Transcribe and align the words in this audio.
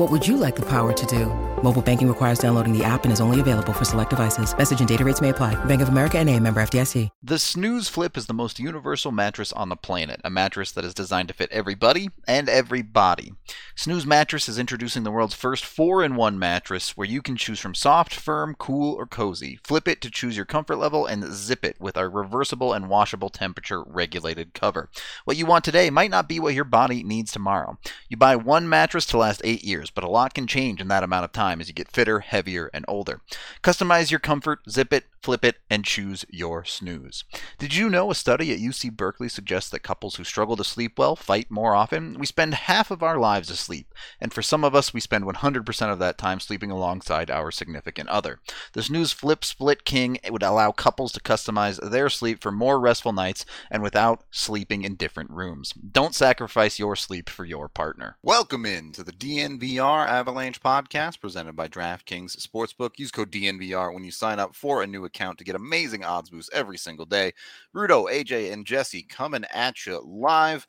What 0.00 0.10
would 0.10 0.26
you 0.26 0.38
like 0.38 0.56
the 0.56 0.64
power 0.64 0.94
to 0.94 1.06
do? 1.06 1.26
Mobile 1.62 1.82
banking 1.82 2.08
requires 2.08 2.38
downloading 2.38 2.72
the 2.72 2.82
app 2.82 3.04
and 3.04 3.12
is 3.12 3.20
only 3.20 3.38
available 3.38 3.74
for 3.74 3.84
select 3.84 4.08
devices. 4.08 4.56
Message 4.56 4.78
and 4.78 4.88
data 4.88 5.04
rates 5.04 5.20
may 5.20 5.28
apply. 5.28 5.62
Bank 5.66 5.82
of 5.82 5.90
America 5.90 6.16
and 6.16 6.26
a 6.30 6.40
member 6.40 6.62
FDIC. 6.62 7.10
The 7.22 7.38
Snooze 7.38 7.86
Flip 7.86 8.16
is 8.16 8.24
the 8.24 8.32
most 8.32 8.58
universal 8.58 9.12
mattress 9.12 9.52
on 9.52 9.68
the 9.68 9.76
planet, 9.76 10.18
a 10.24 10.30
mattress 10.30 10.72
that 10.72 10.86
is 10.86 10.94
designed 10.94 11.28
to 11.28 11.34
fit 11.34 11.52
everybody 11.52 12.08
and 12.26 12.48
every 12.48 12.80
body. 12.80 13.34
Snooze 13.76 14.06
Mattress 14.06 14.48
is 14.48 14.58
introducing 14.58 15.04
the 15.04 15.10
world's 15.10 15.34
first 15.34 15.64
4-in-1 15.64 16.36
mattress 16.36 16.96
where 16.96 17.06
you 17.06 17.20
can 17.20 17.36
choose 17.36 17.60
from 17.60 17.74
soft, 17.74 18.14
firm, 18.14 18.54
cool, 18.58 18.94
or 18.94 19.06
cozy. 19.06 19.58
Flip 19.64 19.86
it 19.86 20.00
to 20.00 20.10
choose 20.10 20.36
your 20.36 20.46
comfort 20.46 20.76
level 20.76 21.04
and 21.04 21.32
zip 21.32 21.64
it 21.64 21.76
with 21.78 21.98
our 21.98 22.08
reversible 22.08 22.72
and 22.72 22.88
washable 22.88 23.28
temperature 23.28 23.82
regulated 23.82 24.54
cover. 24.54 24.88
What 25.26 25.36
you 25.36 25.44
want 25.44 25.64
today 25.64 25.90
might 25.90 26.10
not 26.10 26.28
be 26.28 26.40
what 26.40 26.54
your 26.54 26.64
body 26.64 27.02
needs 27.02 27.32
tomorrow. 27.32 27.78
You 28.08 28.16
buy 28.16 28.36
one 28.36 28.66
mattress 28.68 29.04
to 29.06 29.18
last 29.18 29.42
8 29.44 29.62
years, 29.62 29.89
but 29.94 30.04
a 30.04 30.08
lot 30.08 30.34
can 30.34 30.46
change 30.46 30.80
in 30.80 30.88
that 30.88 31.02
amount 31.02 31.24
of 31.24 31.32
time 31.32 31.60
as 31.60 31.68
you 31.68 31.74
get 31.74 31.90
fitter, 31.90 32.20
heavier, 32.20 32.70
and 32.72 32.84
older. 32.88 33.20
Customize 33.62 34.10
your 34.10 34.20
comfort, 34.20 34.60
zip 34.68 34.92
it, 34.92 35.04
flip 35.22 35.44
it, 35.44 35.56
and 35.68 35.84
choose 35.84 36.24
your 36.30 36.64
snooze. 36.64 37.24
Did 37.58 37.74
you 37.74 37.90
know 37.90 38.10
a 38.10 38.14
study 38.14 38.52
at 38.52 38.58
UC 38.58 38.96
Berkeley 38.96 39.28
suggests 39.28 39.70
that 39.70 39.80
couples 39.82 40.16
who 40.16 40.24
struggle 40.24 40.56
to 40.56 40.64
sleep 40.64 40.98
well 40.98 41.14
fight 41.14 41.50
more 41.50 41.74
often? 41.74 42.18
We 42.18 42.26
spend 42.26 42.54
half 42.54 42.90
of 42.90 43.02
our 43.02 43.18
lives 43.18 43.50
asleep, 43.50 43.94
and 44.20 44.32
for 44.32 44.42
some 44.42 44.64
of 44.64 44.74
us, 44.74 44.94
we 44.94 45.00
spend 45.00 45.24
100% 45.24 45.92
of 45.92 45.98
that 45.98 46.18
time 46.18 46.40
sleeping 46.40 46.70
alongside 46.70 47.30
our 47.30 47.50
significant 47.50 48.08
other. 48.08 48.40
The 48.72 48.82
Snooze 48.82 49.12
Flip 49.12 49.44
Split 49.44 49.84
King 49.84 50.18
would 50.30 50.42
allow 50.42 50.72
couples 50.72 51.12
to 51.12 51.20
customize 51.20 51.78
their 51.90 52.08
sleep 52.08 52.40
for 52.42 52.50
more 52.50 52.80
restful 52.80 53.12
nights 53.12 53.44
and 53.70 53.82
without 53.82 54.24
sleeping 54.30 54.82
in 54.82 54.94
different 54.94 55.30
rooms. 55.30 55.72
Don't 55.72 56.14
sacrifice 56.14 56.78
your 56.78 56.96
sleep 56.96 57.28
for 57.28 57.44
your 57.44 57.68
partner. 57.68 58.16
Welcome 58.22 58.64
in 58.64 58.92
to 58.92 59.02
the 59.02 59.12
DNVR 59.12 60.08
Avalanche 60.08 60.62
podcast 60.62 61.20
presented 61.20 61.54
by 61.54 61.68
DraftKings 61.68 62.36
Sportsbook. 62.36 62.98
Use 62.98 63.10
code 63.10 63.30
DNVR 63.30 63.92
when 63.92 64.04
you 64.04 64.10
sign 64.10 64.38
up 64.38 64.54
for 64.54 64.82
a 64.82 64.86
new 64.86 65.04
account 65.10 65.38
to 65.38 65.44
get 65.44 65.54
amazing 65.54 66.04
odds 66.04 66.30
boosts 66.30 66.50
every 66.52 66.78
single 66.78 67.06
day. 67.06 67.32
Rudo, 67.74 68.10
AJ, 68.10 68.52
and 68.52 68.66
Jesse 68.66 69.02
coming 69.02 69.44
at 69.52 69.86
you 69.86 70.00
live, 70.00 70.66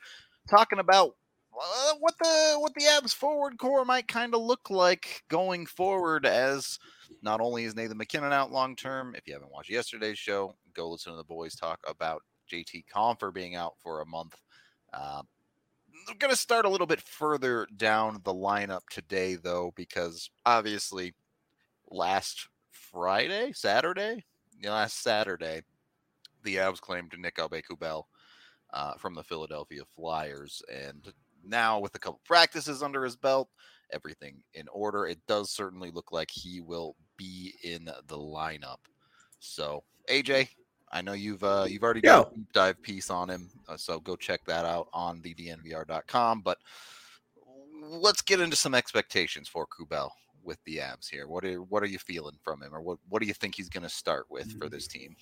talking 0.49 0.79
about 0.79 1.15
uh, 1.53 1.93
what 1.99 2.15
the 2.19 2.55
what 2.59 2.73
the 2.73 2.83
Avs 2.83 3.13
forward 3.13 3.57
core 3.57 3.85
might 3.85 4.07
kind 4.07 4.33
of 4.33 4.41
look 4.41 4.69
like 4.69 5.23
going 5.29 5.65
forward. 5.65 6.25
As 6.25 6.79
not 7.21 7.41
only 7.41 7.65
is 7.65 7.75
Nathan 7.75 7.97
MacKinnon 7.97 8.33
out 8.33 8.51
long 8.51 8.75
term, 8.75 9.15
if 9.15 9.27
you 9.27 9.33
haven't 9.33 9.51
watched 9.51 9.69
yesterday's 9.69 10.17
show, 10.17 10.55
go 10.73 10.89
listen 10.89 11.11
to 11.13 11.17
the 11.17 11.23
boys 11.23 11.55
talk 11.55 11.79
about 11.87 12.21
JT 12.51 12.85
Compher 12.93 13.33
being 13.33 13.55
out 13.55 13.73
for 13.79 14.01
a 14.01 14.05
month. 14.05 14.35
Uh, 14.93 15.21
I'm 16.09 16.17
going 16.17 16.31
to 16.33 16.39
start 16.39 16.65
a 16.65 16.69
little 16.69 16.87
bit 16.87 17.01
further 17.01 17.67
down 17.77 18.21
the 18.23 18.33
lineup 18.33 18.81
today, 18.89 19.35
though, 19.35 19.71
because 19.75 20.29
obviously 20.45 21.13
last 21.89 22.47
Friday, 22.71 23.51
Saturday, 23.53 24.25
last 24.69 25.01
Saturday, 25.01 25.61
the 26.43 26.57
Avs 26.57 26.81
claimed 26.81 27.13
Nick 27.17 27.37
Aube-Kubel 27.37 28.07
uh, 28.73 28.93
from 28.95 29.13
the 29.13 29.23
Philadelphia 29.23 29.83
Flyers, 29.95 30.61
and 30.71 31.13
now 31.43 31.79
with 31.79 31.95
a 31.95 31.99
couple 31.99 32.21
practices 32.25 32.83
under 32.83 33.03
his 33.03 33.15
belt, 33.15 33.49
everything 33.91 34.41
in 34.53 34.67
order. 34.69 35.05
It 35.05 35.19
does 35.27 35.51
certainly 35.51 35.91
look 35.91 36.11
like 36.11 36.29
he 36.31 36.61
will 36.61 36.95
be 37.17 37.53
in 37.63 37.85
the 37.85 38.17
lineup. 38.17 38.77
So, 39.39 39.83
AJ, 40.09 40.49
I 40.91 41.01
know 41.01 41.13
you've 41.13 41.43
uh, 41.43 41.65
you've 41.67 41.83
already 41.83 42.01
done 42.01 42.25
a 42.31 42.35
deep 42.35 42.53
dive 42.53 42.81
piece 42.81 43.09
on 43.09 43.29
him, 43.29 43.49
uh, 43.67 43.77
so 43.77 43.99
go 43.99 44.15
check 44.15 44.41
that 44.45 44.65
out 44.65 44.87
on 44.93 45.21
the 45.21 45.33
DNVR.com. 45.33 46.41
But 46.41 46.57
let's 47.81 48.21
get 48.21 48.39
into 48.39 48.55
some 48.55 48.75
expectations 48.75 49.47
for 49.47 49.65
Kubel 49.65 50.11
with 50.43 50.57
the 50.65 50.77
Avs 50.77 51.09
here. 51.09 51.27
What 51.27 51.45
are 51.45 51.61
what 51.61 51.83
are 51.83 51.87
you 51.87 51.99
feeling 51.99 52.37
from 52.43 52.61
him, 52.61 52.73
or 52.73 52.81
what 52.81 52.99
what 53.09 53.21
do 53.21 53.27
you 53.27 53.33
think 53.33 53.55
he's 53.55 53.69
going 53.69 53.83
to 53.83 53.89
start 53.89 54.25
with 54.29 54.57
for 54.59 54.69
this 54.69 54.87
team? 54.87 55.15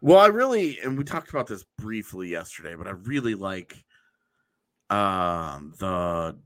Well, 0.00 0.18
I 0.18 0.26
really 0.26 0.78
and 0.80 0.96
we 0.96 1.04
talked 1.04 1.30
about 1.30 1.46
this 1.46 1.64
briefly 1.78 2.28
yesterday, 2.28 2.74
but 2.74 2.86
I 2.86 2.92
really 2.92 3.34
like 3.34 3.84
um 4.90 5.74
the 5.78 6.36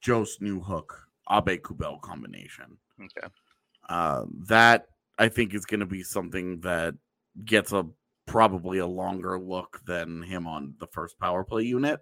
Jost 0.00 0.40
Newhook 0.40 0.90
Aube-Kubel 1.30 2.00
combination. 2.00 2.76
Okay. 3.00 3.28
Uh, 3.88 4.24
that 4.48 4.86
I 5.18 5.28
think 5.28 5.54
is 5.54 5.66
going 5.66 5.80
to 5.80 5.86
be 5.86 6.02
something 6.02 6.60
that 6.60 6.94
gets 7.44 7.72
a 7.72 7.86
probably 8.26 8.78
a 8.78 8.86
longer 8.86 9.38
look 9.38 9.80
than 9.86 10.22
him 10.22 10.46
on 10.46 10.74
the 10.78 10.86
first 10.86 11.18
power 11.18 11.44
play 11.44 11.62
unit, 11.62 12.00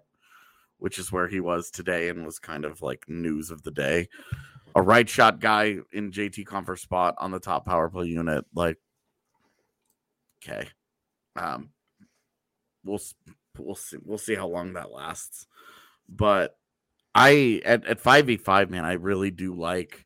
which 0.77 0.99
is 0.99 1.11
where 1.11 1.27
he 1.27 1.39
was 1.39 1.69
today 1.69 2.09
and 2.09 2.25
was 2.25 2.39
kind 2.39 2.65
of 2.65 2.81
like 2.81 3.03
news 3.07 3.51
of 3.51 3.63
the 3.63 3.71
day. 3.71 4.07
A 4.75 4.81
right 4.81 5.07
shot 5.07 5.39
guy 5.39 5.77
in 5.91 6.11
JT 6.11 6.45
Compher 6.45 6.77
spot 6.77 7.15
on 7.17 7.31
the 7.31 7.39
top 7.39 7.65
power 7.65 7.89
play 7.89 8.07
unit, 8.07 8.45
like 8.53 8.77
okay. 10.43 10.67
Um 11.35 11.69
we'll 12.83 13.01
we'll 13.57 13.75
see 13.75 13.97
we'll 14.03 14.17
see 14.17 14.35
how 14.35 14.47
long 14.47 14.73
that 14.73 14.91
lasts. 14.91 15.47
But 16.07 16.57
I 17.13 17.61
at, 17.65 17.85
at 17.85 18.01
5v5, 18.01 18.69
man, 18.69 18.85
I 18.85 18.93
really 18.93 19.31
do 19.31 19.53
like 19.53 20.05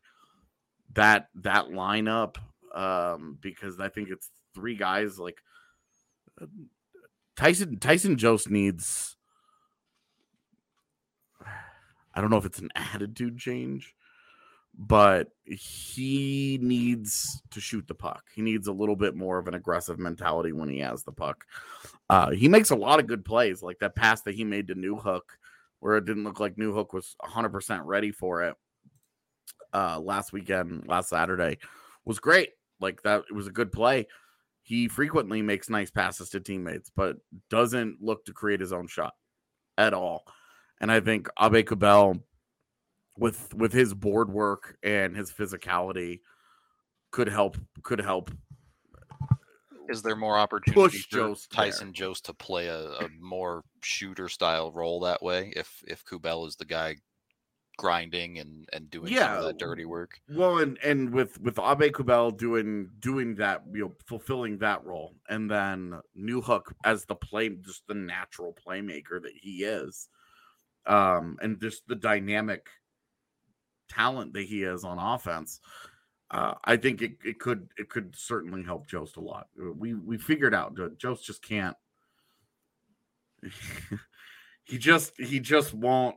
that 0.94 1.28
that 1.36 1.66
lineup 1.66 2.36
um 2.74 3.38
because 3.40 3.78
I 3.80 3.88
think 3.88 4.10
it's 4.10 4.30
three 4.54 4.76
guys 4.76 5.18
like 5.18 5.38
Tyson 7.36 7.78
Tyson 7.78 8.16
Jost 8.16 8.50
needs 8.50 9.16
I 12.16 12.22
don't 12.22 12.30
know 12.30 12.38
if 12.38 12.46
it's 12.46 12.58
an 12.60 12.70
attitude 12.74 13.38
change, 13.38 13.94
but 14.78 15.28
he 15.44 16.58
needs 16.60 17.42
to 17.50 17.60
shoot 17.60 17.86
the 17.88 17.94
puck. 17.94 18.24
He 18.34 18.42
needs 18.42 18.66
a 18.66 18.72
little 18.72 18.96
bit 18.96 19.14
more 19.14 19.38
of 19.38 19.48
an 19.48 19.54
aggressive 19.54 19.98
mentality 19.98 20.52
when 20.52 20.68
he 20.68 20.80
has 20.80 21.02
the 21.02 21.12
puck. 21.12 21.46
Uh, 22.10 22.30
he 22.30 22.48
makes 22.48 22.70
a 22.70 22.76
lot 22.76 23.00
of 23.00 23.06
good 23.06 23.24
plays, 23.24 23.62
like 23.62 23.78
that 23.78 23.96
pass 23.96 24.22
that 24.22 24.34
he 24.34 24.44
made 24.44 24.68
to 24.68 24.74
Newhook, 24.74 25.22
where 25.80 25.96
it 25.96 26.04
didn't 26.04 26.24
look 26.24 26.40
like 26.40 26.56
Newhook 26.56 26.92
was 26.92 27.16
100% 27.22 27.80
ready 27.84 28.12
for 28.12 28.42
it 28.42 28.54
uh, 29.72 29.98
last 29.98 30.32
weekend, 30.32 30.86
last 30.86 31.08
Saturday, 31.08 31.58
was 32.04 32.18
great. 32.18 32.50
Like 32.80 33.02
that, 33.02 33.24
it 33.30 33.34
was 33.34 33.46
a 33.46 33.52
good 33.52 33.72
play. 33.72 34.06
He 34.62 34.88
frequently 34.88 35.42
makes 35.42 35.70
nice 35.70 35.90
passes 35.90 36.28
to 36.30 36.40
teammates, 36.40 36.90
but 36.94 37.16
doesn't 37.50 38.02
look 38.02 38.24
to 38.26 38.32
create 38.32 38.60
his 38.60 38.72
own 38.72 38.88
shot 38.88 39.14
at 39.78 39.94
all. 39.94 40.24
And 40.80 40.92
I 40.92 41.00
think 41.00 41.28
Aube-Kubel, 41.38 42.20
with 43.18 43.54
with 43.54 43.72
his 43.72 43.94
board 43.94 44.30
work 44.30 44.76
and 44.82 45.16
his 45.16 45.30
physicality, 45.32 46.20
could 47.10 47.28
help 47.28 47.56
could 47.82 48.00
help. 48.00 48.30
Is 49.88 50.02
there 50.02 50.16
more 50.16 50.36
opportunity 50.36 50.98
for 50.98 51.16
Jost 51.16 51.52
Tyson 51.52 51.92
Jost 51.92 52.24
to 52.26 52.34
play 52.34 52.66
a, 52.66 52.90
a 52.98 53.08
more 53.20 53.62
shooter 53.82 54.28
style 54.28 54.72
role 54.72 55.00
that 55.00 55.22
way? 55.22 55.52
If 55.54 55.82
if 55.86 56.04
Kubel 56.04 56.46
is 56.46 56.56
the 56.56 56.64
guy 56.64 56.96
grinding 57.78 58.38
and 58.38 58.68
and 58.72 58.90
doing 58.90 59.08
some 59.08 59.16
Yeah. 59.16 59.38
of 59.38 59.44
that 59.44 59.58
dirty 59.58 59.84
work. 59.84 60.18
Well, 60.28 60.58
and 60.58 60.78
and 60.82 61.12
with 61.12 61.40
with 61.40 61.56
Aube-Kubel 61.56 62.32
doing 62.36 62.90
doing 62.98 63.36
that, 63.36 63.62
you 63.72 63.82
know, 63.82 63.92
fulfilling 64.06 64.58
that 64.58 64.84
role, 64.84 65.14
and 65.28 65.50
then 65.50 66.00
Newhook 66.18 66.72
as 66.84 67.04
the 67.04 67.14
play, 67.14 67.50
just 67.50 67.86
the 67.86 67.94
natural 67.94 68.54
playmaker 68.66 69.22
that 69.22 69.34
he 69.40 69.62
is, 69.64 70.08
um, 70.86 71.38
and 71.42 71.60
just 71.60 71.86
the 71.86 71.94
dynamic 71.94 72.66
talent 73.88 74.32
that 74.34 74.44
he 74.44 74.62
is 74.62 74.84
on 74.84 74.98
offense. 74.98 75.60
uh, 76.30 76.54
I 76.64 76.76
think 76.76 77.02
it, 77.02 77.12
it 77.24 77.38
could 77.38 77.68
it 77.78 77.88
could 77.88 78.14
certainly 78.16 78.62
help 78.62 78.86
Jost 78.88 79.16
a 79.16 79.20
lot. 79.20 79.48
Uh, 79.60 79.72
we 79.72 79.94
we 79.94 80.18
figured 80.18 80.54
out 80.54 80.74
that 80.76 80.98
Jost 80.98 81.24
just 81.24 81.42
can't. 81.42 81.76
he 84.64 84.78
just 84.78 85.12
he 85.18 85.40
just 85.40 85.72
won't 85.74 86.16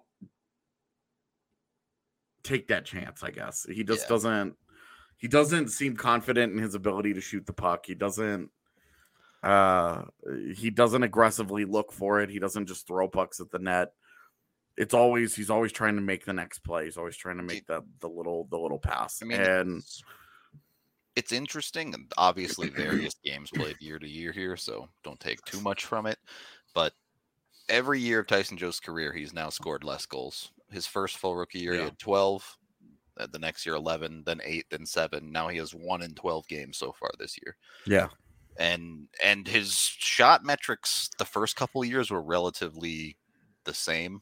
take 2.44 2.68
that 2.70 2.86
chance. 2.86 3.24
I 3.24 3.32
guess 3.32 3.66
he 3.70 3.84
just 3.84 4.04
Yeah. 4.04 4.10
doesn't. 4.10 4.56
He 5.18 5.28
doesn't 5.28 5.68
seem 5.70 5.96
confident 5.98 6.54
in 6.54 6.60
his 6.60 6.76
ability 6.76 7.14
to 7.14 7.22
shoot 7.22 7.46
the 7.46 7.54
puck. 7.54 7.86
He 7.86 7.94
doesn't. 7.94 8.50
Uh, 9.44 10.04
he 10.56 10.70
doesn't 10.70 11.04
aggressively 11.04 11.66
look 11.66 11.92
for 11.92 12.22
it. 12.22 12.30
He 12.30 12.40
doesn't 12.40 12.66
just 12.68 12.88
throw 12.88 13.08
pucks 13.08 13.40
at 13.40 13.52
the 13.52 13.60
net. 13.60 13.94
It's 14.80 14.96
always 14.96 15.36
he's 15.36 15.52
always 15.52 15.74
trying 15.74 15.98
to 15.98 16.02
make 16.02 16.26
the 16.26 16.34
next 16.34 16.60
play. 16.62 16.86
He's 16.86 16.98
always 16.98 17.18
trying 17.18 17.38
to 17.38 17.44
make 17.44 17.68
the 17.68 17.84
the 18.00 18.10
little 18.10 18.46
the 18.48 18.60
little 18.60 18.80
pass. 18.80 19.22
I 19.24 19.28
mean, 19.28 19.44
and 19.44 19.84
it's, 19.84 20.04
it's 21.16 21.32
interesting, 21.32 21.94
and 21.94 22.12
obviously 22.18 22.70
various 22.70 23.16
games 23.24 23.52
played 23.52 23.82
year 23.82 24.00
to 24.00 24.08
year 24.08 24.32
here, 24.32 24.56
so 24.58 24.90
don't 25.04 25.20
take 25.20 25.44
too 25.44 25.60
much 25.62 25.86
from 25.86 26.06
it. 26.06 26.18
But 26.74 26.94
every 27.70 28.00
year 28.02 28.20
of 28.22 28.28
Tyson 28.28 28.58
Jost's 28.58 28.82
career, 28.82 29.14
he's 29.14 29.34
now 29.34 29.50
scored 29.50 29.84
less 29.86 30.06
goals. 30.08 30.52
His 30.72 30.88
first 30.88 31.18
full 31.18 31.36
rookie 31.38 31.60
year, 31.62 31.78
he 31.78 31.86
had 31.86 32.00
12. 32.00 32.58
uh, 33.20 33.28
The 33.28 33.40
next 33.40 33.66
year, 33.66 33.76
11, 33.76 34.24
then 34.26 34.42
8, 34.44 34.68
then 34.72 34.86
7. 34.86 35.32
Now 35.32 35.50
he 35.50 35.58
has 35.60 35.76
1 35.76 36.02
in 36.04 36.16
12 36.16 36.48
games 36.48 36.78
so 36.78 36.94
far 36.94 37.12
this 37.20 37.38
year. 37.44 37.58
yeah, 37.86 38.10
And 38.58 39.08
and 39.24 39.48
his 39.48 39.74
shot 39.74 40.44
metrics 40.44 41.10
the 41.18 41.26
first 41.26 41.56
couple 41.56 41.84
years 41.86 42.12
were 42.12 42.22
relatively 42.22 43.18
the 43.64 43.74
same, 43.74 44.22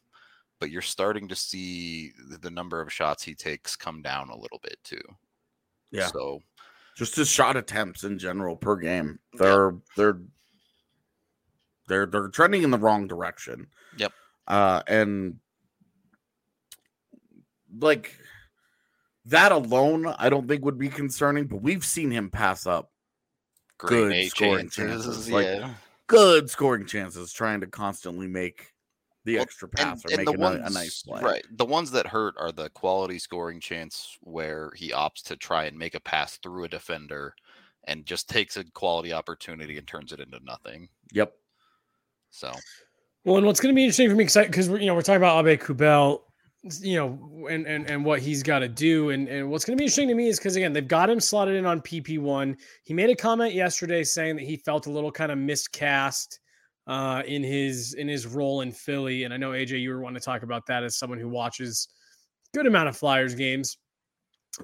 but 0.59 0.71
you're 0.71 0.81
starting 0.81 1.27
to 1.27 1.35
see 1.35 2.11
the- 2.41 2.49
number 2.49 2.81
of 2.81 2.91
shots 2.91 3.23
he 3.23 3.35
takes 3.35 3.75
come 3.75 4.01
down 4.01 4.29
a 4.29 4.37
little 4.37 4.59
bit 4.63 4.77
too. 4.83 5.01
Yeah. 5.91 6.07
So 6.07 6.41
just 6.95 7.15
his 7.15 7.29
shot 7.29 7.55
attempts 7.55 8.03
in 8.03 8.17
general 8.17 8.55
per 8.55 8.75
game. 8.75 9.19
They're 9.33 9.75
they're 9.95 10.19
they're 11.87 12.05
they're 12.07 12.29
trending 12.29 12.63
in 12.63 12.71
the 12.71 12.77
wrong 12.79 13.07
direction. 13.07 13.67
Yep. 13.97 14.11
Uh 14.47 14.81
and 14.87 15.35
like 17.79 18.13
that 19.25 19.51
alone, 19.51 20.07
I 20.17 20.29
don't 20.29 20.47
think 20.47 20.63
would 20.65 20.79
be 20.79 20.89
concerning, 20.89 21.45
but 21.47 21.61
we've 21.61 21.85
seen 21.85 22.09
him 22.11 22.29
pass 22.29 22.65
up 22.65 22.91
great 23.77 23.91
Good 23.91 24.29
scoring 24.29 24.69
chances, 24.69 25.05
chances, 25.05 25.29
like, 25.29 25.45
yeah. 25.45 25.73
good 26.07 26.49
scoring 26.49 26.85
chances 26.85 27.31
trying 27.33 27.61
to 27.61 27.67
constantly 27.67 28.27
make 28.27 28.73
the 29.27 29.35
Well, 29.35 29.43
extra 29.43 29.67
pass 29.67 30.05
or 30.05 30.13
and 30.13 30.25
making 30.25 30.41
a, 30.41 30.47
a 30.47 30.69
nice 30.69 31.03
play. 31.03 31.21
Right. 31.21 31.45
The 31.51 31.65
ones 31.65 31.91
that 31.91 32.07
hurt 32.07 32.35
are 32.39 32.53
the 32.53 32.69
quality 32.69 33.19
scoring 33.19 33.59
chance 33.59 34.17
where 34.21 34.71
he 34.75 34.91
opts 34.91 35.21
to 35.25 35.35
try 35.35 35.65
and 35.65 35.77
make 35.77 35.95
a 35.95 35.99
pass 35.99 36.37
through 36.37 36.63
a 36.63 36.69
defender 36.69 37.35
and 37.83 38.05
just 38.05 38.29
takes 38.29 38.55
a 38.55 38.63
quality 38.63 39.11
opportunity 39.11 39.77
and 39.77 39.85
turns 39.85 40.13
it 40.13 40.21
into 40.21 40.39
nothing. 40.45 40.87
Yep. 41.11 41.33
So 42.29 42.53
Well, 43.25 43.37
and 43.37 43.45
what's 43.45 43.59
going 43.59 43.73
to 43.73 43.75
be 43.75 43.83
interesting 43.83 44.09
for 44.09 44.15
me, 44.15 44.23
because 44.25 44.69
we're 44.69 44.79
you 44.79 44.87
know 44.87 44.95
we're 44.95 45.01
talking 45.01 45.17
about 45.17 45.43
Aube-Kubel, 45.43 46.21
you 46.79 46.95
know, 46.95 47.47
and 47.47 47.67
and 47.67 47.89
and 47.89 48.05
what 48.05 48.21
he's 48.21 48.43
got 48.43 48.59
to 48.59 48.69
do, 48.69 49.09
and 49.09 49.27
and 49.27 49.49
what's 49.51 49.65
going 49.65 49.77
to 49.77 49.81
be 49.81 49.85
interesting 49.85 50.07
to 50.07 50.15
me 50.15 50.29
is 50.29 50.39
because 50.39 50.55
again 50.55 50.71
they've 50.71 50.87
got 50.87 51.09
him 51.09 51.19
slotted 51.19 51.55
in 51.55 51.65
on 51.65 51.81
PP 51.81 52.17
one. 52.17 52.55
He 52.83 52.93
made 52.93 53.09
a 53.09 53.15
comment 53.15 53.53
yesterday 53.53 54.05
saying 54.05 54.37
that 54.37 54.45
he 54.45 54.55
felt 54.55 54.87
a 54.87 54.89
little 54.89 55.11
kind 55.11 55.33
of 55.33 55.37
miscast 55.37 56.39
uh, 56.87 57.21
in 57.27 57.43
his 57.43 57.93
in 57.93 58.07
his 58.07 58.25
role 58.25 58.61
in 58.61 58.71
Philly, 58.71 59.23
and 59.25 59.33
I 59.33 59.37
know 59.37 59.51
AJ 59.51 59.81
you 59.81 59.89
were 59.91 59.99
wanting 59.99 60.19
to 60.19 60.25
talk 60.25 60.43
about 60.43 60.65
that 60.67 60.83
as 60.83 60.97
someone 60.97 61.19
who 61.19 61.29
watches 61.29 61.89
good 62.53 62.65
amount 62.65 62.89
of 62.89 62.97
Flyers 62.97 63.35
games. 63.35 63.77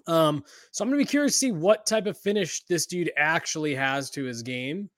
Um, 0.07 0.43
so 0.71 0.83
I'm 0.83 0.89
to 0.89 0.97
be 0.97 1.05
curious 1.05 1.33
to 1.33 1.39
see 1.39 1.51
what 1.51 1.85
type 1.85 2.07
of 2.07 2.17
finish 2.17 2.63
this 2.65 2.85
dude 2.85 3.11
actually 3.17 3.75
has 3.75 4.09
to 4.11 4.23
his 4.23 4.41
game. 4.41 4.89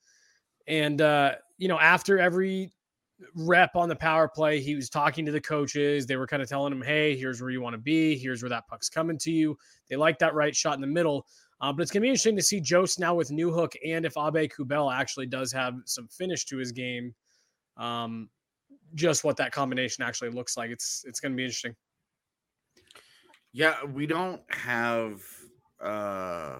And 0.67 1.01
uh, 1.01 1.33
you 1.57 1.67
know, 1.67 1.79
after 1.79 2.19
every 2.19 2.71
rep 3.33 3.75
on 3.75 3.89
the 3.89 3.95
power 3.95 4.27
play, 4.27 4.59
he 4.59 4.75
was 4.75 4.89
talking 4.89 5.25
to 5.25 5.31
the 5.31 5.41
coaches. 5.41 6.05
They 6.05 6.17
were 6.17 6.27
kind 6.27 6.43
of 6.43 6.49
telling 6.49 6.71
him, 6.71 6.81
"Hey, 6.81 7.17
here's 7.17 7.41
where 7.41 7.49
you 7.49 7.61
want 7.61 7.73
to 7.73 7.79
be. 7.79 8.17
Here's 8.17 8.43
where 8.43 8.49
that 8.49 8.67
puck's 8.67 8.89
coming 8.89 9.17
to 9.19 9.31
you." 9.31 9.57
They 9.89 9.95
like 9.95 10.19
that 10.19 10.35
right 10.35 10.55
shot 10.55 10.75
in 10.75 10.81
the 10.81 10.87
middle. 10.87 11.25
Uh, 11.61 11.71
but 11.71 11.81
it's 11.81 11.91
going 11.91 12.01
to 12.01 12.05
be 12.05 12.09
interesting 12.09 12.35
to 12.35 12.43
see 12.43 12.59
Jost 12.59 12.99
now 12.99 13.15
with 13.15 13.29
Newhook 13.29 13.73
and 13.85 14.05
if 14.05 14.15
Aube-Kubel 14.15 14.91
actually 14.93 15.25
does 15.25 15.51
have 15.53 15.75
some 15.85 16.07
finish 16.09 16.45
to 16.45 16.57
his 16.57 16.71
game. 16.71 17.15
Um, 17.77 18.29
just 18.93 19.23
what 19.23 19.37
that 19.37 19.51
combination 19.51 20.03
actually 20.03 20.29
looks 20.29 20.57
like. 20.57 20.69
It's 20.69 21.03
it's 21.07 21.19
going 21.19 21.31
to 21.31 21.35
be 21.35 21.43
interesting. 21.43 21.75
Yeah, 23.53 23.83
we 23.85 24.05
don't 24.05 24.41
have 24.49 25.21
uh, 25.81 26.57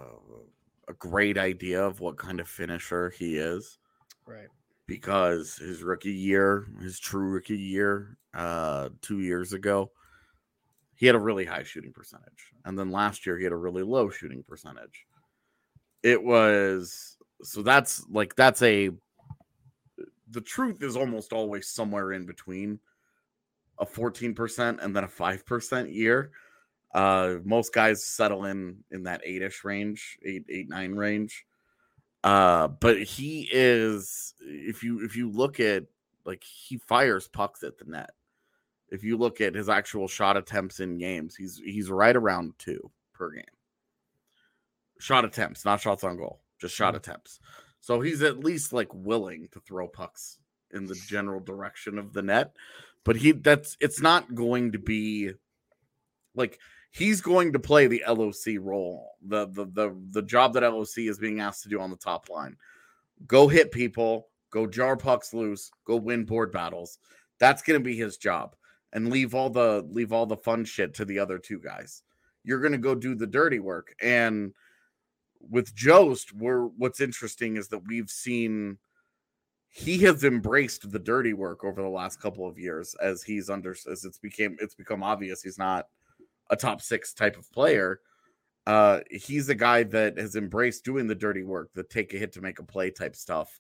a 0.88 0.94
great 0.97 1.38
idea 1.38 1.83
of 1.86 2.00
what 2.00 2.18
kind 2.18 2.39
of 2.39 2.47
finisher 2.47 3.09
he 3.09 3.38
is. 3.38 3.77
Right. 4.27 4.47
because 4.88 5.57
his 5.57 5.83
rookie 5.83 6.12
year, 6.12 6.65
his 6.81 7.00
true 7.00 7.30
rookie 7.30 7.57
year, 7.57 8.18
uh, 8.33 8.89
two 9.01 9.19
years 9.19 9.53
ago, 9.53 9.92
he 10.95 11.06
had 11.06 11.15
a 11.15 11.19
really 11.19 11.45
high 11.45 11.63
shooting 11.63 11.92
percentage. 11.92 12.53
And 12.63 12.77
then 12.80 12.92
last 12.92 13.25
year, 13.25 13.38
he 13.38 13.44
had 13.44 13.53
a 13.53 13.57
really 13.57 13.83
low 13.83 14.09
shooting 14.09 14.44
percentage. 14.47 15.06
It 16.03 16.24
was 16.24 17.18
so 17.42 17.62
that's 17.62 18.06
like, 18.09 18.36
that's 18.36 18.62
a, 18.62 18.89
the 20.31 20.42
truth 20.42 20.81
is 20.81 20.95
almost 20.95 21.33
always 21.33 21.68
somewhere 21.68 22.13
in 22.13 22.25
between 22.25 22.80
a 23.77 23.86
14% 23.86 24.83
and 24.83 24.95
then 24.95 25.03
a 25.03 25.07
5% 25.07 25.94
year. 25.94 26.31
Uh, 26.94 27.36
most 27.44 27.74
guys 27.74 28.06
settle 28.06 28.45
in 28.45 28.77
in 28.89 29.03
that 29.03 29.21
eight 29.25 29.42
ish 29.42 29.65
range, 29.65 30.18
eight, 30.24 30.45
eight, 30.50 30.69
nine 30.69 30.94
range. 30.94 31.45
Uh, 32.24 32.69
but 32.69 33.03
he 33.03 33.50
is 33.51 34.33
if 34.39 34.81
you 34.81 35.03
if 35.06 35.15
you 35.15 35.30
look 35.30 35.59
at 35.59 35.83
like 36.25 36.44
he 36.44 36.77
fires 36.77 37.27
pucks 37.27 37.63
at 37.63 37.77
the 37.77 37.86
net. 37.86 38.12
If 38.95 39.03
you 39.03 39.18
look 39.18 39.42
at 39.42 39.56
his 39.56 39.68
actual 39.68 40.07
shot 40.07 40.38
attempts 40.38 40.80
in 40.80 40.97
games, 40.97 41.36
he's 41.36 41.62
he's 41.63 41.92
right 41.92 42.15
around 42.15 42.53
two 42.57 42.89
per 43.13 43.30
game. 43.30 43.44
Shot 45.00 45.25
attempts, 45.25 45.65
not 45.65 45.81
shots 45.81 46.06
on 46.06 46.15
goal, 46.15 46.39
just 46.59 46.74
shot 46.74 46.94
mm-hmm. 46.94 46.97
attempts. 46.97 47.39
So 47.81 48.00
he's 48.00 48.21
at 48.21 48.39
least 48.39 48.71
like 48.71 48.88
willing 48.94 49.50
to 49.51 49.59
throw 49.59 49.88
pucks 49.89 50.39
in 50.71 50.86
the 50.86 50.95
general 51.07 51.42
direction 51.42 52.00
of 52.00 52.13
the 52.13 52.21
net. 52.21 52.56
But 53.03 53.18
he 53.18 53.33
that's 53.33 53.75
it's 53.81 54.01
not 54.01 54.33
going 54.33 54.71
to 54.71 54.80
be 54.80 55.31
like 56.33 56.57
he's 56.92 57.19
going 57.19 57.51
to 57.53 57.59
play 57.59 57.88
the 57.88 58.03
LOC 58.07 58.57
role, 58.59 59.12
the 59.21 59.47
the 59.47 59.65
the 59.65 59.95
the 60.12 60.21
job 60.21 60.53
that 60.53 60.63
LOC 60.63 61.00
is 61.00 61.19
being 61.19 61.42
asked 61.42 61.63
to 61.63 61.69
do 61.69 61.81
on 61.81 61.89
the 61.92 61.97
top 61.97 62.30
line. 62.30 62.56
Go 63.27 63.50
hit 63.50 63.71
people, 63.71 64.30
go 64.51 64.65
jar 64.65 64.95
pucks 64.95 65.33
loose, 65.33 65.69
go 65.86 65.97
win 65.97 66.24
board 66.24 66.51
battles. 66.51 66.97
That's 67.40 67.61
going 67.61 67.80
to 67.80 67.83
be 67.83 67.97
his 67.97 68.16
job, 68.16 68.56
and 68.95 69.11
leave 69.11 69.35
all 69.35 69.52
the 69.52 69.85
leave 69.92 70.11
all 70.11 70.25
the 70.25 70.37
fun 70.37 70.66
shit 70.66 70.95
to 70.95 71.06
the 71.06 71.19
other 71.19 71.37
two 71.37 71.59
guys. 71.59 72.02
You're 72.44 72.61
going 72.61 72.71
to 72.71 72.80
go 72.80 72.95
do 72.95 73.14
the 73.14 73.28
dirty 73.28 73.59
work, 73.59 73.94
and 74.02 74.54
with 75.40 75.75
Jost, 75.75 76.33
we're 76.33 76.66
what's 76.66 77.02
interesting 77.02 77.57
is 77.57 77.68
that 77.68 77.85
we've 77.85 78.09
seen 78.09 78.80
he 79.69 79.97
has 79.99 80.23
embraced 80.23 80.90
the 80.90 80.99
dirty 80.99 81.33
work 81.33 81.66
over 81.66 81.81
the 81.81 81.90
last 81.90 82.21
couple 82.21 82.47
of 82.47 82.57
years 82.57 82.95
as 83.02 83.21
he's 83.21 83.49
under 83.49 83.75
as 83.92 84.06
it's 84.06 84.18
became 84.18 84.56
it's 84.61 84.73
become 84.73 85.04
obvious 85.04 85.42
he's 85.42 85.57
not 85.59 85.87
a 86.49 86.56
top 86.56 86.81
six 86.81 87.14
type 87.14 87.37
of 87.37 87.52
player. 87.52 87.99
Uh, 88.66 89.02
he's 89.11 89.49
a 89.49 89.56
guy 89.56 89.83
that 89.83 90.18
has 90.18 90.35
embraced 90.35 90.85
doing 90.85 91.06
the 91.06 91.14
dirty 91.14 91.44
work, 91.44 91.69
the 91.75 91.83
take 91.83 92.14
a 92.14 92.18
hit 92.18 92.31
to 92.31 92.42
make 92.42 92.57
a 92.59 92.64
play 92.64 92.90
type 92.90 93.16
stuff, 93.16 93.59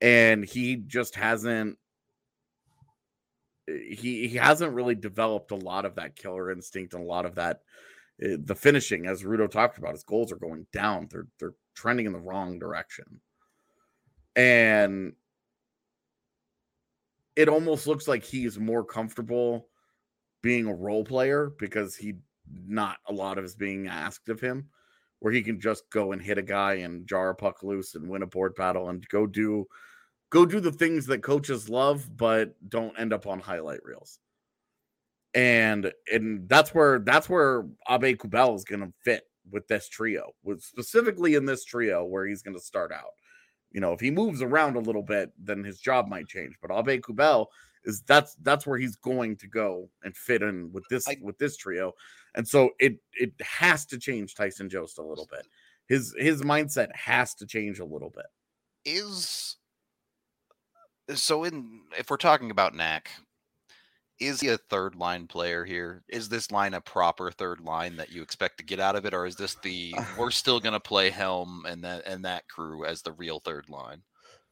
and 0.00 0.44
he 0.44 0.76
just 0.76 1.16
hasn't. 1.16 1.76
He 3.66 4.28
he 4.28 4.36
hasn't 4.36 4.74
really 4.74 4.94
developed 4.94 5.50
a 5.50 5.56
lot 5.56 5.84
of 5.84 5.94
that 5.96 6.16
killer 6.16 6.50
instinct 6.50 6.94
and 6.94 7.02
a 7.02 7.06
lot 7.06 7.26
of 7.26 7.36
that 7.36 7.60
uh, 8.22 8.36
the 8.44 8.54
finishing, 8.54 9.06
as 9.06 9.22
Rudo 9.22 9.50
talked 9.50 9.78
about, 9.78 9.92
his 9.92 10.02
goals 10.02 10.32
are 10.32 10.36
going 10.36 10.66
down. 10.72 11.08
They're 11.10 11.28
they're 11.38 11.54
trending 11.74 12.06
in 12.06 12.12
the 12.12 12.20
wrong 12.20 12.58
direction, 12.58 13.20
and 14.36 15.14
it 17.36 17.48
almost 17.48 17.86
looks 17.86 18.06
like 18.06 18.24
he's 18.24 18.58
more 18.58 18.84
comfortable 18.84 19.68
being 20.42 20.66
a 20.66 20.74
role 20.74 21.04
player 21.04 21.52
because 21.58 21.96
he 21.96 22.14
not 22.66 22.98
a 23.06 23.12
lot 23.12 23.38
of 23.38 23.44
is 23.44 23.54
being 23.54 23.86
asked 23.86 24.28
of 24.28 24.40
him 24.40 24.68
where 25.20 25.32
he 25.32 25.40
can 25.40 25.60
just 25.60 25.88
go 25.90 26.12
and 26.12 26.20
hit 26.20 26.36
a 26.36 26.42
guy 26.42 26.74
and 26.74 27.06
jar 27.06 27.30
a 27.30 27.34
puck 27.34 27.62
loose 27.62 27.94
and 27.94 28.08
win 28.08 28.22
a 28.22 28.26
board 28.26 28.54
battle 28.56 28.88
and 28.88 29.08
go 29.08 29.26
do 29.26 29.64
go 30.32 30.46
do 30.46 30.60
the 30.60 30.72
things 30.72 31.04
that 31.06 31.22
coaches 31.22 31.68
love 31.68 32.08
but 32.16 32.54
don't 32.70 32.98
end 32.98 33.12
up 33.12 33.26
on 33.26 33.38
highlight 33.38 33.84
reels 33.84 34.18
and 35.34 35.92
and 36.12 36.48
that's 36.48 36.74
where 36.74 36.98
that's 37.00 37.28
where 37.28 37.64
Aube-Kubel 37.88 38.56
is 38.56 38.64
going 38.64 38.80
to 38.80 38.92
fit 39.04 39.24
with 39.50 39.66
this 39.68 39.88
trio 39.88 40.32
with 40.42 40.62
specifically 40.62 41.34
in 41.34 41.44
this 41.44 41.64
trio 41.64 42.04
where 42.04 42.26
he's 42.26 42.42
going 42.42 42.56
to 42.56 42.62
start 42.62 42.92
out 42.92 43.12
you 43.70 43.80
know 43.80 43.92
if 43.92 44.00
he 44.00 44.10
moves 44.10 44.40
around 44.40 44.76
a 44.76 44.80
little 44.80 45.02
bit 45.02 45.30
then 45.38 45.62
his 45.62 45.78
job 45.80 46.08
might 46.08 46.26
change 46.26 46.54
but 46.62 46.70
Aube-Kubel 46.70 47.46
is 47.84 48.02
that's 48.02 48.36
that's 48.42 48.66
where 48.66 48.78
he's 48.78 48.96
going 48.96 49.36
to 49.36 49.46
go 49.46 49.88
and 50.04 50.16
fit 50.16 50.42
in 50.42 50.70
with 50.72 50.84
this 50.88 51.06
I- 51.08 51.18
with 51.20 51.38
this 51.38 51.56
trio. 51.56 51.92
And 52.34 52.46
so 52.46 52.70
it 52.78 52.96
it 53.12 53.32
has 53.42 53.84
to 53.86 53.98
change 53.98 54.34
Tyson 54.34 54.70
Jost 54.70 54.98
a 54.98 55.02
little 55.02 55.28
bit. 55.30 55.46
His 55.88 56.14
his 56.16 56.42
mindset 56.42 56.94
has 56.94 57.34
to 57.34 57.46
change 57.46 57.80
a 57.80 57.84
little 57.84 58.10
bit. 58.10 58.26
is 58.84 59.56
so 61.14 61.44
in 61.44 61.82
if 61.98 62.10
we're 62.10 62.16
talking 62.16 62.50
about 62.50 62.74
Knack, 62.74 63.10
is 64.20 64.40
he 64.40 64.48
a 64.48 64.56
third 64.56 64.94
line 64.94 65.26
player 65.26 65.64
here? 65.64 66.02
Is 66.08 66.28
this 66.28 66.50
line 66.50 66.74
a 66.74 66.80
proper 66.80 67.30
third 67.30 67.60
line 67.60 67.96
that 67.96 68.12
you 68.12 68.22
expect 68.22 68.58
to 68.58 68.64
get 68.64 68.80
out 68.80 68.96
of 68.96 69.04
it, 69.04 69.14
or 69.14 69.26
is 69.26 69.36
this 69.36 69.56
the 69.62 69.94
we're 70.18 70.30
still 70.30 70.60
gonna 70.60 70.80
play 70.80 71.10
Helm 71.10 71.64
and 71.66 71.82
that 71.84 72.06
and 72.06 72.24
that 72.24 72.48
crew 72.48 72.84
as 72.84 73.02
the 73.02 73.12
real 73.12 73.40
third 73.40 73.68
line? 73.68 74.02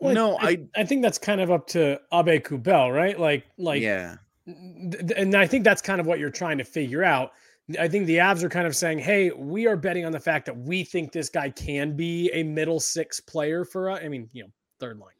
Well, 0.00 0.14
no, 0.14 0.38
I, 0.38 0.66
I 0.74 0.84
think 0.84 1.02
that's 1.02 1.18
kind 1.18 1.42
of 1.42 1.50
up 1.50 1.66
to 1.68 2.00
Aube-Kubel, 2.10 2.90
right? 2.90 3.20
Like, 3.20 3.44
like, 3.58 3.82
yeah. 3.82 4.16
th- 4.46 4.92
th- 4.92 5.12
and 5.14 5.34
I 5.34 5.46
think 5.46 5.62
that's 5.62 5.82
kind 5.82 6.00
of 6.00 6.06
what 6.06 6.18
you're 6.18 6.30
trying 6.30 6.56
to 6.56 6.64
figure 6.64 7.04
out. 7.04 7.32
I 7.78 7.86
think 7.86 8.06
the 8.06 8.16
Avs 8.16 8.42
are 8.42 8.48
kind 8.48 8.66
of 8.66 8.74
saying, 8.74 8.98
"Hey, 8.98 9.30
we 9.30 9.66
are 9.66 9.76
betting 9.76 10.06
on 10.06 10.12
the 10.12 10.18
fact 10.18 10.46
that 10.46 10.56
we 10.56 10.84
think 10.84 11.12
this 11.12 11.28
guy 11.28 11.50
can 11.50 11.96
be 11.96 12.30
a 12.32 12.42
middle 12.42 12.80
six 12.80 13.20
player 13.20 13.64
for 13.64 13.90
us. 13.90 14.00
I 14.02 14.08
mean, 14.08 14.28
you 14.32 14.44
know, 14.44 14.50
third 14.80 14.98
line 14.98 15.10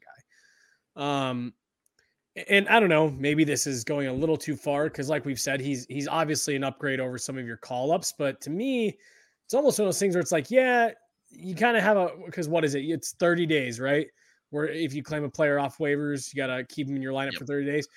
Um, 0.95 1.53
and 2.47 2.67
I 2.69 2.79
don't 2.79 2.89
know, 2.89 3.09
maybe 3.11 3.43
this 3.43 3.67
is 3.67 3.83
going 3.83 4.07
a 4.07 4.13
little 4.13 4.37
too 4.37 4.55
far 4.55 4.85
because, 4.85 5.09
like 5.09 5.25
we've 5.25 5.39
said, 5.39 5.59
he's 5.59 5.85
he's 5.87 6.07
obviously 6.07 6.55
an 6.55 6.63
upgrade 6.63 6.99
over 6.99 7.17
some 7.17 7.37
of 7.37 7.45
your 7.45 7.57
call 7.57 7.91
ups. 7.91 8.13
But 8.17 8.39
to 8.41 8.49
me, 8.49 8.97
it's 9.45 9.53
almost 9.53 9.79
one 9.79 9.85
of 9.85 9.87
those 9.87 9.99
things 9.99 10.15
where 10.15 10.21
it's 10.21 10.31
like, 10.31 10.49
yeah, 10.49 10.91
you 11.29 11.55
kind 11.55 11.75
of 11.75 11.83
have 11.83 11.97
a 11.97 12.09
because 12.25 12.47
what 12.47 12.63
is 12.63 12.73
it? 12.75 12.81
It's 12.85 13.13
30 13.15 13.45
days, 13.45 13.79
right? 13.79 14.07
Where 14.49 14.65
if 14.67 14.93
you 14.93 15.03
claim 15.03 15.23
a 15.25 15.29
player 15.29 15.59
off 15.59 15.77
waivers, 15.77 16.33
you 16.33 16.37
gotta 16.37 16.63
keep 16.65 16.87
him 16.87 16.95
in 16.95 17.01
your 17.01 17.13
lineup 17.13 17.35
Yep. 17.35 17.37
for 17.37 17.45
30 17.45 17.65
days. 17.65 17.87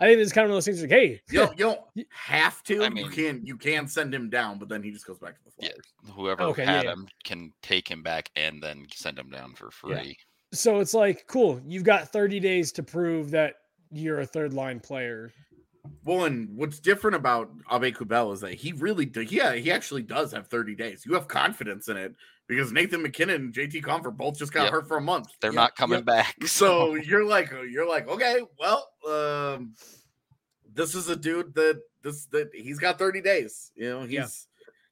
I 0.00 0.06
think 0.06 0.18
it's 0.20 0.32
kind 0.32 0.44
of 0.44 0.50
one 0.50 0.54
of 0.54 0.56
those 0.56 0.64
things 0.66 0.80
like, 0.82 0.90
hey, 0.90 1.20
You 1.28 1.38
don't, 1.40 1.58
you 1.58 1.64
don't 1.64 1.80
have 2.10 2.62
to. 2.64 2.84
I 2.84 2.90
mean, 2.90 3.04
you 3.04 3.10
can 3.10 3.44
you 3.46 3.56
can 3.56 3.88
send 3.88 4.14
him 4.14 4.28
down, 4.30 4.58
but 4.58 4.68
then 4.68 4.82
he 4.82 4.90
just 4.90 5.06
goes 5.06 5.18
back 5.18 5.36
to 5.38 5.44
the 5.44 5.52
Yeah. 5.58 5.72
Whoever 6.14 6.50
Okay, 6.50 6.66
had 6.66 6.86
yeah. 6.86 6.92
him 6.92 7.08
can 7.24 7.52
take 7.62 7.88
him 7.88 8.02
back 8.02 8.30
and 8.36 8.62
then 8.62 8.86
send 8.92 9.18
him 9.18 9.30
down 9.30 9.54
for 9.54 9.70
Yeah. 9.86 10.04
free. 10.04 10.16
So 10.54 10.80
it's 10.80 10.94
like, 10.94 11.26
cool, 11.26 11.60
you've 11.66 11.84
got 11.84 12.10
30 12.12 12.40
days 12.40 12.72
to 12.72 12.82
prove 12.82 13.30
that 13.32 13.56
you're 13.90 14.20
a 14.20 14.26
third 14.26 14.54
line 14.54 14.80
player. 14.80 15.32
Well, 16.04 16.24
and 16.24 16.48
what's 16.56 16.78
different 16.80 17.16
about 17.16 17.50
Aube-Kubel 17.70 18.32
is 18.32 18.40
that 18.40 18.54
he 18.54 18.72
really, 18.72 19.04
do, 19.04 19.22
yeah, 19.22 19.54
he 19.54 19.70
actually 19.70 20.02
does 20.02 20.32
have 20.32 20.46
30 20.48 20.74
days. 20.74 21.04
You 21.04 21.14
have 21.14 21.28
confidence 21.28 21.88
in 21.88 21.96
it 21.96 22.14
because 22.46 22.72
Nathan 22.72 23.02
MacKinnon 23.02 23.36
and 23.36 23.54
JT 23.54 23.82
Compher 23.82 24.16
both 24.16 24.38
just 24.38 24.52
got 24.52 24.64
Yep. 24.64 24.72
hurt 24.72 24.88
for 24.88 24.96
a 24.96 25.02
month. 25.02 25.28
They're 25.40 25.50
Yep, 25.50 25.56
not 25.56 25.76
coming 25.76 25.98
yep. 25.98 26.06
back. 26.06 26.36
So 26.46 26.94
you're 26.94 27.24
like, 27.24 27.50
you're 27.50 27.88
like, 27.88 28.08
okay, 28.08 28.40
well, 28.58 28.88
um, 29.08 29.74
this 30.72 30.94
is 30.94 31.08
a 31.08 31.16
dude 31.16 31.54
that 31.54 31.80
this 32.02 32.26
that 32.26 32.50
he's 32.54 32.78
got 32.78 32.98
30 32.98 33.20
days. 33.20 33.72
You 33.74 33.90
know, 33.90 34.00
he's 34.02 34.12
Yeah. 34.12 34.26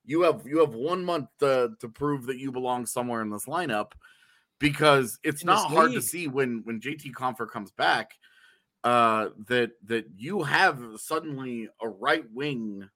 you 0.05 0.23
have 0.23 0.47
you 0.47 0.59
have 0.61 0.75
one 0.75 1.05
month 1.05 1.29
to 1.41 1.73
to 1.81 1.89
prove 1.89 2.27
that 2.27 2.39
you 2.39 2.53
belong 2.53 2.87
somewhere 2.87 3.23
in 3.23 3.31
this 3.31 3.47
lineup 3.47 3.93
because 4.63 5.19
it's 5.25 5.43
In 5.43 5.47
not 5.47 5.69
hard 5.71 5.93
to 5.93 6.01
see 6.01 6.29
when 6.29 6.63
when 6.65 6.81
JT 6.81 7.13
Compher 7.13 7.51
comes 7.51 7.73
back 7.73 8.13
uh 8.85 9.29
that 9.49 9.73
that 9.85 10.07
you 10.17 10.43
have 10.43 10.81
suddenly 10.97 11.69
a 11.83 11.89
right 11.89 12.25
wing 12.33 12.89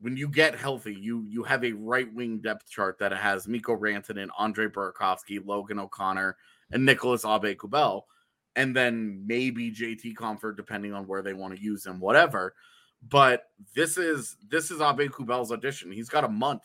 when 0.00 0.16
you 0.16 0.28
get 0.28 0.54
healthy 0.54 0.94
you 0.94 1.24
you 1.28 1.42
have 1.42 1.64
a 1.64 1.72
right 1.72 2.12
wing 2.14 2.38
depth 2.38 2.68
chart 2.70 2.98
that 2.98 3.12
has 3.12 3.48
Mikko 3.48 3.76
Rantanen, 3.76 4.28
Andre 4.38 4.68
Burakovsky, 4.68 5.44
Logan 5.44 5.78
O'Connor 5.78 6.36
and 6.70 6.84
Nicholas 6.84 7.24
Aube-Kubel 7.24 8.02
and 8.56 8.76
then 8.76 9.24
maybe 9.26 9.70
JT 9.70 10.14
Compher 10.14 10.54
depending 10.54 10.92
on 10.92 11.06
where 11.06 11.22
they 11.22 11.32
want 11.32 11.56
to 11.56 11.62
use 11.62 11.86
him 11.86 11.98
whatever. 11.98 12.54
But 13.08 13.44
this 13.74 13.96
is 13.96 14.36
this 14.48 14.70
is 14.70 14.80
Aube-Kubel's 14.80 15.50
audition 15.50 15.92
he's 15.92 16.10
got 16.10 16.24
a 16.24 16.28
month 16.28 16.62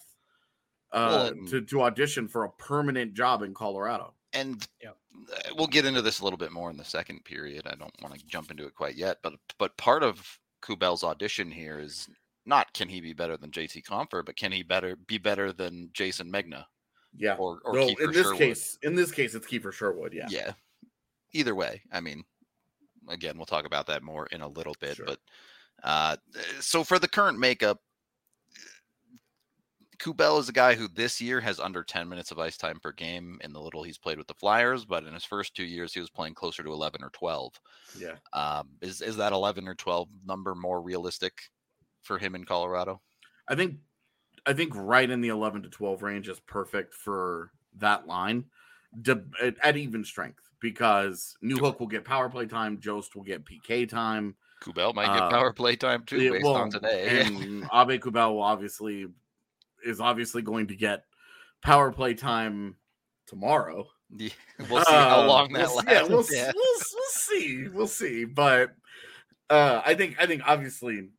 uh 0.93 1.31
Well, 1.35 1.47
to 1.47 1.61
to 1.61 1.81
audition 1.83 2.27
for 2.27 2.45
a 2.45 2.49
permanent 2.51 3.13
job 3.13 3.41
in 3.41 3.53
Colorado 3.53 4.13
and 4.33 4.67
Yep. 4.81 4.97
uh, 5.31 5.53
we'll 5.55 5.67
get 5.67 5.85
into 5.85 6.01
this 6.01 6.19
a 6.19 6.23
little 6.23 6.37
bit 6.37 6.51
more 6.51 6.69
in 6.71 6.77
the 6.77 6.83
second 6.85 7.23
period. 7.25 7.67
I 7.67 7.75
don't 7.75 7.93
want 8.01 8.15
to 8.17 8.25
jump 8.25 8.51
into 8.51 8.65
it 8.65 8.75
quite 8.75 8.95
yet, 8.95 9.17
but 9.21 9.33
but 9.59 9.77
part 9.77 10.03
of 10.03 10.39
Kubel's 10.61 11.03
audition 11.03 11.51
here 11.51 11.79
is 11.79 12.09
not 12.45 12.73
can 12.73 12.89
he 12.89 13.01
be 13.01 13.13
better 13.13 13.37
than 13.37 13.51
JT 13.51 13.83
Compher, 13.83 14.23
but 14.25 14.35
can 14.37 14.51
he 14.51 14.63
better 14.63 14.95
be 14.95 15.17
better 15.17 15.51
than 15.53 15.89
Jason 15.93 16.31
Megna 16.31 16.65
yeah 17.15 17.35
or 17.35 17.61
or 17.63 17.73
no, 17.73 17.95
in 17.99 18.11
this 18.11 18.23
Sherwood? 18.23 18.37
case 18.39 18.77
in 18.81 18.95
this 18.95 19.11
case 19.11 19.35
it's 19.35 19.45
Kiefer 19.47 19.71
Sherwood 19.71 20.13
yeah 20.13 20.29
yeah. 20.29 20.53
Either 21.35 21.55
way, 21.55 21.81
I 21.91 21.99
mean, 21.99 22.23
again, 23.09 23.37
we'll 23.37 23.45
talk 23.47 23.65
about 23.65 23.87
that 23.87 24.03
more 24.03 24.27
in 24.27 24.41
a 24.41 24.47
little 24.47 24.75
bit. 24.79 24.97
Sure. 24.97 25.05
But 25.05 25.19
uh, 25.83 26.17
so 26.59 26.83
for 26.83 26.99
the 26.99 27.07
current 27.07 27.39
makeup, 27.39 27.79
Kubel 30.03 30.37
is 30.37 30.49
a 30.49 30.53
guy 30.53 30.75
who 30.75 30.89
this 30.89 31.21
year 31.21 31.39
has 31.39 31.61
under 31.61 31.81
10 31.81 32.09
minutes 32.09 32.31
of 32.31 32.39
ice 32.39 32.57
time 32.57 32.77
per 32.81 32.91
game 32.91 33.39
in 33.41 33.53
the 33.53 33.61
little 33.61 33.83
he's 33.83 33.97
played 33.97 34.17
with 34.17 34.27
the 34.27 34.33
Flyers, 34.33 34.83
but 34.83 35.05
in 35.05 35.13
his 35.13 35.23
first 35.23 35.55
two 35.55 35.63
years, 35.63 35.93
he 35.93 36.01
was 36.01 36.09
playing 36.09 36.33
closer 36.33 36.61
to 36.61 36.73
11 36.73 37.01
or 37.01 37.09
12. 37.11 37.53
yeah 37.97 38.15
Um, 38.33 38.69
is 38.81 39.01
is 39.01 39.15
that 39.17 39.31
11 39.31 39.65
or 39.67 39.75
12 39.75 40.09
number 40.25 40.55
more 40.55 40.81
realistic 40.81 41.33
for 42.01 42.17
him 42.17 42.35
in 42.35 42.43
Colorado? 42.43 43.01
I 43.47 43.55
think 43.55 43.77
I 44.45 44.51
think 44.51 44.73
right 44.75 45.09
in 45.09 45.21
the 45.21 45.29
11 45.29 45.63
to 45.63 45.69
12 45.69 46.03
range 46.03 46.27
is 46.27 46.39
perfect 46.41 46.93
for 46.93 47.51
that 47.77 48.05
line 48.05 48.45
at 49.63 49.77
even 49.77 50.03
strength 50.03 50.49
because 50.59 51.35
Newhook 51.41 51.79
will 51.79 51.87
get 51.87 52.03
power 52.03 52.29
play 52.29 52.45
time, 52.45 52.79
Jost 52.79 53.15
will 53.15 53.23
get 53.23 53.45
PK 53.45 53.87
time. 53.87 54.35
Kubel 54.61 54.93
might 54.93 55.07
get 55.07 55.23
Uh, 55.23 55.29
power 55.29 55.53
play 55.53 55.75
time 55.75 56.03
too, 56.05 56.31
based 56.31 56.43
well, 56.43 56.55
on 56.55 56.69
today. 56.69 57.21
And 57.25 57.63
Aube-Kubel 57.69 58.33
will 58.35 58.41
obviously 58.41 59.07
is 59.85 59.99
obviously 59.99 60.41
going 60.41 60.67
to 60.67 60.75
get 60.75 61.03
power 61.61 61.91
play 61.91 62.13
time 62.13 62.75
tomorrow. 63.27 63.87
Yeah, 64.15 64.29
we'll 64.69 64.83
see 64.85 64.91
how 64.93 65.21
Uh, 65.21 65.27
long 65.27 65.53
that 65.53 65.67
we'll, 65.67 65.75
lasts. 65.77 65.91
Yeah, 65.91 66.03
we'll, 66.03 66.25
yeah. 66.31 66.51
we'll 66.55 66.75
s- 66.79 66.93
we'll 66.93 67.11
see. 67.39 67.67
We'll 67.69 67.87
see. 67.87 68.25
But 68.25 68.75
uh 69.49 69.81
I 69.85 69.93
think 69.95 70.15
I 70.19 70.25
think 70.25 70.41
obviously 70.45 71.09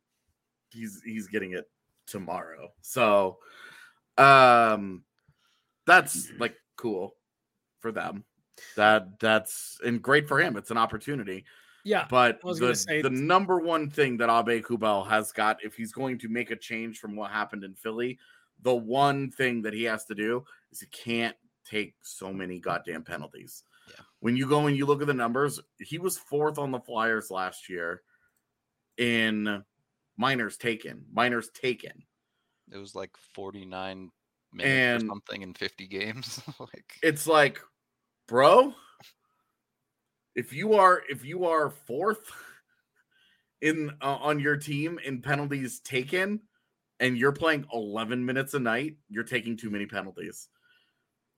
he's 0.71 1.01
he's 1.05 1.27
getting 1.27 1.51
it 1.53 1.65
tomorrow. 2.07 2.69
So 2.81 3.37
um 4.17 5.03
that's 5.85 6.31
like 6.39 6.55
cool 6.77 7.15
for 7.79 7.91
them. 7.91 8.23
That 8.75 9.19
that's 9.19 9.77
and 9.85 10.01
great 10.01 10.27
for 10.27 10.39
him. 10.39 10.55
It's 10.57 10.71
an 10.71 10.77
opportunity. 10.77 11.45
Yeah. 11.83 12.07
But 12.09 12.39
I 12.43 12.47
was 12.47 12.59
the, 12.59 12.73
say- 12.75 13.01
the 13.03 13.09
number 13.11 13.59
one 13.59 13.89
thing 13.91 14.17
that 14.17 14.29
Aube-Kubel 14.29 15.07
has 15.07 15.31
got, 15.31 15.63
if 15.63 15.75
he's 15.75 15.91
going 15.91 16.17
to 16.19 16.29
make 16.29 16.49
a 16.49 16.55
change 16.55 16.97
from 16.97 17.15
what 17.15 17.29
happened 17.29 17.63
in 17.63 17.75
Philly, 17.75 18.17
the 18.61 18.73
one 18.75 19.31
thing 19.31 19.61
that 19.63 19.73
he 19.73 19.83
has 19.83 20.05
to 20.05 20.15
do 20.15 20.43
is 20.71 20.79
he 20.81 20.87
can't 20.87 21.35
take 21.65 21.95
so 22.03 22.31
many 22.33 22.59
goddamn 22.59 23.03
penalties. 23.03 23.63
Yeah. 23.89 24.03
When 24.19 24.35
you 24.35 24.47
go 24.47 24.67
and 24.67 24.75
you 24.77 24.85
look 24.85 25.01
at 25.01 25.07
the 25.07 25.13
numbers, 25.13 25.59
he 25.79 25.99
was 25.99 26.17
fourth 26.17 26.57
on 26.57 26.71
the 26.71 26.79
Flyers 26.79 27.29
last 27.31 27.69
year 27.69 28.01
in 28.97 29.63
minors 30.17 30.57
taken. 30.57 31.05
Minors 31.11 31.49
taken. 31.49 32.03
It 32.71 32.77
was 32.77 32.95
like 32.95 33.11
49 33.33 34.09
minutes 34.53 34.71
And- 35.01 35.03
or 35.03 35.07
something 35.13 35.41
in 35.43 35.53
50 35.53 35.87
games. 35.87 36.41
like 36.59 36.93
It's 37.03 37.27
like, 37.27 37.59
bro, 38.27 38.73
if 40.35 40.51
you 40.51 40.73
are 40.73 41.01
if 41.09 41.23
you 41.23 41.45
are 41.45 41.69
fourth 41.69 42.31
in 43.61 43.91
uh, 44.01 44.15
on 44.17 44.39
your 44.39 44.57
team 44.57 44.99
in 45.05 45.21
penalties 45.21 45.79
taken 45.79 46.41
and 46.99 47.17
you're 47.17 47.31
playing 47.31 47.65
11 47.73 48.25
minutes 48.25 48.53
a 48.53 48.59
night, 48.59 48.95
you're 49.09 49.23
taking 49.23 49.57
too 49.57 49.69
many 49.69 49.85
penalties. 49.85 50.47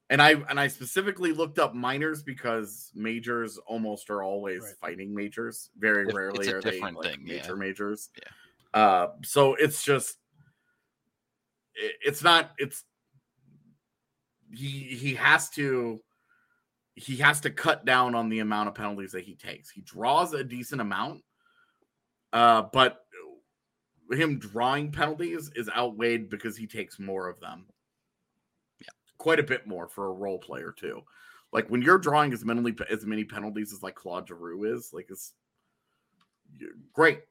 And 0.10 0.22
I 0.22 0.34
and 0.50 0.58
I 0.60 0.68
specifically 0.68 1.34
looked 1.34 1.60
up 1.60 1.74
minors 1.76 2.24
because 2.24 2.92
majors 2.96 3.58
almost 3.68 4.10
are 4.10 4.24
always 4.24 4.62
Right. 4.62 4.76
fighting 4.80 5.14
majors. 5.14 5.70
Very 5.78 6.06
Dif- 6.06 6.16
rarely 6.16 6.40
it's 6.40 6.48
a 6.48 6.56
are 6.58 6.62
they 6.62 6.72
different 6.72 6.98
like 6.98 7.06
thing, 7.12 7.28
yeah. 7.28 7.36
major 7.42 7.56
majors. 7.58 8.10
Yeah. 8.16 8.80
Uh 8.80 9.08
so 9.24 9.56
it's 9.56 9.84
just 9.84 10.18
it- 11.76 11.96
it's 12.06 12.24
not 12.24 12.52
it's 12.58 12.86
he 14.54 14.68
he 14.96 15.14
has 15.16 15.50
to 15.52 16.00
he 16.96 17.18
has 17.18 17.42
to 17.42 17.50
cut 17.52 17.84
down 17.86 18.16
on 18.16 18.30
the 18.30 18.40
amount 18.40 18.70
of 18.70 18.76
penalties 18.76 19.12
that 19.12 19.24
he 19.26 19.36
takes. 19.36 19.70
He 19.70 19.82
draws 19.82 20.34
a 20.34 20.44
decent 20.44 20.80
amount, 20.82 21.22
uh, 22.34 22.64
but 22.74 23.06
him 24.12 24.40
drawing 24.40 24.92
penalties 24.92 25.52
is 25.56 25.70
outweighed 25.76 26.30
because 26.30 26.56
he 26.58 26.68
takes 26.68 27.00
more 27.00 27.28
of 27.28 27.40
them. 27.40 27.66
Yeah. 28.80 28.88
quite 29.18 29.40
a 29.40 29.44
bit 29.44 29.68
more 29.68 29.88
for 29.88 30.08
a 30.08 30.14
role 30.14 30.40
player 30.40 30.74
too. 30.78 31.02
Like 31.54 31.68
when 31.70 31.82
you're 31.82 31.98
drawing 31.98 32.34
as 32.34 32.44
many 32.46 32.74
as 32.90 33.06
many 33.06 33.24
penalties 33.24 33.74
as 33.74 33.82
like 33.84 33.96
Claude 33.96 34.28
Giroux 34.28 34.64
is, 34.76 34.92
like 34.94 35.08
it's 35.10 35.34
you're- 36.58 36.74
great. 36.94 37.22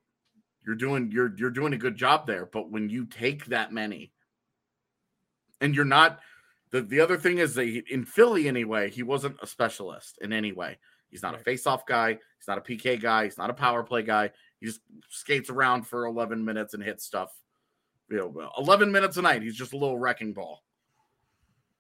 You're 0.67 0.75
doing 0.75 1.11
you're 1.13 1.33
you're 1.37 1.51
doing 1.51 1.75
a 1.75 1.79
good 1.79 1.95
job 1.97 2.27
there, 2.27 2.47
but 2.47 2.71
when 2.71 2.89
you 2.91 3.07
take 3.07 3.47
that 3.47 3.73
many, 3.73 4.13
and 5.61 5.75
you're 5.77 5.85
not 5.85 6.19
the 6.71 6.83
the 6.83 6.99
other 7.01 7.17
thing 7.17 7.39
is 7.39 7.55
that 7.55 7.67
he, 7.67 7.85
in 7.89 8.05
Philly 8.05 8.49
anyway, 8.49 8.91
he 8.91 9.03
wasn't 9.05 9.37
a 9.41 9.47
specialist 9.47 10.19
in 10.21 10.33
any 10.33 10.51
way. 10.53 10.79
He's 11.09 11.23
not 11.23 11.33
Right. 11.35 11.41
a 11.41 11.45
face-off 11.45 11.87
guy. 11.87 12.15
He's 12.15 12.49
not 12.49 12.59
a 12.59 12.61
PK 12.63 13.01
guy. 13.01 13.25
He's 13.25 13.39
not 13.39 13.49
a 13.49 13.55
power 13.55 13.85
play 13.85 14.03
guy. 14.03 14.33
He 14.61 14.67
just 14.67 14.81
skates 15.11 15.51
around 15.51 15.87
for 15.87 16.07
11 16.07 16.45
minutes 16.45 16.75
and 16.75 16.83
hits 16.83 17.05
stuff. 17.05 17.33
You 18.09 18.19
know, 18.19 18.51
11 18.59 18.91
minutes 18.93 19.17
a 19.17 19.23
night. 19.23 19.43
He's 19.43 19.57
just 19.57 19.73
a 19.73 19.77
little 19.77 19.99
wrecking 19.99 20.33
ball. 20.33 20.63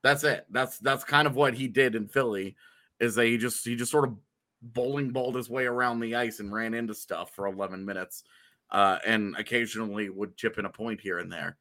That's 0.02 0.24
it. 0.24 0.46
That's 0.50 0.78
that's 0.78 1.04
kind 1.04 1.26
of 1.26 1.34
what 1.36 1.54
he 1.54 1.68
did 1.68 1.94
in 1.94 2.06
Philly. 2.08 2.56
Is 3.00 3.14
that 3.16 3.26
he 3.26 3.38
just 3.38 3.64
he 3.64 3.76
just 3.76 3.90
sort 3.90 4.08
of 4.08 4.14
bowling 4.62 5.10
balled 5.10 5.34
his 5.36 5.48
way 5.50 5.66
around 5.66 6.00
the 6.00 6.14
ice 6.16 6.40
and 6.40 6.52
ran 6.52 6.74
into 6.74 6.94
stuff 6.94 7.30
for 7.34 7.46
11 7.46 7.84
minutes, 7.84 8.24
uh, 8.70 8.98
and 9.06 9.36
occasionally 9.36 10.08
would 10.08 10.36
chip 10.36 10.58
in 10.58 10.64
a 10.64 10.70
point 10.70 11.00
here 11.00 11.18
and 11.18 11.30
there. 11.32 11.56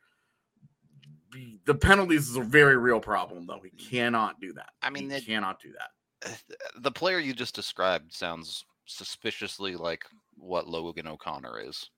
The- 1.31 1.59
The 1.65 1.75
penalties 1.75 2.29
is 2.29 2.35
a 2.37 2.41
very 2.41 2.77
real 2.77 2.99
problem, 2.99 3.45
though. 3.47 3.61
He 3.63 3.71
cannot 3.71 4.39
do 4.39 4.53
that. 4.53 4.69
I 4.81 4.89
mean, 4.89 5.09
he 5.09 5.17
it- 5.17 5.25
cannot 5.25 5.59
do 5.61 5.73
that. 5.73 6.41
the 6.81 6.91
player 6.91 7.19
you 7.19 7.33
just 7.33 7.53
described 7.55 8.13
sounds 8.13 8.65
suspiciously 8.85 9.75
like 9.75 10.05
what 10.35 10.67
Logan 10.67 11.07
O'Connor 11.07 11.61
is 11.61 11.89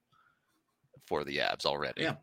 for 1.06 1.24
the 1.24 1.38
Avs 1.38 1.66
already. 1.66 2.04
Yeah. 2.04 2.16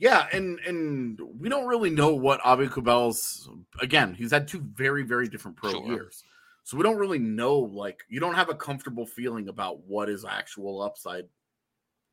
Yeah, 0.00 0.28
and 0.32 0.60
and 0.60 1.20
we 1.40 1.48
don't 1.48 1.66
really 1.66 1.90
know 1.90 2.14
what 2.14 2.40
Aube-Kubel's 2.42 3.50
again, 3.80 4.14
he's 4.14 4.30
had 4.30 4.46
two 4.46 4.60
very, 4.74 5.02
very 5.02 5.26
different 5.26 5.56
pro 5.56 5.72
Sure. 5.72 5.86
years. 5.86 6.22
So 6.62 6.76
we 6.76 6.84
don't 6.84 6.98
really 6.98 7.18
know, 7.18 7.58
like, 7.58 8.04
you 8.08 8.20
don't 8.20 8.34
have 8.34 8.50
a 8.50 8.54
comfortable 8.54 9.06
feeling 9.06 9.48
about 9.48 9.80
what 9.86 10.08
his 10.08 10.24
actual 10.24 10.82
upside 10.82 11.24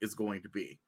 is 0.01 0.15
going 0.15 0.41
to 0.43 0.49
be. 0.49 0.79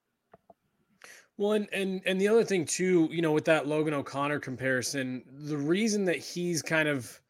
Well, 1.37 1.51
and, 1.51 1.67
and 1.71 2.01
and 2.05 2.19
the 2.19 2.29
other 2.29 2.43
thing 2.43 2.65
too, 2.65 3.07
you 3.11 3.21
know, 3.21 3.31
with 3.31 3.45
that 3.45 3.67
Logan 3.67 3.93
O'Connor 3.93 4.39
comparison, 4.39 5.23
the 5.31 5.57
reason 5.57 6.03
that 6.05 6.17
he's 6.17 6.63
kind 6.63 6.89
of 6.89 7.21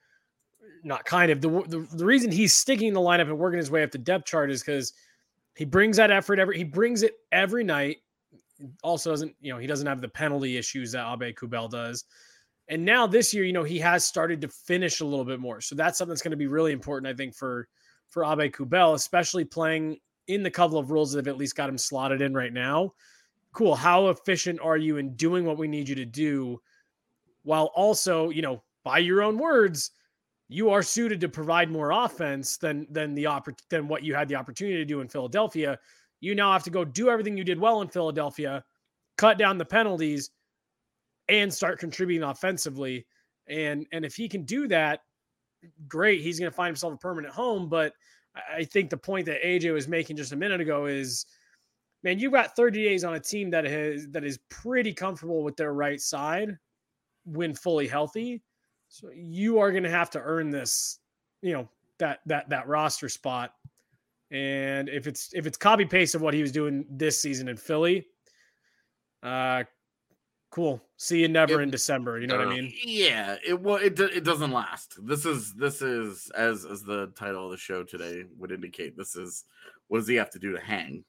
not 0.84 1.06
kind 1.06 1.32
of 1.32 1.42
the 1.42 1.50
the, 1.50 1.88
the 1.96 2.06
reason 2.06 2.32
he's 2.32 2.54
sticking 2.54 2.90
in 2.90 2.94
the 2.94 3.00
lineup 3.00 3.22
and 3.22 3.38
working 3.38 3.58
his 3.58 3.72
way 3.72 3.84
up 3.84 3.92
the 3.92 3.98
depth 3.98 4.26
chart 4.26 4.52
is 4.52 4.62
because 4.62 4.94
he 5.56 5.66
brings 5.66 5.98
that 5.98 6.12
effort 6.12 6.40
every 6.40 6.58
he 6.58 6.64
brings 6.64 7.04
it 7.04 7.16
every 7.32 7.64
night. 7.64 7.98
Also 8.84 9.12
doesn't 9.12 9.36
you 9.40 9.54
know 9.54 9.60
he 9.60 9.68
doesn't 9.68 9.88
have 9.88 10.02
the 10.02 10.08
penalty 10.08 10.58
issues 10.58 10.92
that 10.92 11.06
Aube-Kubel 11.06 11.70
does. 11.70 12.06
And 12.70 12.84
now 12.84 13.08
this 13.08 13.34
year, 13.34 13.46
you 13.46 13.54
know, 13.54 13.64
he 13.64 13.80
has 13.80 14.04
started 14.04 14.42
to 14.42 14.50
finish 14.50 15.00
a 15.00 15.06
little 15.06 15.24
bit 15.24 15.40
more. 15.40 15.62
So 15.62 15.74
that's 15.74 15.98
something 15.98 16.10
that's 16.10 16.22
going 16.22 16.32
to 16.32 16.38
be 16.38 16.48
really 16.48 16.74
important, 16.74 17.10
I 17.10 17.16
think, 17.16 17.34
for 17.34 17.68
for 18.10 18.24
Aube-Kubel, 18.24 18.94
especially 18.94 19.46
playing 19.46 20.00
in 20.28 20.44
the 20.44 20.52
couple 20.52 20.78
of 20.78 20.92
rules 20.92 21.12
that 21.14 21.20
have 21.20 21.28
at 21.28 21.38
least 21.38 21.56
got 21.56 21.70
him 21.70 21.78
slotted 21.78 22.22
in 22.22 22.34
right 22.34 22.52
now 22.52 22.94
cool 23.58 23.74
how 23.74 24.10
efficient 24.10 24.60
are 24.62 24.78
you 24.78 24.98
in 24.98 25.16
doing 25.16 25.44
what 25.44 25.58
we 25.58 25.68
need 25.68 25.90
you 25.90 25.96
to 25.96 26.06
do 26.06 26.62
while 27.42 27.72
also 27.76 28.30
you 28.30 28.44
know 28.44 28.62
by 28.84 29.00
your 29.00 29.24
own 29.24 29.36
words 29.36 29.90
you 30.50 30.70
are 30.70 30.82
suited 30.82 31.20
to 31.22 31.30
provide 31.30 31.70
more 31.70 31.92
offense 31.92 32.58
than 32.58 32.88
than 32.90 33.14
the 33.14 33.26
oppor- 33.26 33.60
than 33.70 33.88
what 33.88 34.04
you 34.04 34.16
had 34.16 34.28
the 34.28 34.36
opportunity 34.36 34.78
to 34.78 34.86
do 34.86 35.02
in 35.02 35.08
Philadelphia. 35.08 35.78
You 36.20 36.36
now 36.36 36.52
have 36.54 36.64
to 36.64 36.70
go 36.70 36.86
do 36.86 37.10
everything 37.10 37.38
you 37.38 37.44
did 37.44 37.60
well 37.60 37.82
in 37.82 37.90
Philadelphia 37.90 38.64
cut 39.18 39.38
down 39.38 39.58
the 39.58 39.66
penalties 39.66 40.30
and 41.28 41.54
start 41.54 41.80
contributing 41.80 42.24
offensively. 42.24 43.06
And 43.48 43.86
and 43.92 44.06
if 44.06 44.16
he 44.16 44.30
can 44.30 44.44
do 44.44 44.68
that 44.70 45.02
great 45.88 46.22
he's 46.22 46.40
going 46.40 46.52
to 46.52 46.56
find 46.56 46.70
himself 46.70 46.94
a 46.94 46.98
permanent 46.98 47.34
home. 47.34 47.68
But 47.70 47.94
I- 48.36 48.64
think 48.64 48.90
the 48.90 48.98
point 48.98 49.26
that 49.26 49.44
AJ 49.44 49.74
was 49.74 49.88
making 49.88 50.18
just 50.18 50.32
a 50.32 50.36
minute 50.36 50.62
ago 50.62 50.86
is 50.86 51.26
man, 52.04 52.20
you've 52.20 52.32
got 52.32 52.56
30 52.56 52.84
days 52.84 53.04
on 53.04 53.16
a 53.16 53.20
team 53.20 53.50
that 53.50 53.66
has 53.66 54.08
that 54.10 54.24
is 54.24 54.40
pretty 54.50 54.94
comfortable 54.94 55.44
with 55.44 55.58
their 55.58 55.74
right 55.74 56.00
side 56.00 56.58
when 57.26 57.54
fully 57.54 57.88
healthy. 57.88 58.42
So 58.90 59.10
you 59.14 59.60
are 59.60 59.72
going 59.72 59.84
to 59.84 59.90
have 59.90 60.10
to 60.12 60.20
earn 60.22 60.50
this, 60.50 61.00
you 61.42 61.54
know, 61.54 61.70
that 62.00 62.20
that 62.26 62.50
that 62.50 62.68
roster 62.68 63.10
spot. 63.10 63.54
And 64.32 64.90
if 64.90 65.08
it's 65.08 65.34
if 65.34 65.46
it's 65.46 65.58
copy 65.58 65.86
paste 65.86 66.16
of 66.16 66.22
what 66.22 66.34
he 66.34 66.42
was 66.42 66.52
doing 66.52 66.86
this 66.90 67.22
season 67.22 67.48
in 67.48 67.58
Philly, 67.58 68.08
uh 69.24 69.64
cool. 70.52 70.82
See 70.98 71.22
you 71.22 71.28
never 71.28 71.60
It- 71.60 71.64
in 71.64 71.70
December, 71.70 72.20
you 72.20 72.28
know 72.28 72.38
what 72.38 72.48
I 72.48 72.56
mean? 72.56 72.74
Yeah, 72.84 73.38
it 73.46 73.60
well, 73.60 73.78
it 73.78 74.00
it 74.00 74.24
doesn't 74.24 74.52
last. 74.52 74.96
This 75.06 75.26
is 75.26 75.54
this 75.54 75.82
is 75.82 76.30
as 76.36 76.66
as 76.66 76.84
the 76.84 77.08
title 77.16 77.46
of 77.46 77.52
the 77.52 77.58
show 77.58 77.84
today 77.84 78.24
would 78.38 78.52
indicate. 78.52 78.98
This 78.98 79.16
is 79.16 79.46
what 79.88 80.00
does 80.00 80.08
he 80.08 80.16
have 80.16 80.32
to 80.32 80.40
do 80.40 80.52
to 80.54 80.60
hang? 80.60 81.04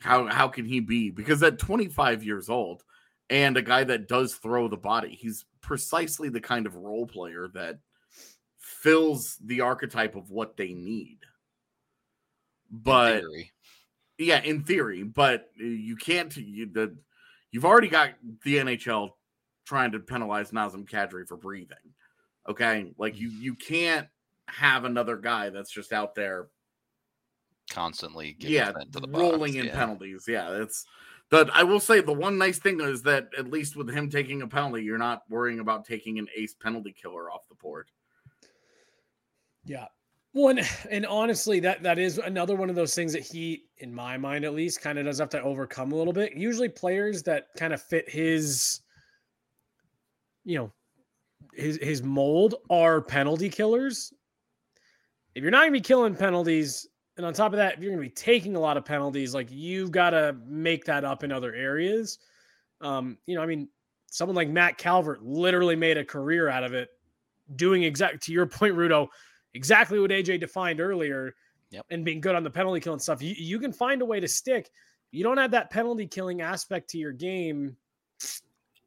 How 0.00 0.26
how 0.26 0.48
can 0.48 0.64
he 0.64 0.80
be? 0.80 1.10
Because 1.10 1.42
at 1.42 1.58
25 1.58 2.22
years 2.22 2.48
old, 2.48 2.84
and 3.30 3.56
a 3.56 3.62
guy 3.62 3.84
that 3.84 4.08
does 4.08 4.34
throw 4.34 4.68
the 4.68 4.76
body, 4.76 5.16
he's 5.20 5.44
precisely 5.60 6.28
the 6.28 6.40
kind 6.40 6.66
of 6.66 6.76
role 6.76 7.06
player 7.06 7.48
that 7.54 7.78
fills 8.58 9.36
the 9.44 9.60
archetype 9.60 10.16
of 10.16 10.30
what 10.30 10.56
they 10.56 10.72
need. 10.74 11.18
in 12.70 12.78
But 12.82 13.20
theory. 13.20 13.52
yeah, 14.18 14.42
in 14.42 14.62
theory, 14.62 15.02
but 15.02 15.50
you 15.56 15.96
can't. 15.96 16.34
You, 16.36 16.66
the 16.66 16.96
you've 17.50 17.64
already 17.64 17.88
got 17.88 18.10
the 18.44 18.56
NHL 18.56 19.10
trying 19.66 19.92
to 19.92 19.98
penalize 20.00 20.52
Nazem 20.52 20.88
Kadri 20.88 21.26
for 21.26 21.36
breathing. 21.36 21.76
Okay, 22.48 22.92
like 22.96 23.18
you 23.18 23.28
you 23.28 23.54
can't 23.54 24.06
have 24.48 24.84
another 24.84 25.16
guy 25.16 25.50
that's 25.50 25.70
just 25.72 25.92
out 25.92 26.14
there, 26.14 26.46
constantly 27.70 28.34
getting 28.34 28.54
yeah, 28.54 28.72
rolling 29.08 29.54
box, 29.54 29.60
in 29.60 29.66
yeah. 29.66 29.74
penalties. 29.74 30.24
Yeah, 30.28 30.50
that's. 30.50 30.86
But 31.30 31.50
I 31.52 31.64
will 31.64 31.80
say 31.80 32.00
the 32.00 32.12
one 32.12 32.38
nice 32.38 32.58
thing 32.58 32.80
is 32.80 33.02
that 33.02 33.28
at 33.36 33.50
least 33.50 33.76
with 33.76 33.90
him 33.90 34.08
taking 34.08 34.42
a 34.42 34.46
penalty, 34.46 34.84
you're 34.84 34.98
not 34.98 35.22
worrying 35.28 35.58
about 35.58 35.84
taking 35.84 36.18
an 36.18 36.28
ace 36.36 36.54
penalty 36.54 36.94
killer 37.00 37.30
off 37.30 37.48
the 37.48 37.56
board. 37.56 37.90
Yeah. 39.64 39.86
One 40.32 40.60
and 40.90 41.06
honestly, 41.06 41.60
that 41.60 41.82
that 41.82 41.98
is 41.98 42.18
another 42.18 42.54
one 42.56 42.70
of 42.70 42.76
those 42.76 42.94
things 42.94 43.12
that 43.14 43.22
he, 43.22 43.64
in 43.78 43.92
my 43.92 44.18
mind 44.18 44.44
at 44.44 44.54
least, 44.54 44.82
kind 44.82 44.98
of 44.98 45.06
does 45.06 45.18
have 45.18 45.30
to 45.30 45.42
overcome 45.42 45.92
a 45.92 45.96
little 45.96 46.12
bit. 46.12 46.34
Usually, 46.36 46.68
players 46.68 47.22
that 47.22 47.48
kind 47.56 47.72
of 47.72 47.80
fit 47.80 48.08
his, 48.08 48.82
you 50.44 50.58
know, 50.58 50.72
his 51.54 51.78
his 51.80 52.02
mold 52.02 52.56
are 52.68 53.00
penalty 53.00 53.48
killers. 53.48 54.12
If 55.34 55.42
you're 55.42 55.50
not 55.50 55.62
gonna 55.62 55.72
be 55.72 55.80
killing 55.80 56.14
penalties, 56.14 56.86
and 57.16 57.24
on 57.24 57.32
top 57.32 57.52
of 57.52 57.56
that, 57.58 57.74
if 57.74 57.80
you're 57.80 57.92
gonna 57.92 58.02
be 58.02 58.10
taking 58.10 58.56
a 58.56 58.60
lot 58.60 58.76
of 58.76 58.84
penalties, 58.84 59.34
like 59.34 59.48
you've 59.50 59.90
got 59.90 60.10
to 60.10 60.36
make 60.46 60.84
that 60.86 61.04
up 61.04 61.24
in 61.24 61.32
other 61.32 61.54
areas. 61.54 62.18
Um, 62.80 63.18
you 63.26 63.34
know, 63.36 63.42
I 63.42 63.46
mean, 63.46 63.68
someone 64.10 64.36
like 64.36 64.48
Matt 64.48 64.78
Calvert 64.78 65.22
literally 65.22 65.76
made 65.76 65.96
a 65.96 66.04
career 66.04 66.48
out 66.48 66.64
of 66.64 66.74
it, 66.74 66.90
doing 67.56 67.82
exact 67.82 68.22
to 68.24 68.32
your 68.32 68.46
point, 68.46 68.74
Rudo 68.74 69.08
exactly 69.56 69.98
what 69.98 70.10
AJ 70.10 70.38
defined 70.40 70.80
earlier 70.80 71.34
Yep. 71.70 71.86
and 71.90 72.04
being 72.04 72.20
good 72.20 72.36
on 72.36 72.44
the 72.44 72.50
penalty 72.50 72.78
killing 72.78 73.00
stuff. 73.00 73.20
You, 73.20 73.34
you 73.36 73.58
can 73.58 73.72
find 73.72 74.00
a 74.00 74.04
way 74.04 74.20
to 74.20 74.28
stick. 74.28 74.70
You 75.10 75.24
don't 75.24 75.38
have 75.38 75.50
that 75.50 75.70
penalty 75.70 76.06
killing 76.06 76.40
aspect 76.40 76.90
to 76.90 76.98
your 76.98 77.10
game. 77.10 77.76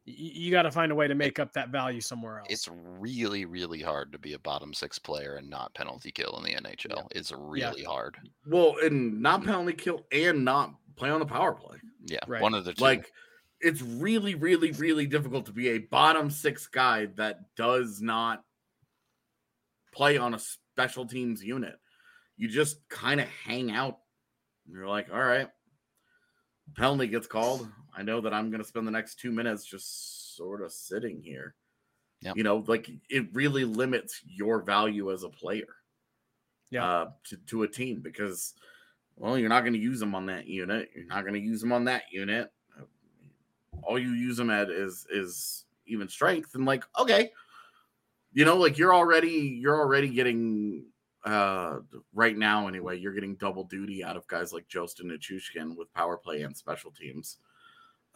You, 0.04 0.30
you 0.46 0.50
got 0.50 0.62
to 0.62 0.70
find 0.70 0.90
a 0.90 0.94
way 0.94 1.08
to 1.08 1.14
make 1.14 1.38
up 1.38 1.52
that 1.52 1.68
value 1.70 2.00
somewhere 2.00 2.38
else. 2.38 2.48
It's 2.50 2.68
really, 2.72 3.44
really 3.44 3.80
hard 3.80 4.12
to 4.12 4.18
be 4.18 4.32
a 4.32 4.38
bottom 4.38 4.72
six 4.72 4.98
player 4.98 5.36
and 5.36 5.48
not 5.48 5.74
penalty 5.74 6.10
kill 6.10 6.36
in 6.38 6.44
the 6.44 6.54
NHL. 6.54 7.06
It's 7.12 7.32
really 7.36 7.84
hard. 7.84 8.16
Well, 8.46 8.76
and 8.82 9.20
not 9.20 9.44
penalty 9.44 9.74
kill 9.74 10.06
and 10.12 10.44
not 10.44 10.74
play 10.96 11.10
on 11.10 11.20
the 11.20 11.26
power 11.26 11.52
play. 11.52 11.78
Yeah, 12.06 12.18
Right. 12.26 12.42
one 12.42 12.54
of 12.54 12.64
the 12.64 12.72
two. 12.72 12.82
Like 12.82 13.12
it's 13.60 13.82
really, 13.82 14.34
really, 14.34 14.72
really 14.72 15.06
difficult 15.06 15.46
to 15.46 15.52
be 15.52 15.70
a 15.70 15.78
bottom 15.78 16.30
six 16.30 16.66
guy 16.66 17.06
that 17.16 17.40
does 17.56 18.00
not 18.00 18.42
play 19.92 20.16
on 20.16 20.34
a 20.34 20.38
special 20.38 21.06
teams 21.06 21.42
unit. 21.44 21.76
You 22.36 22.48
just 22.48 22.88
kind 22.88 23.20
of 23.20 23.28
hang 23.44 23.70
out. 23.70 23.98
You're 24.66 24.88
like, 24.88 25.08
all 25.12 25.20
right, 25.22 25.48
penalty 26.76 27.06
gets 27.06 27.26
called. 27.26 27.68
I 27.96 28.02
know 28.02 28.20
that 28.20 28.32
I'm 28.32 28.50
going 28.50 28.62
to 28.62 28.68
spend 28.68 28.86
the 28.86 28.92
next 28.92 29.18
two 29.18 29.32
minutes 29.32 29.64
just 29.64 30.36
sort 30.36 30.62
of 30.62 30.72
sitting 30.72 31.20
here. 31.22 31.54
Yep. 32.22 32.36
You 32.36 32.42
know, 32.42 32.64
like 32.66 32.90
it 33.08 33.26
really 33.32 33.64
limits 33.64 34.20
your 34.26 34.62
value 34.62 35.12
as 35.12 35.22
a 35.22 35.28
player. 35.28 35.76
Yeah. 36.70 36.84
Uh, 36.84 37.10
to, 37.24 37.36
to 37.48 37.62
a 37.64 37.68
team 37.68 38.00
because, 38.00 38.54
well, 39.16 39.36
you're 39.36 39.48
not 39.48 39.62
going 39.62 39.72
to 39.72 39.78
use 39.78 39.98
them 39.98 40.14
on 40.14 40.26
that 40.26 40.46
unit. 40.46 40.90
You're 40.94 41.06
not 41.06 41.22
going 41.22 41.34
to 41.34 41.40
use 41.40 41.60
them 41.60 41.72
on 41.72 41.84
that 41.84 42.04
unit. 42.12 42.52
All 43.82 43.98
you 43.98 44.10
use 44.10 44.36
them 44.36 44.50
at 44.50 44.70
is 44.70 45.06
is 45.10 45.64
even 45.86 46.08
strength. 46.08 46.54
And 46.54 46.66
like, 46.66 46.84
okay, 46.98 47.30
you 48.32 48.44
know, 48.44 48.56
like 48.56 48.78
you're 48.78 48.94
already 48.94 49.58
you're 49.60 49.78
already 49.78 50.08
getting 50.08 50.84
uh 51.24 51.78
right 52.14 52.36
now 52.36 52.68
anyway. 52.68 52.98
You're 52.98 53.12
getting 53.12 53.36
double 53.36 53.64
duty 53.64 54.02
out 54.02 54.16
of 54.16 54.26
guys 54.26 54.52
like 54.52 54.68
Jost 54.68 55.00
and 55.00 55.10
Nichushkin 55.10 55.76
with 55.76 55.92
power 55.92 56.16
play 56.16 56.42
and 56.42 56.56
special 56.56 56.90
teams. 56.90 57.38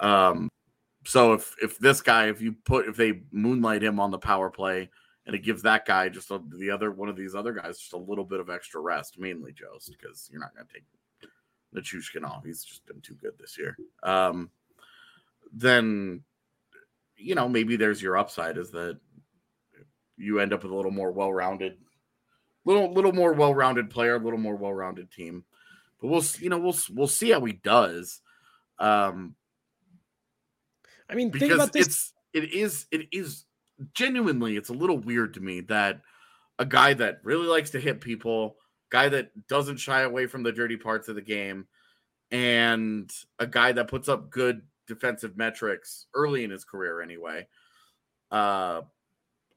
Um, 0.00 0.48
so 1.04 1.34
if 1.34 1.54
if 1.62 1.78
this 1.78 2.00
guy, 2.00 2.28
if 2.28 2.40
you 2.40 2.52
put 2.64 2.88
if 2.88 2.96
they 2.96 3.22
moonlight 3.30 3.82
him 3.82 4.00
on 4.00 4.10
the 4.10 4.18
power 4.18 4.50
play 4.50 4.90
and 5.26 5.34
it 5.34 5.42
gives 5.42 5.62
that 5.62 5.86
guy 5.86 6.08
just 6.08 6.30
a, 6.30 6.40
the 6.58 6.70
other 6.70 6.90
one 6.90 7.08
of 7.08 7.16
these 7.16 7.34
other 7.34 7.52
guys 7.52 7.78
just 7.78 7.92
a 7.92 7.98
little 7.98 8.24
bit 8.24 8.40
of 8.40 8.50
extra 8.50 8.80
rest, 8.80 9.18
mainly 9.18 9.52
Jost, 9.52 9.94
because 9.98 10.28
you're 10.30 10.40
not 10.40 10.54
going 10.54 10.66
to 10.66 10.72
take 10.72 10.84
Nichushkin 11.74 12.24
off. 12.28 12.44
He's 12.44 12.64
just 12.64 12.86
been 12.86 13.00
too 13.00 13.14
good 13.14 13.32
this 13.38 13.58
year. 13.58 13.76
Um, 14.02 14.50
then 15.52 16.22
you 17.16 17.34
know 17.34 17.48
maybe 17.48 17.76
there's 17.76 18.02
your 18.02 18.16
upside 18.16 18.58
is 18.58 18.70
that 18.72 18.98
you 20.16 20.40
end 20.40 20.52
up 20.52 20.62
with 20.62 20.72
a 20.72 20.76
little 20.76 20.90
more 20.90 21.12
well-rounded 21.12 21.76
little 22.64 22.92
little 22.92 23.12
more 23.12 23.32
well-rounded 23.32 23.90
player, 23.90 24.16
a 24.16 24.18
little 24.18 24.38
more 24.38 24.56
well-rounded 24.56 25.10
team. 25.10 25.44
But 26.00 26.08
we'll 26.08 26.24
you 26.40 26.50
know 26.50 26.58
we'll 26.58 26.76
we'll 26.92 27.06
see 27.06 27.30
how 27.30 27.44
he 27.44 27.52
does. 27.52 28.20
Um, 28.78 29.34
I 31.08 31.14
mean, 31.14 31.30
think 31.30 31.52
about 31.52 31.72
this. 31.72 31.86
it's 31.86 32.12
it 32.32 32.52
is 32.52 32.86
it 32.90 33.08
is 33.12 33.44
genuinely 33.92 34.56
it's 34.56 34.68
a 34.68 34.74
little 34.74 34.98
weird 34.98 35.34
to 35.34 35.40
me 35.40 35.60
that 35.62 36.00
a 36.58 36.64
guy 36.66 36.94
that 36.94 37.20
really 37.24 37.46
likes 37.46 37.70
to 37.70 37.80
hit 37.80 38.00
people, 38.00 38.56
guy 38.90 39.08
that 39.08 39.30
doesn't 39.48 39.78
shy 39.78 40.02
away 40.02 40.26
from 40.26 40.42
the 40.42 40.52
dirty 40.52 40.76
parts 40.76 41.08
of 41.08 41.16
the 41.16 41.22
game, 41.22 41.66
and 42.30 43.10
a 43.38 43.46
guy 43.46 43.72
that 43.72 43.88
puts 43.88 44.08
up 44.08 44.30
good 44.30 44.62
defensive 44.86 45.36
metrics 45.36 46.06
early 46.14 46.44
in 46.44 46.50
his 46.50 46.64
career 46.64 47.00
anyway. 47.00 47.46
Uh 48.30 48.82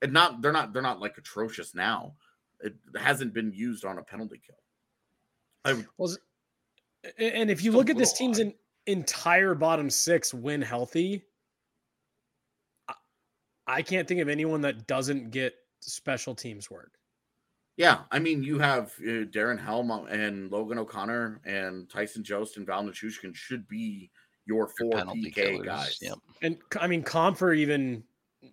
and 0.01 0.13
not 0.13 0.41
they're 0.41 0.51
not 0.51 0.73
they're 0.73 0.81
not 0.81 0.99
like 1.01 1.17
atrocious 1.17 1.73
now. 1.73 2.13
It 2.61 2.75
hasn't 2.95 3.33
been 3.33 3.51
used 3.53 3.85
on 3.85 3.97
a 3.97 4.03
penalty 4.03 4.41
kill. 4.45 4.55
I 5.65 5.83
Well, 5.97 6.15
and 7.19 7.49
if 7.49 7.63
you 7.63 7.71
look 7.71 7.89
at 7.89 7.97
this 7.97 8.13
team's 8.13 8.39
odd. 8.39 8.47
in, 8.47 8.53
entire 8.87 9.53
bottom 9.53 9.89
six 9.89 10.33
when 10.33 10.61
healthy, 10.61 11.23
I, 12.87 12.93
I 13.67 13.81
can't 13.81 14.07
think 14.07 14.21
of 14.21 14.29
anyone 14.29 14.61
that 14.61 14.87
doesn't 14.87 15.31
get 15.31 15.53
special 15.81 16.33
teams 16.33 16.71
work. 16.71 16.91
Yeah, 17.75 17.99
I 18.11 18.17
mean, 18.17 18.41
you 18.41 18.57
have 18.57 18.93
uh, 19.01 19.29
Darren 19.29 19.63
Helm 19.63 19.91
and 20.09 20.51
Logan 20.51 20.79
O'Connor 20.79 21.41
and 21.45 21.87
Tyson 21.87 22.23
Jost 22.23 22.57
and 22.57 22.65
Val 22.65 22.83
Nichushkin 22.83 23.35
should 23.35 23.67
be 23.67 24.09
your 24.47 24.67
four 24.79 24.91
penalty 24.93 25.25
PK 25.29 25.33
killers. 25.33 25.65
guys. 25.65 25.99
Yep. 26.01 26.17
And 26.41 26.57
I 26.79 26.87
mean, 26.87 27.03
Compher 27.03 27.55
even, 27.55 28.03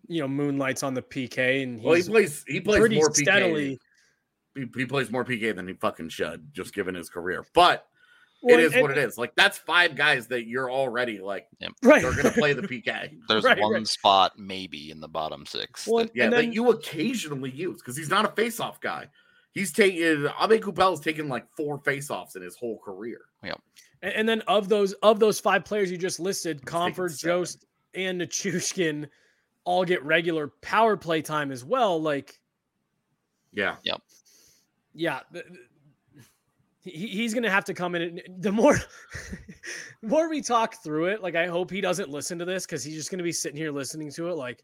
you 0.09 0.21
know, 0.21 0.29
moonlights 0.29 0.83
on 0.83 0.93
the 0.93 1.01
PK, 1.01 1.63
and 1.63 1.79
he's 1.79 1.85
Well, 1.85 1.95
he 1.95 2.03
plays 2.03 2.45
he 2.47 2.61
plays 2.61 2.81
pretty 2.81 2.97
more 2.97 3.09
PK. 3.09 3.17
steadily. 3.23 3.81
He, 4.55 4.67
he 4.77 4.87
plays 4.87 5.11
more 5.11 5.25
PK 5.25 5.55
than 5.55 5.67
he 5.69 5.75
fucking 5.75 6.09
should, 6.11 6.53
just 6.53 6.75
given 6.75 6.95
his 6.95 7.09
career. 7.09 7.45
But 7.55 7.87
Well, 8.43 8.59
it 8.59 8.63
is 8.65 8.73
and- 8.73 8.83
what 8.83 8.91
it 8.93 8.99
is. 8.99 9.19
Like 9.19 9.35
that's 9.35 9.59
five 9.59 9.97
guys 9.97 10.27
that 10.29 10.47
you're 10.47 10.71
already 10.71 11.19
like 11.21 11.49
Right. 11.83 12.03
they're 12.03 12.15
gonna 12.15 12.31
play 12.31 12.53
the 12.53 12.63
PK. 12.69 13.17
There's 13.29 13.43
Right, 13.45 13.59
one 13.61 13.73
right. 13.73 13.87
spot 13.87 14.39
maybe 14.39 14.91
in 14.91 15.01
the 15.01 15.09
bottom 15.09 15.45
six. 15.47 15.87
Well, 15.87 16.05
that- 16.05 16.15
Yeah, 16.15 16.25
and 16.25 16.33
that 16.35 16.53
you 16.55 16.71
occasionally 16.71 17.51
use 17.51 17.79
because 17.79 17.97
he's 17.97 18.11
not 18.11 18.25
a 18.25 18.29
face-off 18.29 18.81
guy. 18.81 19.09
He's 19.53 19.73
taken 19.73 20.27
uh, 20.27 20.33
Aube-Kubel 20.33 20.91
has 20.91 21.01
taken 21.01 21.29
like 21.29 21.47
four 21.57 21.79
face-offs 21.79 22.35
in 22.37 22.43
his 22.43 22.57
whole 22.57 22.79
career. 22.79 23.21
And, 23.43 23.55
and 24.03 24.29
then 24.29 24.41
of 24.43 24.69
those 24.69 24.93
of 24.95 25.19
those 25.21 25.41
five 25.41 25.65
players 25.65 25.91
you 25.91 25.97
just 25.99 26.21
listed, 26.21 26.59
taken 26.67 26.93
Compher. 26.93 27.19
Jost, 27.19 27.65
and 27.95 28.21
Nichushkin 28.21 29.09
all 29.65 29.85
get 29.85 30.03
regular 30.05 30.49
power 30.61 30.97
play 30.97 31.23
time 31.23 31.51
as 31.51 31.65
well. 31.65 32.03
Like, 32.03 32.39
Yeah. 33.53 33.77
Yeah, 34.95 35.21
he, 36.81 36.91
he's 37.09 37.35
gonna 37.35 37.51
have 37.51 37.65
to 37.67 37.75
come 37.75 37.95
in. 37.95 38.03
And, 38.03 38.23
the 38.43 38.53
more, 38.53 38.77
the 40.03 40.09
more 40.09 40.29
we 40.29 40.41
talk 40.41 40.83
through 40.83 41.07
it, 41.07 41.23
like 41.23 41.35
I 41.35 41.47
hope 41.47 41.71
he 41.71 41.81
doesn't 41.81 42.11
listen 42.11 42.39
to 42.39 42.45
this 42.45 42.67
because 42.67 42.85
he's 42.85 42.95
just 42.95 43.11
gonna 43.11 43.23
be 43.23 43.33
sitting 43.33 43.57
here 43.57 43.71
listening 43.71 44.11
to 44.13 44.29
it, 44.29 44.35
like, 44.35 44.63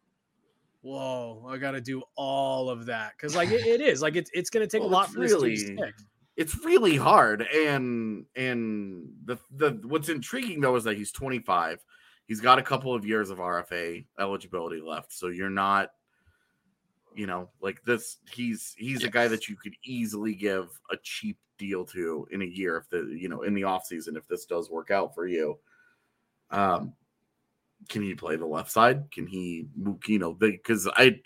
whoa, 0.83 1.47
I 1.49 1.57
got 1.59 1.73
to 1.73 1.81
do 1.81 2.03
all 2.16 2.71
of 2.71 2.87
that 2.87 3.12
because 3.16 3.35
like 3.37 3.51
it, 3.51 3.66
it 3.66 3.81
is 3.81 4.01
like 4.03 4.16
it's 4.16 4.31
it's 4.33 4.51
gonna 4.51 4.66
take 4.66 4.81
Well, 4.81 4.90
a 4.90 4.93
lot 4.93 5.11
for 5.11 5.21
this 5.21 5.33
to 5.33 5.37
really- 5.38 5.57
stick. 5.57 5.95
it's 6.37 6.64
really 6.64 6.97
hard 6.97 7.43
and 7.43 8.25
and 8.37 9.09
the 9.25 9.37
the 9.57 9.79
what's 9.85 10.09
intriguing 10.09 10.61
though 10.61 10.77
is 10.77 10.85
that 10.85 10.97
he's 10.97 11.12
25 11.12 11.85
he's 12.27 12.40
got 12.40 12.59
a 12.59 12.62
couple 12.62 12.95
of 12.95 13.05
years 13.05 13.29
of 13.29 13.37
rfa 13.38 14.05
eligibility 14.19 14.81
left 14.81 15.12
so 15.12 15.27
you're 15.29 15.51
not 15.51 15.90
you 17.14 17.27
know 17.27 17.49
like 17.61 17.83
this 17.85 18.18
he's 18.33 18.75
he's 18.79 19.05
a 19.05 19.09
guy 19.09 19.29
that 19.29 19.49
you 19.49 19.57
could 19.57 19.75
easily 19.85 20.35
give 20.35 20.68
a 20.90 20.96
cheap 21.03 21.38
deal 21.59 21.85
to 21.85 22.27
in 22.31 22.42
a 22.42 22.46
year 22.46 22.77
if 22.77 22.88
the 22.88 23.14
you 23.18 23.29
know 23.29 23.42
in 23.42 23.55
the 23.55 23.64
off 23.64 23.85
season 23.85 24.16
if 24.16 24.27
this 24.29 24.44
does 24.46 24.70
work 24.70 24.90
out 24.90 25.14
for 25.14 25.27
you 25.27 25.59
um 26.51 26.92
can 27.88 28.03
he 28.03 28.14
play 28.14 28.37
the 28.37 28.46
left 28.46 28.70
side 28.70 29.11
can 29.11 29.27
he 29.27 29.66
move 29.77 29.99
you 30.07 30.18
know 30.18 30.33
because 30.33 30.88
i 30.96 31.18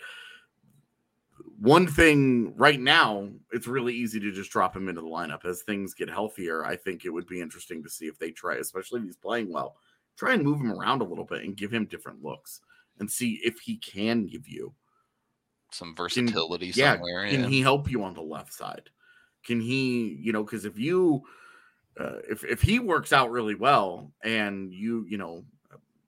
one 1.59 1.87
thing 1.87 2.53
right 2.57 2.79
now, 2.79 3.29
it's 3.51 3.67
really 3.67 3.93
easy 3.93 4.19
to 4.19 4.31
just 4.31 4.51
drop 4.51 4.75
him 4.75 4.89
into 4.89 5.01
the 5.01 5.07
lineup. 5.07 5.45
As 5.45 5.61
things 5.61 5.93
get 5.93 6.09
healthier, 6.09 6.65
I 6.65 6.75
think 6.75 7.05
it 7.05 7.09
would 7.09 7.27
be 7.27 7.41
interesting 7.41 7.81
to 7.83 7.89
see 7.89 8.05
if 8.07 8.19
they 8.19 8.31
try, 8.31 8.55
especially 8.55 8.99
if 8.99 9.05
he's 9.05 9.15
playing 9.15 9.51
well, 9.51 9.77
try 10.17 10.33
and 10.33 10.43
move 10.43 10.59
him 10.59 10.71
around 10.71 11.01
a 11.01 11.05
little 11.05 11.23
bit 11.23 11.43
and 11.43 11.55
give 11.55 11.73
him 11.73 11.85
different 11.85 12.23
looks 12.23 12.61
and 12.99 13.09
see 13.09 13.39
if 13.43 13.59
he 13.59 13.77
can 13.77 14.25
give 14.25 14.47
you. 14.47 14.73
Some 15.71 15.95
versatility 15.95 16.67
Yeah, 16.67 16.93
somewhere. 16.93 17.27
can 17.27 17.41
yeah. 17.41 17.47
he 17.47 17.61
help 17.61 17.89
you 17.89 18.03
on 18.03 18.13
the 18.13 18.21
left 18.21 18.53
side? 18.53 18.89
Can 19.43 19.59
he, 19.59 20.17
you 20.21 20.31
know, 20.31 20.43
because 20.43 20.65
if 20.65 20.79
you, 20.79 21.21
uh, 21.99 22.17
if 22.29 22.43
if 22.43 22.61
he 22.61 22.79
works 22.79 23.13
out 23.13 23.31
really 23.31 23.55
well 23.55 24.11
and 24.23 24.73
you, 24.73 25.05
you 25.07 25.17
know, 25.17 25.43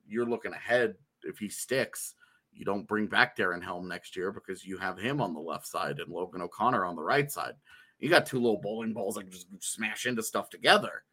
you're 0.08 0.26
looking 0.26 0.54
ahead, 0.54 0.96
if 1.24 1.38
he 1.38 1.50
sticks, 1.50 2.15
you 2.52 2.65
don't 2.65 2.88
bring 2.88 3.08
back 3.08 3.38
Darren 3.38 3.63
Helm 3.63 3.88
next 3.88 4.15
year 4.15 4.32
because 4.32 4.65
you 4.65 4.78
have 4.78 4.98
him 4.98 5.22
on 5.22 5.34
the 5.34 5.39
left 5.39 5.67
side 5.67 6.00
and 6.00 6.12
Logan 6.12 6.41
O'Connor 6.41 6.86
on 6.86 6.96
the 6.96 7.04
right 7.04 7.32
side. 7.32 7.54
You 8.00 8.10
got 8.10 8.26
two 8.26 8.38
little 8.38 8.62
bowling 8.62 8.93
balls 8.93 9.15
that 9.15 9.24
can 9.24 9.32
just 9.32 9.48
smash 9.60 10.06
into 10.06 10.24
stuff 10.24 10.50
together, 10.50 11.04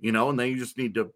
you 0.00 0.12
know, 0.12 0.30
and 0.30 0.38
then 0.38 0.48
you 0.48 0.56
just 0.56 0.78
need 0.78 0.94
to 0.94 1.12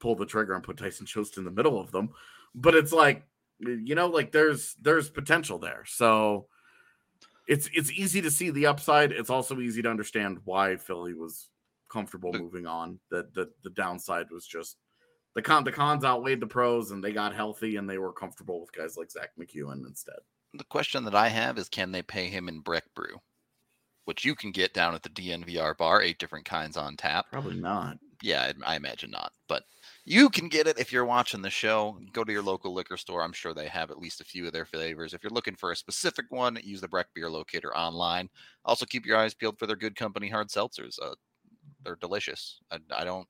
pull 0.00 0.14
the 0.16 0.26
trigger 0.26 0.54
and 0.54 0.62
put 0.64 0.76
Tyson 0.76 1.06
Jost 1.06 1.38
in 1.38 1.44
the 1.44 1.50
middle 1.50 1.80
of 1.80 1.90
them. 1.92 2.10
But 2.54 2.74
it's 2.74 2.92
like, 2.92 3.24
you 3.62 3.94
know, 3.94 4.06
like 4.08 4.32
there's 4.32 4.74
there's 4.80 5.10
potential 5.10 5.58
there. 5.58 5.84
So 5.86 6.46
it's 7.48 7.68
it's 7.74 7.90
easy 7.90 8.22
to 8.22 8.30
see 8.30 8.50
the 8.50 8.66
upside. 8.66 9.12
It's 9.12 9.30
also 9.30 9.60
easy 9.60 9.82
to 9.82 9.90
understand 9.90 10.38
why 10.44 10.76
Philly 10.76 11.14
was 11.14 11.48
comfortable 11.90 12.32
moving 12.32 12.66
on. 12.66 12.98
That 13.10 13.34
the, 13.34 13.50
the 13.62 13.70
downside 13.70 14.30
was 14.30 14.46
just 14.46 14.76
the 15.34 15.42
con 15.42 15.64
the 15.64 15.72
cons 15.72 16.04
outweighed 16.04 16.40
the 16.40 16.46
pros 16.46 16.90
and 16.90 17.02
they 17.02 17.12
got 17.12 17.34
healthy 17.34 17.76
and 17.76 17.88
they 17.88 17.98
were 17.98 18.12
comfortable 18.12 18.60
with 18.60 18.72
guys 18.72 18.96
like 18.96 19.10
Zack 19.10 19.30
MacEwen 19.38 19.86
instead. 19.86 20.18
the 20.54 20.64
question 20.64 21.04
that 21.04 21.14
I 21.14 21.28
have 21.28 21.58
is 21.58 21.68
can 21.68 21.92
they 21.92 22.02
pay 22.02 22.28
him 22.28 22.48
in 22.48 22.60
Breck 22.60 22.84
Brew? 22.94 23.18
Which 24.04 24.24
you 24.24 24.34
can 24.34 24.50
get 24.50 24.74
down 24.74 24.94
at 24.94 25.02
the 25.04 25.10
DNVR 25.10 25.76
bar, 25.76 26.02
eight 26.02 26.18
different 26.18 26.44
kinds 26.44 26.76
on 26.76 26.96
tap. 26.96 27.26
Probably 27.30 27.54
not. 27.54 27.98
Yeah, 28.20 28.52
I 28.66 28.72
I 28.72 28.76
imagine 28.76 29.10
not, 29.10 29.32
but 29.48 29.62
you 30.04 30.28
can 30.30 30.48
get 30.48 30.66
it 30.66 30.78
if 30.78 30.92
you're 30.92 31.04
watching 31.04 31.42
the 31.42 31.50
show. 31.50 31.98
Go 32.12 32.24
to 32.24 32.32
your 32.32 32.42
local 32.42 32.74
liquor 32.74 32.96
store. 32.96 33.22
I'm 33.22 33.32
sure 33.32 33.54
they 33.54 33.68
have 33.68 33.90
at 33.90 33.98
least 33.98 34.20
a 34.20 34.24
few 34.24 34.46
of 34.46 34.52
their 34.52 34.64
flavors. 34.64 35.14
If 35.14 35.22
you're 35.22 35.30
looking 35.30 35.54
for 35.54 35.70
a 35.70 35.76
specific 35.76 36.26
one, 36.30 36.58
use 36.62 36.80
the 36.80 36.88
Breck 36.88 37.06
Beer 37.14 37.30
Locator 37.30 37.76
online. 37.76 38.28
Also, 38.64 38.84
keep 38.84 39.06
your 39.06 39.16
eyes 39.16 39.34
peeled 39.34 39.58
for 39.58 39.66
their 39.66 39.76
good 39.76 39.94
company 39.94 40.28
hard 40.28 40.48
seltzers. 40.48 40.98
Uh, 41.00 41.14
they're 41.84 41.96
delicious. 41.96 42.58
I, 42.70 42.78
I 42.96 43.04
don't, 43.04 43.28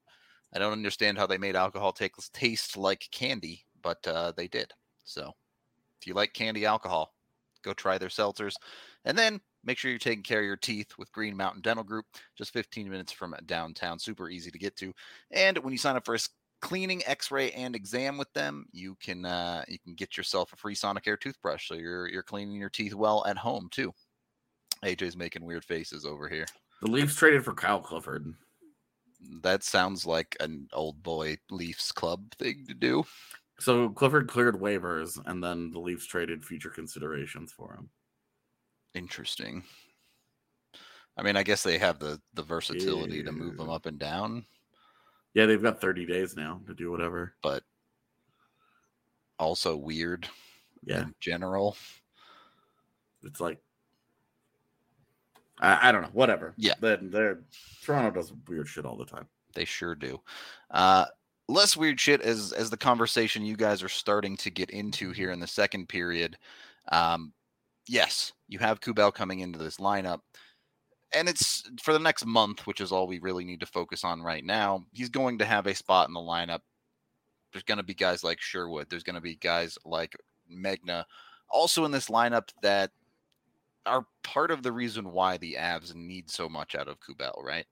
I 0.54 0.58
don't 0.58 0.72
understand 0.72 1.18
how 1.18 1.26
they 1.26 1.38
made 1.38 1.56
alcohol 1.56 1.92
take, 1.92 2.14
taste 2.32 2.76
like 2.76 3.06
candy, 3.12 3.64
but 3.82 4.06
uh, 4.06 4.32
they 4.34 4.48
did. 4.48 4.72
So, 5.04 5.32
if 6.00 6.06
you 6.06 6.14
like 6.14 6.32
candy 6.32 6.64
alcohol, 6.64 7.12
go 7.62 7.74
try 7.74 7.98
their 7.98 8.08
seltzers, 8.08 8.54
and 9.04 9.16
then 9.16 9.40
make 9.64 9.78
sure 9.78 9.90
you're 9.90 9.98
taking 9.98 10.22
care 10.22 10.40
of 10.40 10.46
your 10.46 10.56
teeth 10.56 10.92
with 10.98 11.12
Green 11.12 11.36
Mountain 11.36 11.60
Dental 11.62 11.84
Group. 11.84 12.06
Just 12.36 12.52
15 12.52 12.88
minutes 12.88 13.12
from 13.12 13.34
downtown, 13.46 13.98
super 13.98 14.30
easy 14.30 14.50
to 14.50 14.58
get 14.58 14.76
to. 14.76 14.92
And 15.30 15.58
when 15.58 15.72
you 15.72 15.78
sign 15.78 15.96
up 15.96 16.04
for 16.04 16.14
a 16.14 16.18
cleaning, 16.62 17.02
X-ray, 17.04 17.50
and 17.50 17.76
exam 17.76 18.16
with 18.16 18.32
them, 18.32 18.64
you 18.72 18.96
can 19.02 19.26
uh, 19.26 19.64
you 19.68 19.78
can 19.78 19.94
get 19.94 20.16
yourself 20.16 20.52
a 20.52 20.56
free 20.56 20.74
Sonicare 20.74 21.20
toothbrush, 21.20 21.68
so 21.68 21.74
you're 21.74 22.08
you're 22.08 22.22
cleaning 22.22 22.56
your 22.56 22.70
teeth 22.70 22.94
well 22.94 23.22
at 23.26 23.36
home 23.36 23.68
too. 23.70 23.92
AJ's 24.82 25.16
making 25.16 25.44
weird 25.44 25.64
faces 25.64 26.06
over 26.06 26.28
here. 26.28 26.46
The 26.80 26.90
Leafs 26.90 27.14
traded 27.14 27.44
for 27.44 27.52
Kyle 27.52 27.80
Clifford. 27.80 28.32
That 29.42 29.62
sounds 29.62 30.06
like 30.06 30.36
an 30.40 30.66
old 30.72 31.02
boy 31.02 31.36
Leafs 31.50 31.92
club 31.92 32.24
thing 32.38 32.64
to 32.66 32.74
do. 32.74 33.04
So 33.60 33.90
Clifford 33.90 34.26
cleared 34.26 34.58
waivers 34.58 35.20
and 35.26 35.44
then 35.44 35.70
the 35.70 35.78
Leafs 35.78 36.06
traded 36.06 36.44
future 36.44 36.70
considerations 36.70 37.52
for 37.52 37.74
him. 37.74 37.90
Interesting. 38.94 39.62
I 41.16 41.22
mean, 41.22 41.36
I 41.36 41.44
guess 41.44 41.62
they 41.62 41.78
have 41.78 41.98
the 41.98 42.20
the 42.34 42.42
versatility 42.42 43.22
to 43.22 43.30
move 43.30 43.56
them 43.56 43.70
up 43.70 43.86
and 43.86 43.98
down, 43.98 44.44
Yeah, 45.34 45.46
they've 45.46 45.62
got 45.62 45.80
30 45.80 46.06
days 46.06 46.36
now 46.36 46.60
to 46.66 46.74
do 46.74 46.90
whatever. 46.90 47.34
but 47.42 47.62
also 49.38 49.76
weird 49.76 50.28
Yeah. 50.84 51.02
in 51.02 51.14
general. 51.20 51.76
It's 53.24 53.40
like 53.40 53.58
I, 55.60 55.88
I 55.88 55.92
don't 55.92 56.02
know, 56.02 56.10
whatever. 56.12 56.54
Yeah. 56.56 56.74
Then 56.80 57.10
they're 57.10 57.40
Toronto 57.82 58.10
does 58.10 58.32
weird 58.48 58.68
shit 58.68 58.84
all 58.84 58.96
the 58.96 59.04
time. 59.06 59.26
They 59.54 59.64
sure 59.64 59.94
do. 59.94 60.20
Uh, 60.70 61.06
less 61.48 61.76
weird 61.76 61.98
shit 62.00 62.20
as 62.22 62.52
as 62.52 62.70
the 62.70 62.76
conversation 62.76 63.44
you 63.44 63.56
guys 63.56 63.82
are 63.82 63.88
starting 63.88 64.36
to 64.38 64.50
get 64.50 64.70
into 64.70 65.10
here 65.12 65.30
in 65.30 65.40
the 65.40 65.46
second 65.46 65.88
period. 65.88 66.36
Um, 66.90 67.32
yes, 67.86 68.32
you 68.48 68.58
have 68.58 68.80
Kubel 68.80 69.12
coming 69.12 69.40
into 69.40 69.58
this 69.58 69.76
lineup, 69.76 70.20
and 71.14 71.28
it's 71.28 71.62
for 71.82 71.92
the 71.92 71.98
next 71.98 72.26
month, 72.26 72.66
which 72.66 72.80
is 72.80 72.92
all 72.92 73.06
we 73.06 73.18
really 73.18 73.44
need 73.44 73.60
to 73.60 73.66
focus 73.66 74.04
on 74.04 74.22
right 74.22 74.44
now. 74.44 74.84
He's 74.92 75.08
going 75.08 75.38
to 75.38 75.44
have 75.44 75.66
a 75.66 75.74
spot 75.74 76.08
in 76.08 76.14
the 76.14 76.20
lineup. 76.20 76.60
There's 77.52 77.64
going 77.64 77.78
to 77.78 77.84
be 77.84 77.94
guys 77.94 78.24
like 78.24 78.40
Sherwood. 78.40 78.88
There's 78.88 79.02
going 79.02 79.16
to 79.16 79.20
be 79.20 79.36
guys 79.36 79.78
like 79.84 80.16
Megna, 80.50 81.04
also 81.50 81.84
in 81.84 81.90
this 81.90 82.08
lineup 82.08 82.48
that 82.62 82.90
are 83.84 84.06
part 84.22 84.50
of 84.50 84.62
the 84.62 84.72
reason 84.72 85.12
why 85.12 85.36
the 85.36 85.56
Avs 85.58 85.94
need 85.94 86.30
so 86.30 86.48
much 86.48 86.74
out 86.74 86.88
of 86.88 87.00
Kubel, 87.00 87.42
right? 87.44 87.66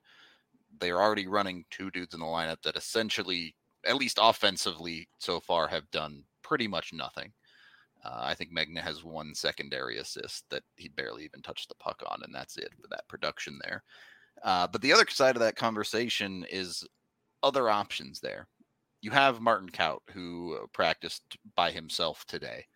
They're 0.81 1.01
already 1.01 1.27
running 1.27 1.65
two 1.71 1.91
dudes 1.91 2.15
in 2.15 2.21
the 2.21 2.27
lineup 2.27 2.63
that 2.63 2.77
essentially, 2.77 3.55
at 3.87 3.97
least 3.97 4.19
offensively 4.21 5.09
so 5.19 5.41
far, 5.41 5.69
have 5.69 5.91
done 5.91 6.25
pretty 6.43 6.67
much 6.67 6.93
nothing. 6.93 7.33
Uh, 8.05 8.21
I 8.23 8.35
think 8.35 8.51
Megna 8.53 8.81
has 8.81 9.05
one 9.05 9.35
secondary 9.35 9.99
assist 9.99 10.45
that 10.51 10.63
he 10.77 10.89
barely 10.89 11.25
even 11.25 11.43
touched 11.43 11.69
the 11.69 11.75
puck 11.77 12.03
on, 12.07 12.23
and 12.25 12.35
that's 12.35 12.57
it 12.57 12.71
for 12.81 12.89
that 12.89 13.07
production 13.09 13.59
there. 13.63 13.83
Uh, 14.43 14.67
but 14.67 14.81
the 14.81 14.93
other 14.93 15.05
side 15.09 15.37
of 15.37 15.41
that 15.41 15.57
conversation 15.57 16.47
is 16.51 16.87
other 17.43 17.69
options 17.69 18.21
there. 18.21 18.49
You 19.03 19.11
have 19.11 19.41
Martin 19.41 19.69
Kaut, 19.69 20.01
who 20.11 20.67
practiced 20.73 21.37
by 21.57 21.71
himself 21.71 22.25
today. 22.27 22.67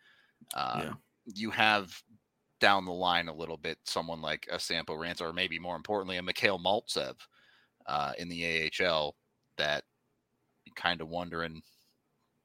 Uh, 0.55 0.81
Yeah. 0.85 0.93
You 1.27 1.51
have 1.51 2.03
down 2.61 2.85
the 2.85 2.93
line 2.93 3.29
a 3.29 3.35
little 3.35 3.57
bit 3.57 3.79
someone 3.85 4.21
like 4.21 4.47
a 4.51 4.59
Sampo 4.59 4.95
Ranta, 4.95 5.23
or 5.23 5.33
maybe 5.33 5.59
more 5.59 5.77
importantly, 5.77 6.19
a 6.19 6.23
Mikhail 6.23 6.59
Maltsev 6.59 7.15
uh, 7.87 8.13
in 8.19 8.29
the 8.29 8.71
AHL 8.81 9.17
that 9.57 9.85
kind 10.75 11.01
of 11.01 11.09
wondering 11.09 11.63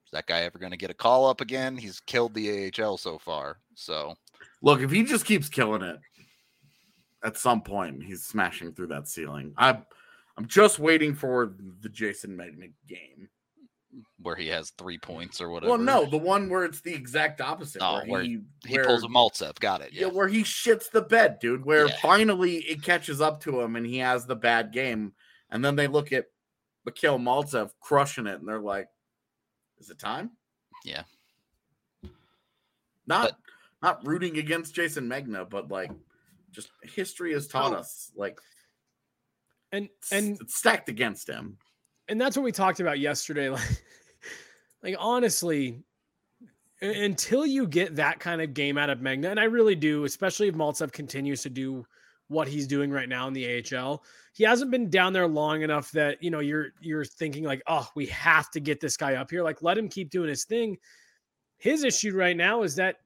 is 0.10 0.14
that 0.14 0.26
guy 0.26 0.42
ever 0.42 0.58
going 0.58 0.72
to 0.72 0.78
get 0.78 0.90
a 0.90 0.96
call 0.96 1.28
up 1.30 1.40
again? 1.40 1.78
He's 1.78 2.00
killed 2.00 2.34
the 2.34 2.72
AHL 2.76 2.98
so 2.98 3.20
far. 3.20 3.58
So 3.76 4.16
Look, 4.64 4.82
if 4.82 4.90
he 4.90 5.04
just 5.04 5.24
keeps 5.24 5.48
killing 5.50 5.84
it, 5.84 6.00
at 7.24 7.38
some 7.38 7.62
point 7.62 8.04
he's 8.04 8.24
smashing 8.26 8.74
through 8.74 8.88
that 8.88 9.08
ceiling. 9.08 9.54
I'm 9.56 9.86
I'm 10.36 10.48
just 10.48 10.80
waiting 10.80 11.14
for 11.14 11.54
the 11.82 11.90
Jason 11.90 12.32
Megna 12.36 12.72
game. 12.88 13.30
where 14.22 14.36
he 14.36 14.48
has 14.48 14.72
three 14.72 14.98
points 14.98 15.42
or 15.42 15.50
whatever. 15.50 15.72
Well, 15.74 15.80
no, 15.80 16.06
the 16.10 16.18
one 16.18 16.50
where 16.50 16.66
it's 16.66 16.82
the 16.82 16.94
exact 16.94 17.40
opposite. 17.40 17.82
Oh, 17.84 17.96
where 18.00 18.06
where 18.08 18.22
he, 18.24 18.40
he 18.66 18.76
where- 18.78 18.86
pulls 18.86 19.04
a 19.04 19.08
Maltsev. 19.08 19.60
Got 19.60 19.82
it. 19.82 19.94
Yeah. 19.94 20.08
Yeah. 20.08 20.12
where 20.14 20.28
he 20.28 20.42
shits 20.42 20.90
the 20.90 21.02
bed, 21.04 21.38
dude. 21.40 21.64
Where 21.66 21.88
Yeah. 21.88 21.96
finally 22.02 22.58
it 22.62 22.82
catches 22.82 23.22
up 23.22 23.42
to 23.42 23.62
him 23.62 23.76
and 23.76 23.86
he 23.86 24.00
has 24.00 24.26
the 24.26 24.36
bad 24.36 24.72
game, 24.72 25.14
and 25.52 25.64
then 25.64 25.76
they 25.76 25.88
look 25.88 26.12
at 26.12 26.26
Mikhail 26.86 27.20
Maltsev 27.20 27.72
crushing 27.80 28.26
it, 28.26 28.40
and 28.40 28.48
they're 28.48 28.60
like, 28.60 28.88
"Is 29.80 29.90
it 29.90 30.00
time?" 30.00 30.32
Yeah. 30.86 31.04
Not 33.08 33.38
not 33.82 34.06
rooting 34.06 34.38
against 34.38 34.76
Jason 34.76 35.08
Megna, 35.10 35.50
but 35.50 35.70
like, 35.70 35.92
just 36.52 36.70
history 36.84 37.34
has 37.34 37.48
taught 37.48 37.74
Oh. 37.74 37.78
us 37.78 38.12
like 38.16 38.40
And 39.72 39.90
and 40.12 40.40
it's 40.42 40.58
stacked 40.58 40.90
against 40.90 41.28
him. 41.30 41.58
and 42.08 42.20
that's 42.20 42.36
what 42.36 42.44
we 42.44 42.52
talked 42.52 42.80
about 42.80 43.00
yesterday. 43.00 43.50
Like, 44.82 44.94
like 44.94 44.96
honestly, 44.98 45.84
until 46.82 47.46
you 47.46 47.68
get 47.68 47.98
that 47.98 48.20
kind 48.20 48.42
of 48.42 48.54
game 48.54 48.78
out 48.78 48.90
of 48.90 49.00
Megna, 49.00 49.30
and 49.30 49.40
I 49.40 49.44
really 49.44 49.76
do, 49.76 50.06
especially 50.06 50.48
if 50.48 50.56
Maltsev 50.56 50.92
continues 50.94 51.42
to 51.44 51.50
do 51.50 51.86
what 52.30 52.48
he's 52.48 52.68
doing 52.68 52.92
right 52.92 53.10
now 53.10 53.28
in 53.28 53.34
the 53.34 53.64
AHL, 53.76 54.04
he 54.34 54.44
hasn't 54.44 54.72
been 54.72 54.90
down 54.90 55.12
there 55.12 55.28
long 55.28 55.62
enough 55.64 55.92
that 55.92 56.24
you 56.24 56.32
know 56.32 56.40
you're 56.40 56.68
you're 56.80 57.06
thinking 57.06 57.44
like, 57.44 57.62
oh, 57.68 57.88
we 57.96 58.06
have 58.08 58.50
to 58.52 58.60
get 58.60 58.80
this 58.80 58.96
guy 58.96 59.16
up 59.16 59.30
here. 59.30 59.44
Like, 59.44 59.62
let 59.62 59.78
him 59.78 59.90
keep 59.90 60.10
doing 60.10 60.30
his 60.30 60.46
thing. 60.46 60.78
His 61.58 61.84
issue 61.84 62.16
right 62.16 62.38
now 62.38 62.64
is 62.64 62.76
that 62.76 62.98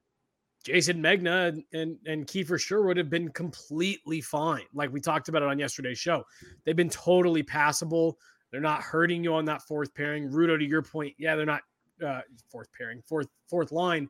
Jason 0.64 1.02
Megna 1.02 1.50
and, 1.50 1.64
and 1.74 1.98
and 2.06 2.28
Kiefer 2.28 2.60
Sherwood 2.60 2.98
have 2.98 3.10
been 3.10 3.30
completely 3.30 4.22
fine. 4.22 4.64
Like 4.74 4.94
we 4.94 5.02
talked 5.02 5.28
about 5.28 5.42
it 5.42 5.50
on 5.50 5.60
yesterday's 5.60 6.00
show. 6.00 6.24
They've 6.64 6.76
been 6.76 6.90
totally 6.90 7.44
passable. 7.44 8.18
They're 8.52 8.62
not 8.62 8.82
hurting 8.82 9.24
you 9.24 9.34
on 9.34 9.46
that 9.46 9.64
fourth 9.64 9.94
pairing. 9.94 10.30
Rudo, 10.30 10.58
to 10.58 10.66
your 10.66 10.84
point, 10.84 11.16
yeah, 11.18 11.36
they're 11.36 11.46
not 11.46 11.64
uh, 12.06 12.22
fourth 12.52 12.68
pairing, 12.78 13.02
fourth 13.08 13.28
fourth 13.50 13.72
line. 13.72 14.10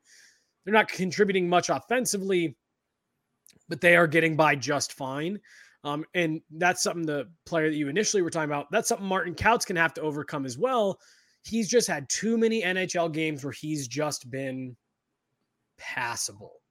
They're 0.64 0.74
not 0.74 0.90
contributing 0.90 1.50
much 1.50 1.70
offensively, 1.70 2.56
but 3.70 3.82
they 3.82 3.96
are 3.96 4.08
getting 4.08 4.36
by 4.36 4.56
just 4.56 4.94
fine. 4.94 5.40
Um, 5.84 6.06
and 6.14 6.42
that's 6.52 6.82
something 6.82 7.06
the 7.06 7.30
player 7.46 7.70
that 7.70 7.76
you 7.76 7.90
initially 7.90 8.22
were 8.22 8.30
talking 8.30 8.50
about. 8.50 8.72
That's 8.72 8.88
something 8.88 9.06
Martin 9.08 9.36
Kaut's 9.36 9.66
can 9.66 9.76
have 9.76 9.94
to 9.96 10.02
overcome 10.02 10.46
as 10.46 10.58
well. 10.58 11.00
He's 11.44 11.68
just 11.68 11.88
had 11.88 12.08
too 12.08 12.38
many 12.38 12.62
NHL 12.62 13.12
games 13.12 13.44
where 13.44 13.52
he's 13.52 13.88
just 13.88 14.32
been 14.32 14.78
passable. 15.78 16.62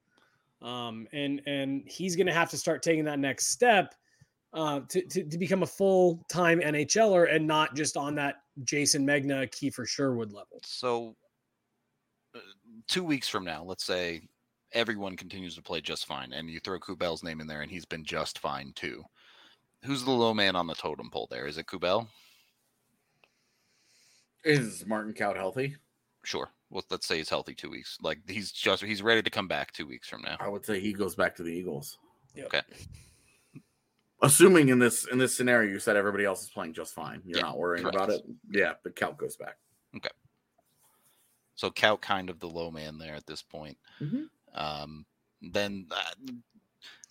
Um, 0.62 1.06
and 1.12 1.42
and 1.46 1.82
he's 1.86 2.16
going 2.16 2.28
to 2.28 2.32
have 2.32 2.50
to 2.50 2.56
start 2.56 2.82
taking 2.82 3.04
that 3.04 3.18
next 3.18 3.48
step 3.48 3.94
uh, 4.54 4.80
to, 4.88 5.02
to 5.02 5.24
to 5.24 5.38
become 5.38 5.62
a 5.62 5.66
full 5.66 6.24
time 6.30 6.60
NHLer 6.60 7.34
and 7.34 7.46
not 7.46 7.74
just 7.74 7.96
on 7.96 8.14
that 8.14 8.36
Jason 8.64 9.06
Megna, 9.06 9.48
Kiefer 9.50 9.86
Sherwood 9.86 10.32
level. 10.32 10.60
So, 10.64 11.16
uh, 12.34 12.40
two 12.86 13.02
weeks 13.02 13.28
from 13.28 13.44
now, 13.44 13.64
let's 13.64 13.84
say 13.84 14.22
everyone 14.72 15.16
continues 15.16 15.54
to 15.56 15.62
play 15.62 15.80
just 15.80 16.06
fine, 16.06 16.32
and 16.32 16.48
you 16.50 16.60
throw 16.60 16.78
Kubel's 16.78 17.22
name 17.22 17.40
in 17.40 17.46
there, 17.46 17.62
and 17.62 17.70
he's 17.70 17.84
been 17.84 18.04
just 18.04 18.38
fine 18.38 18.72
too. 18.74 19.04
Who's 19.84 20.04
the 20.04 20.10
low 20.10 20.32
man 20.34 20.56
on 20.56 20.66
the 20.66 20.74
totem 20.74 21.10
pole 21.10 21.28
there? 21.30 21.46
Is 21.46 21.58
it 21.58 21.66
Kubel? 21.66 22.08
Is 24.44 24.84
Martin 24.86 25.12
Kaut 25.12 25.36
healthy? 25.36 25.76
Sure. 26.24 26.48
Well, 26.70 26.84
let's 26.90 27.06
say 27.06 27.18
he's 27.18 27.28
healthy 27.28 27.54
two 27.54 27.70
weeks. 27.70 27.98
Like 28.00 28.18
he's 28.28 28.50
just 28.52 28.82
he's 28.82 29.02
ready 29.02 29.22
to 29.22 29.30
come 29.30 29.46
back 29.48 29.72
two 29.72 29.86
weeks 29.86 30.08
from 30.08 30.22
now. 30.22 30.36
I 30.40 30.48
would 30.48 30.64
say 30.64 30.80
he 30.80 30.92
goes 30.92 31.14
back 31.14 31.36
to 31.36 31.42
the 31.42 31.50
Eagles. 31.50 31.98
Yep. 32.34 32.46
Okay. 32.46 32.62
Assuming 34.22 34.68
in 34.68 34.78
this 34.78 35.06
in 35.08 35.18
this 35.18 35.34
scenario 35.36 35.70
you 35.70 35.78
said 35.80 35.96
everybody 35.96 36.24
else 36.24 36.42
is 36.42 36.48
playing 36.48 36.72
just 36.72 36.94
fine. 36.94 37.20
You're 37.24 37.38
Yeah, 37.38 37.44
not 37.44 37.58
worrying 37.58 37.86
about 37.86 38.10
it. 38.10 38.22
Yeah, 38.50 38.74
but 38.82 38.96
Kaut 38.96 39.16
goes 39.18 39.36
back. 39.36 39.58
Okay. 39.96 40.08
So 41.56 41.70
Kaut 41.70 42.00
kind 42.00 42.30
of 42.30 42.38
the 42.40 42.48
low 42.48 42.70
man 42.70 42.98
there 42.98 43.14
at 43.14 43.26
this 43.26 43.42
point. 43.42 43.76
Mhm. 44.00 44.28
Um, 44.54 45.06
then 45.40 45.86
uh, 45.90 46.32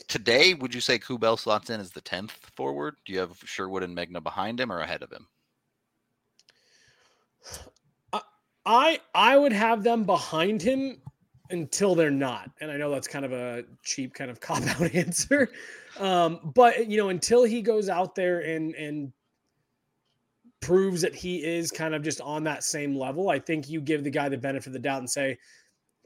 today, 0.08 0.54
would 0.54 0.73
you 0.73 0.82
say 0.82 0.99
Kubel 0.99 1.38
slots 1.38 1.69
in 1.69 1.80
as 1.80 1.91
the 1.91 2.01
tenth 2.01 2.32
forward? 2.56 2.95
Do 3.06 3.13
you 3.13 3.19
have 3.19 3.38
Sherwood 3.45 3.84
and 3.84 3.95
Megna 3.97 4.21
behind 4.21 4.60
him 4.60 4.71
or 4.71 4.80
ahead 4.80 5.04
of 5.04 5.12
him? 5.12 5.27
I 8.65 8.99
I 9.15 9.38
would 9.38 9.54
have 9.54 9.84
them 9.84 10.04
behind 10.04 10.62
him 10.62 11.01
until 11.49 11.95
they're 11.95 12.12
not. 12.12 12.49
And 12.62 12.71
I 12.71 12.77
know 12.77 12.89
that's 12.89 13.08
kind 13.08 13.25
of 13.25 13.34
a 13.34 13.63
cheap 13.84 14.13
kind 14.13 14.32
of 14.32 14.39
cop 14.41 14.63
out 14.63 14.93
answer. 14.95 15.49
Um, 15.99 16.51
but 16.56 16.89
you 16.89 16.97
know, 16.97 17.10
until 17.10 17.43
he 17.43 17.62
goes 17.62 17.89
out 17.89 18.15
there 18.15 18.39
and 18.39 18.75
and 18.75 19.12
proves 20.62 21.01
that 21.01 21.15
he 21.15 21.43
is 21.43 21.71
kind 21.71 21.95
of 21.95 22.04
just 22.04 22.21
on 22.21 22.43
that 22.43 22.63
same 22.63 22.95
level, 22.95 23.30
I 23.30 23.39
think 23.39 23.67
you 23.67 23.82
give 23.82 24.04
the 24.04 24.12
guy 24.12 24.30
the 24.30 24.38
benefit 24.38 24.67
of 24.67 24.73
the 24.73 24.80
doubt 24.80 24.99
and 24.99 25.10
say 25.10 25.38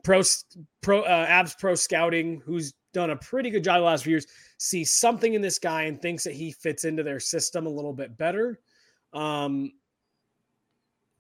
pro 0.06 0.22
pro 0.82 1.02
uh, 1.02 1.28
Avs 1.28 1.58
pro 1.60 1.76
scouting 1.76 2.41
who's 2.46 2.74
done 2.94 3.10
a 3.10 3.15
pretty 3.18 3.50
good 3.50 3.63
job 3.63 3.80
the 3.80 3.86
last 3.86 4.06
few 4.06 4.12
years 4.12 4.28
sees 4.58 4.94
something 4.94 5.34
in 5.34 5.41
this 5.41 5.60
guy 5.60 5.84
and 5.84 6.02
thinks 6.02 6.24
that 6.24 6.34
he 6.34 6.52
fits 6.52 6.86
into 6.86 7.04
their 7.04 7.20
system 7.20 7.65
a 7.65 7.70
little 7.70 7.91
bit 7.91 8.15
better. 8.18 8.62
Um, 9.12 9.74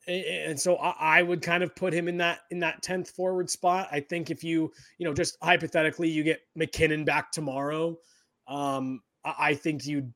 and 0.07 0.59
so 0.59 0.75
I, 0.75 1.23
would 1.23 1.41
kind 1.41 1.63
of 1.63 1.75
put 1.75 1.91
him 1.91 2.07
in 2.07 2.17
that 2.17 2.41
in 2.51 2.59
that 2.59 2.83
10th 2.83 3.09
forward 3.09 3.49
spot. 3.49 3.87
I 3.91 3.99
think 3.99 4.29
if 4.29 4.43
you, 4.43 4.71
you 4.99 5.05
know, 5.05 5.15
just 5.15 5.35
hypothetically 5.41 6.07
you 6.07 6.23
get 6.23 6.41
MacKinnon 6.55 7.05
back 7.05 7.31
tomorrow, 7.31 7.97
um, 8.47 9.01
I, 9.23 9.55
think 9.55 9.87
you'd 9.87 10.13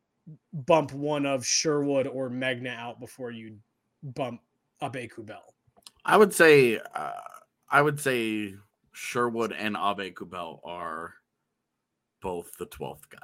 bump 0.53 0.93
one 0.93 1.25
of 1.25 1.43
Sherwood 1.43 2.05
or 2.05 2.29
Megna 2.29 2.77
out 2.77 2.99
before 2.99 3.32
you'd 3.32 3.60
bump 4.03 4.41
up 4.79 4.95
a 4.95 5.08
Kubel. 5.08 5.55
I 6.05 6.17
would 6.17 6.36
say 6.36 6.79
uh, 6.93 7.12
I 7.71 7.82
would 7.82 7.99
say 7.99 8.55
Sherwood 8.91 9.51
and 9.51 9.75
Aube-Kubel 9.75 10.62
are 10.63 11.13
both 12.21 12.58
the 12.58 12.65
twelfth 12.65 13.10
guy. 13.10 13.17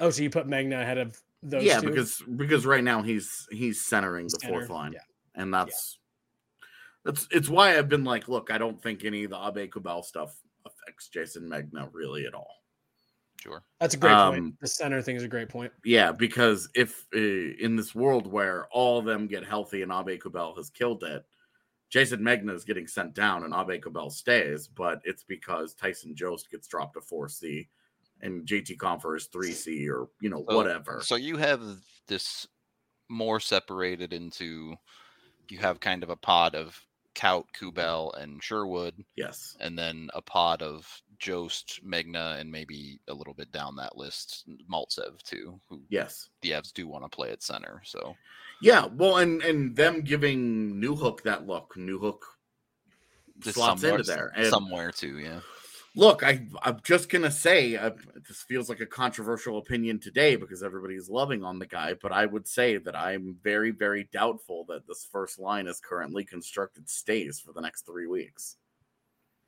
Oh, 0.00 0.10
so 0.10 0.22
you 0.22 0.30
put 0.30 0.48
Megna 0.48 0.80
ahead 0.80 0.98
of 0.98 1.16
those 1.42 1.64
yeah, 1.64 1.80
two? 1.80 1.88
because 1.88 2.22
because 2.36 2.66
right 2.66 2.82
now 2.82 3.02
he's 3.02 3.46
he's 3.50 3.84
centering 3.84 4.26
the 4.26 4.38
Center, 4.40 4.54
fourth 4.54 4.70
line, 4.70 4.92
yeah. 4.92 5.00
and 5.34 5.52
that's 5.52 5.98
that's 7.04 7.28
it's 7.30 7.48
why 7.48 7.76
I've 7.76 7.88
been 7.88 8.04
like, 8.04 8.28
look, 8.28 8.50
I 8.50 8.58
don't 8.58 8.82
think 8.82 9.04
any 9.04 9.24
of 9.24 9.30
the 9.30 9.36
Aube-Kubel 9.36 10.04
stuff 10.04 10.36
affects 10.64 11.08
Jason 11.08 11.48
Megna 11.48 11.88
really 11.92 12.26
at 12.26 12.34
all. 12.34 12.62
Sure. 13.40 13.64
That's 13.80 13.94
a 13.94 13.98
great 13.98 14.12
um, 14.12 14.32
point. 14.32 14.60
The 14.60 14.68
center 14.68 15.02
thing 15.02 15.16
is 15.16 15.24
a 15.24 15.28
great 15.28 15.48
point. 15.48 15.72
Yeah, 15.84 16.12
because 16.12 16.68
if 16.76 17.06
uh, 17.14 17.18
in 17.18 17.74
this 17.74 17.92
world 17.92 18.26
where 18.26 18.68
all 18.70 18.98
of 18.98 19.04
them 19.04 19.26
get 19.26 19.44
healthy 19.44 19.82
and 19.82 19.90
Aube-Kubel 19.90 20.54
has 20.56 20.70
killed 20.70 21.02
it, 21.02 21.24
Jason 21.92 22.20
Megna 22.20 22.54
is 22.54 22.64
getting 22.64 22.86
sent 22.86 23.12
down 23.14 23.44
and 23.44 23.52
Aube-Kubel 23.52 24.10
stays, 24.10 24.66
but 24.66 25.02
it's 25.04 25.24
because 25.24 25.74
Tyson 25.74 26.16
Jost 26.16 26.50
gets 26.50 26.66
dropped 26.66 26.94
to 26.94 27.00
4C 27.00 27.68
and 28.22 28.46
JT 28.46 28.78
Compher 28.78 29.14
is 29.16 29.28
3C 29.28 29.86
or, 29.90 30.08
you 30.22 30.30
know, 30.30 30.42
So- 30.48 30.56
whatever. 30.56 31.02
So 31.04 31.16
you 31.16 31.36
have 31.36 31.60
this 32.06 32.46
more 33.10 33.40
separated 33.40 34.14
into 34.14 34.74
you 35.50 35.58
have 35.58 35.80
kind 35.80 36.02
of 36.02 36.08
a 36.08 36.16
pod 36.16 36.54
of 36.54 36.80
Kaut, 37.14 37.44
Kubel, 37.52 38.14
and 38.14 38.42
Sherwood, 38.42 39.04
yes. 39.16 39.54
and 39.60 39.78
then 39.78 40.08
a 40.14 40.22
pod 40.22 40.62
of 40.62 41.02
Jost, 41.22 41.80
Megna, 41.86 42.40
and 42.40 42.50
maybe 42.50 42.98
a 43.06 43.14
little 43.14 43.32
bit 43.32 43.52
down 43.52 43.76
that 43.76 43.96
list, 43.96 44.44
Maltsev 44.70 45.22
too, 45.22 45.60
who 45.68 45.80
Yes. 45.88 46.28
the 46.42 46.50
Avs 46.50 46.72
do 46.72 46.88
want 46.88 47.04
to 47.04 47.08
play 47.08 47.30
at 47.30 47.42
center. 47.44 47.80
So 47.84 48.16
Yeah, 48.60 48.86
well, 48.86 49.18
and 49.18 49.40
and 49.42 49.74
them 49.76 50.02
giving 50.02 50.74
Newhook 50.80 51.22
that 51.22 51.46
look, 51.46 51.74
Newhook 51.76 52.18
just 53.38 53.54
slots 53.54 53.80
somewhere, 53.80 54.00
into 54.00 54.10
there. 54.10 54.32
And 54.34 54.46
somewhere 54.46 54.90
too, 54.90 55.18
yeah. 55.20 55.40
Look, 55.94 56.24
I 56.24 56.48
I'm 56.62 56.80
just 56.82 57.08
gonna 57.08 57.30
say 57.30 57.76
uh, 57.76 57.90
this 58.26 58.42
feels 58.42 58.68
like 58.68 58.80
a 58.80 58.86
controversial 58.86 59.58
opinion 59.58 60.00
today 60.00 60.34
because 60.36 60.62
everybody's 60.62 61.08
loving 61.08 61.44
on 61.44 61.60
the 61.60 61.66
guy, 61.66 61.94
but 61.94 62.10
I 62.12 62.26
would 62.26 62.48
say 62.48 62.78
that 62.78 62.96
I'm 62.96 63.36
very 63.44 63.70
very 63.70 64.08
doubtful 64.12 64.64
that 64.68 64.88
this 64.88 65.06
first 65.12 65.38
line 65.38 65.68
is 65.68 65.80
currently 65.80 66.24
constructed 66.24 66.88
stays 66.88 67.38
for 67.38 67.52
the 67.52 67.60
next 67.60 67.86
three 67.86 68.06
weeks. 68.08 68.56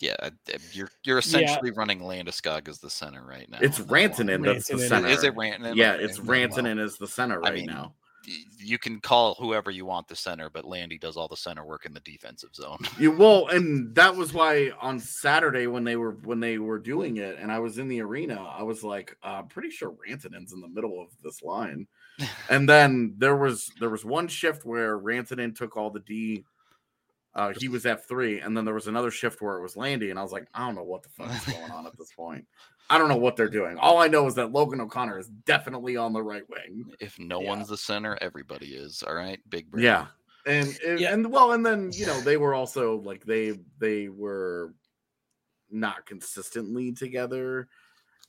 Yeah, 0.04 0.16
I- 0.22 0.32
I- 0.52 0.58
you're 0.72 0.90
you're 1.04 1.18
essentially 1.18 1.70
running 1.70 2.00
Landeskog 2.00 2.68
as 2.68 2.78
the 2.78 2.90
center 2.90 3.24
right 3.24 3.48
now. 3.48 3.58
It's 3.62 3.80
on 3.80 3.86
that 3.86 3.92
line. 3.92 4.10
Rantanen 4.10 4.44
that's 4.44 4.68
the 4.68 4.78
center. 4.78 5.08
Is 5.08 5.24
it 5.24 5.34
Rantanen? 5.34 5.76
Yeah, 5.76 5.94
it's 5.94 6.18
then, 6.18 6.26
well, 6.26 6.38
Rantanen 6.48 6.78
as 6.78 6.98
the 6.98 7.08
center 7.08 7.38
I 7.38 7.48
right 7.48 7.54
mean, 7.54 7.66
now. 7.66 7.94
You 8.58 8.78
can 8.78 9.00
call 9.00 9.34
whoever 9.34 9.70
you 9.70 9.84
want 9.84 10.08
the 10.08 10.16
center, 10.16 10.48
but 10.48 10.64
Landy 10.64 10.96
does 10.96 11.16
all 11.16 11.28
the 11.28 11.36
center 11.36 11.62
work 11.64 11.84
in 11.84 11.92
the 11.92 12.00
defensive 12.00 12.54
zone. 12.54 12.78
You 12.98 13.12
well, 13.12 13.48
and 13.52 13.94
that 13.94 14.14
was 14.14 14.34
why 14.34 14.72
on 14.80 14.98
Saturday 15.00 15.66
when 15.66 15.84
they 15.84 15.96
were 15.96 16.18
when 16.22 16.40
they 16.40 16.58
were 16.58 16.78
doing 16.78 17.16
it, 17.16 17.38
and 17.38 17.50
I 17.50 17.58
was 17.58 17.78
in 17.78 17.88
the 17.88 18.02
arena, 18.02 18.42
I 18.42 18.62
was 18.62 18.84
like, 18.84 19.16
uh, 19.22 19.40
I'm 19.40 19.48
pretty 19.48 19.70
sure 19.70 19.94
Rantanen's 20.06 20.52
in 20.52 20.60
the 20.60 20.68
middle 20.68 21.00
of 21.00 21.08
this 21.22 21.42
line. 21.42 21.86
and 22.50 22.68
then 22.68 23.14
there 23.16 23.36
was 23.36 23.70
there 23.80 23.90
was 23.90 24.04
one 24.04 24.28
shift 24.28 24.66
where 24.66 24.98
Rantanen 24.98 25.56
took 25.56 25.78
all 25.78 25.90
the 25.90 26.00
D. 26.00 26.44
Uh, 27.36 27.52
he 27.58 27.68
was 27.68 27.84
F 27.84 28.06
three, 28.06 28.38
and 28.40 28.56
then 28.56 28.64
there 28.64 28.74
was 28.74 28.86
another 28.86 29.10
shift 29.10 29.42
where 29.42 29.56
it 29.58 29.62
was 29.62 29.76
Landy, 29.76 30.10
and 30.10 30.18
I 30.18 30.22
was 30.22 30.30
like, 30.32 30.46
I 30.54 30.64
don't 30.66 30.76
know 30.76 30.84
what 30.84 31.02
the 31.02 31.08
fuck 31.08 31.30
is 31.34 31.52
going 31.54 31.70
on 31.72 31.84
at 31.86 31.96
this 31.98 32.12
point. 32.12 32.46
I 32.90 32.96
don't 32.98 33.08
know 33.08 33.16
what 33.16 33.36
they're 33.36 33.48
doing. 33.48 33.76
All 33.78 33.98
I 33.98 34.08
know 34.08 34.26
is 34.26 34.34
that 34.36 34.52
Logan 34.52 34.80
O'Connor 34.80 35.18
is 35.18 35.28
definitely 35.46 35.96
on 35.96 36.12
the 36.12 36.22
right 36.22 36.44
wing. 36.48 36.84
If 37.00 37.18
no 37.18 37.40
Yeah. 37.40 37.48
one's 37.48 37.68
the 37.68 37.76
center, 37.76 38.16
everybody 38.20 38.74
is. 38.76 39.02
All 39.02 39.14
right, 39.14 39.40
big 39.48 39.70
brain. 39.70 39.84
Yeah. 39.84 40.06
And, 40.46 40.78
and 40.86 41.00
Yeah. 41.00 41.12
and 41.14 41.32
well, 41.32 41.52
and 41.52 41.64
then 41.66 41.90
you 41.92 42.06
know 42.06 42.20
they 42.20 42.36
were 42.36 42.54
also 42.54 42.98
like 43.00 43.24
they 43.24 43.58
they 43.78 44.08
were 44.08 44.74
not 45.70 46.06
consistently 46.06 46.92
together, 46.92 47.66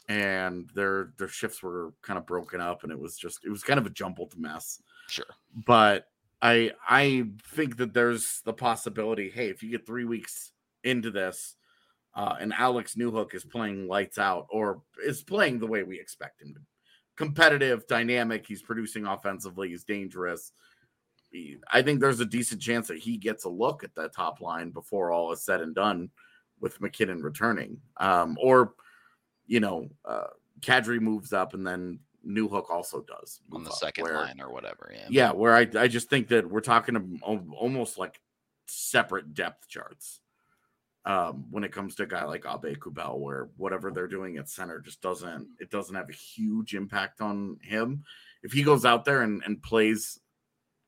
and 0.10 0.70
their 0.74 1.12
their 1.18 1.28
shifts 1.28 1.62
were 1.62 1.94
kind 2.02 2.18
of 2.18 2.26
broken 2.26 2.62
up, 2.62 2.84
and 2.84 2.92
it 2.92 3.00
was 3.00 3.18
just 3.18 3.44
it 3.46 3.50
was 3.50 3.62
kind 3.64 3.78
of 3.80 3.86
a 3.86 3.90
jumbled 3.92 4.34
mess. 4.38 4.82
sure. 5.10 5.26
But 5.68 6.08
I 6.42 6.72
I 6.88 7.26
think 7.54 7.78
that 7.78 7.94
there's 7.94 8.42
the 8.46 8.54
possibility. 8.54 9.30
Hey, 9.30 9.50
if 9.50 9.64
you 9.64 9.72
get 9.72 9.86
three 9.86 10.06
weeks 10.06 10.52
into 10.84 11.12
this, 11.12 11.56
uh, 12.14 12.36
and 12.40 12.54
Alex 12.54 12.96
Newhook 12.96 13.34
is 13.34 13.46
playing 13.46 13.88
lights 13.88 14.18
out 14.18 14.48
or 14.50 14.82
is 15.04 15.24
playing 15.24 15.60
the 15.60 15.68
way 15.68 15.84
we 15.84 16.00
expect 16.00 16.42
him 16.42 16.54
to, 16.54 16.62
competitive, 17.16 17.88
dynamic. 17.88 18.46
He's 18.48 18.62
producing 18.62 19.06
offensively. 19.06 19.70
He's 19.70 19.84
dangerous. 19.84 20.52
I 21.74 21.82
think 21.82 22.00
there's 22.00 22.22
a 22.22 22.26
decent 22.26 22.62
chance 22.62 22.88
that 22.88 23.00
he 23.00 23.18
gets 23.18 23.44
a 23.44 23.50
look 23.50 23.84
at 23.84 23.94
that 23.96 24.14
top 24.14 24.40
line 24.40 24.70
before 24.70 25.12
all 25.12 25.34
is 25.34 25.44
said 25.44 25.62
and 25.62 25.76
done, 25.76 26.10
with 26.62 26.80
MacKinnon 26.80 27.22
returning, 27.22 27.78
um, 27.98 28.38
or 28.42 28.74
you 29.48 29.60
know, 29.60 29.90
uh, 30.06 30.28
Kadri 30.62 31.00
moves 31.00 31.34
up 31.34 31.54
and 31.54 31.68
then 31.68 32.00
Newhook 32.28 32.70
also 32.70 33.02
does 33.02 33.40
On 33.52 33.64
the 33.64 33.70
up, 33.70 33.76
second 33.78 34.04
where- 34.06 34.16
line 34.16 34.42
or 34.42 34.52
whatever. 34.52 34.92
Yeah. 34.94 35.08
yeah, 35.10 35.32
where 35.32 35.54
I 35.56 35.68
I 35.78 35.88
just 35.88 36.10
think 36.10 36.30
that 36.30 36.50
we're 36.50 36.62
talking 36.62 37.20
almost 37.24 37.98
like 37.98 38.20
separate 38.68 39.34
depth 39.34 39.68
charts. 39.68 40.22
Um, 41.08 41.46
when 41.52 41.64
it 41.64 41.72
comes 41.72 41.94
to 41.96 42.04
a 42.04 42.08
guy 42.08 42.24
like 42.24 42.46
Aube-Kubel, 42.46 43.20
where 43.20 43.50
whatever 43.58 43.92
they're 43.92 44.08
doing 44.08 44.38
at 44.38 44.50
center 44.50 44.80
just 44.80 45.02
doesn't 45.04 45.48
it 45.60 45.70
doesn't 45.70 45.94
have 45.96 46.10
a 46.10 46.14
huge 46.14 46.74
impact 46.74 47.22
on 47.22 47.58
him. 47.62 48.04
If 48.42 48.54
he 48.54 48.64
goes 48.64 48.86
out 48.86 49.06
there 49.06 49.22
and, 49.22 49.44
and 49.46 49.62
plays 49.62 50.20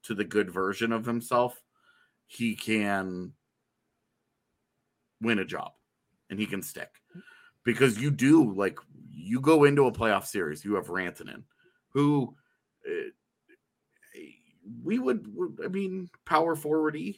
to 0.06 0.16
the 0.16 0.24
good 0.24 0.50
version 0.50 0.92
of 0.92 1.06
himself, 1.06 1.62
he 2.26 2.56
can 2.56 3.34
win 5.22 5.38
a 5.38 5.46
job 5.46 5.74
and 6.32 6.40
he 6.40 6.48
can 6.48 6.64
stick. 6.64 6.90
Because 7.64 8.00
you 8.00 8.10
do 8.10 8.54
like 8.56 8.80
you 9.20 9.42
go 9.42 9.64
into 9.64 9.88
a 9.88 9.92
playoff 9.92 10.26
series, 10.26 10.64
you 10.64 10.76
have 10.76 10.88
Rantanen, 10.88 11.44
who 11.90 12.36
uh, 12.88 13.10
we 14.84 15.00
would, 15.00 15.26
I 15.64 15.68
mean 15.70 16.10
power 16.26 16.56
forwardy, 16.56 17.16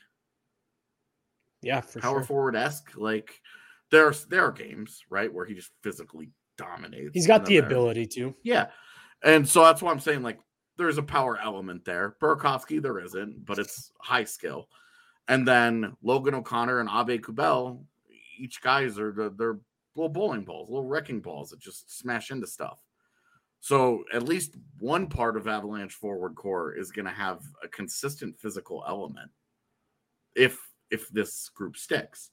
Yeah, 1.61 1.81
for 1.81 1.99
power 1.99 2.19
sure. 2.19 2.23
forward 2.25 2.55
esque. 2.55 2.95
Like 2.95 3.41
there's 3.91 4.25
there 4.25 4.45
are 4.45 4.51
games 4.51 5.01
right 5.09 5.33
where 5.33 5.45
he 5.45 5.53
just 5.55 5.71
physically 5.83 6.29
dominates. 6.57 7.11
He's 7.13 7.27
got 7.27 7.45
the 7.45 7.57
there- 7.59 7.65
ability 7.65 8.05
to. 8.07 8.33
Yeah, 8.43 8.67
and 9.23 9.47
so 9.47 9.63
that's 9.63 9.81
why 9.81 9.91
I'm 9.91 9.99
saying 9.99 10.21
like 10.23 10.39
there's 10.77 10.97
a 10.97 11.03
power 11.03 11.37
element 11.37 11.83
there. 11.85 12.15
Burakovsky 12.21 12.81
there 12.81 12.99
isn't, 12.99 13.45
but 13.45 13.59
it's 13.59 13.91
high 13.99 14.23
skill. 14.23 14.69
And 15.27 15.47
then 15.47 15.93
Logan 16.01 16.33
O'Connor 16.33 16.79
and 16.79 16.89
Aube-Kubel, 16.89 17.83
each 18.39 18.61
guys 18.61 18.97
are 18.97 19.11
the- 19.11 19.29
they're 19.37 19.59
little 19.95 20.09
bowling 20.09 20.43
balls, 20.45 20.69
little 20.69 20.87
wrecking 20.87 21.19
balls 21.21 21.49
that 21.49 21.59
just 21.59 21.97
smash 21.97 22.31
into 22.31 22.47
stuff. 22.47 22.79
So 23.61 24.03
at 24.13 24.23
least 24.23 24.55
one 24.79 25.07
part 25.07 25.35
of 25.35 25.47
Avalanche 25.47 25.93
forward 25.93 26.35
core 26.35 26.73
is 26.73 26.91
going 26.91 27.05
to 27.05 27.11
have 27.11 27.41
a 27.63 27.67
consistent 27.67 28.39
physical 28.39 28.83
element. 28.87 29.31
If 30.35 30.57
if 30.91 31.09
this 31.09 31.49
group 31.49 31.75
sticks, 31.77 32.31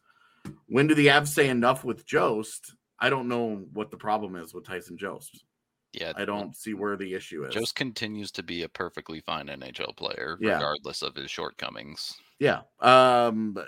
when 0.67 0.87
do 0.87 0.95
the 0.95 1.09
Avs 1.09 1.29
say 1.29 1.49
enough 1.49 1.85
with 1.85 2.07
Jost? 2.07 2.75
I 3.01 3.11
don't 3.11 3.29
know 3.29 3.67
what 3.73 3.91
the 3.91 3.97
problem 3.97 4.37
is 4.37 4.55
with 4.55 4.65
Tyson 4.65 4.97
Jost. 4.97 5.45
Yeah. 5.93 6.13
I 6.17 6.25
don't 6.25 6.57
see 6.57 6.75
where 6.75 6.97
the 6.97 7.13
issue 7.15 7.45
is. 7.45 7.55
Jost 7.55 7.75
continues 7.75 8.31
to 8.33 8.43
be 8.43 8.63
a 8.63 8.69
perfectly 8.69 9.21
fine 9.21 9.47
NHL 9.49 9.97
player, 9.97 10.39
Yeah. 10.41 10.55
regardless 10.55 11.03
of 11.03 11.15
his 11.15 11.31
shortcomings. 11.31 12.15
Yeah. 12.39 12.63
Um 12.81 13.53
but 13.55 13.67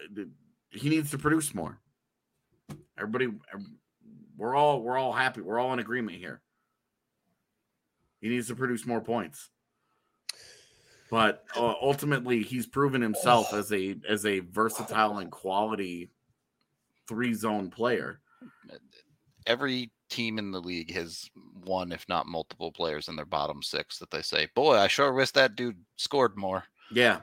he 0.70 0.88
needs 0.90 1.10
to 1.10 1.18
produce 1.18 1.54
more. 1.54 1.80
Everybody 2.98 3.28
we're 4.36 4.54
all 4.54 4.82
we're 4.82 4.96
all 4.96 5.12
happy. 5.12 5.40
We're 5.40 5.58
all 5.58 5.72
in 5.72 5.78
agreement 5.78 6.18
here. 6.18 6.40
He 8.20 8.28
needs 8.28 8.48
to 8.48 8.54
produce 8.54 8.86
more 8.86 9.00
points. 9.00 9.50
But 11.10 11.44
uh, 11.56 11.74
ultimately 11.80 12.42
he's 12.42 12.66
proven 12.66 13.00
himself 13.00 13.52
as 13.54 13.72
a 13.72 13.96
as 14.08 14.26
a 14.26 14.40
versatile 14.40 15.18
and 15.18 15.30
quality 15.30 16.10
three 17.08 17.34
zone 17.34 17.70
player. 17.70 18.20
Every 19.46 19.90
team 20.10 20.38
in 20.38 20.50
the 20.50 20.60
league 20.60 20.92
has 20.92 21.28
one, 21.64 21.92
if 21.92 22.06
not 22.08 22.26
multiple 22.26 22.72
players 22.72 23.08
in 23.08 23.16
their 23.16 23.24
bottom 23.24 23.62
six 23.62 23.98
that 23.98 24.10
they 24.10 24.22
say, 24.22 24.48
"Boy, 24.54 24.76
I 24.76 24.88
sure 24.88 25.12
wish 25.12 25.30
that 25.32 25.56
dude 25.56 25.82
scored 25.96 26.36
more." 26.36 26.64
Yeah. 26.90 27.20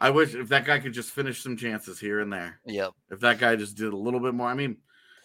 I 0.00 0.10
wish 0.10 0.34
if 0.34 0.48
that 0.48 0.64
guy 0.64 0.78
could 0.78 0.94
just 0.94 1.10
finish 1.10 1.42
some 1.42 1.56
chances 1.56 2.00
here 2.00 2.20
and 2.20 2.32
there. 2.32 2.58
Yep. 2.64 2.92
If 3.10 3.20
that 3.20 3.38
guy 3.38 3.56
just 3.56 3.76
did 3.76 3.92
a 3.92 3.96
little 3.96 4.20
bit 4.20 4.34
more. 4.34 4.48
I 4.48 4.54
mean, 4.54 4.78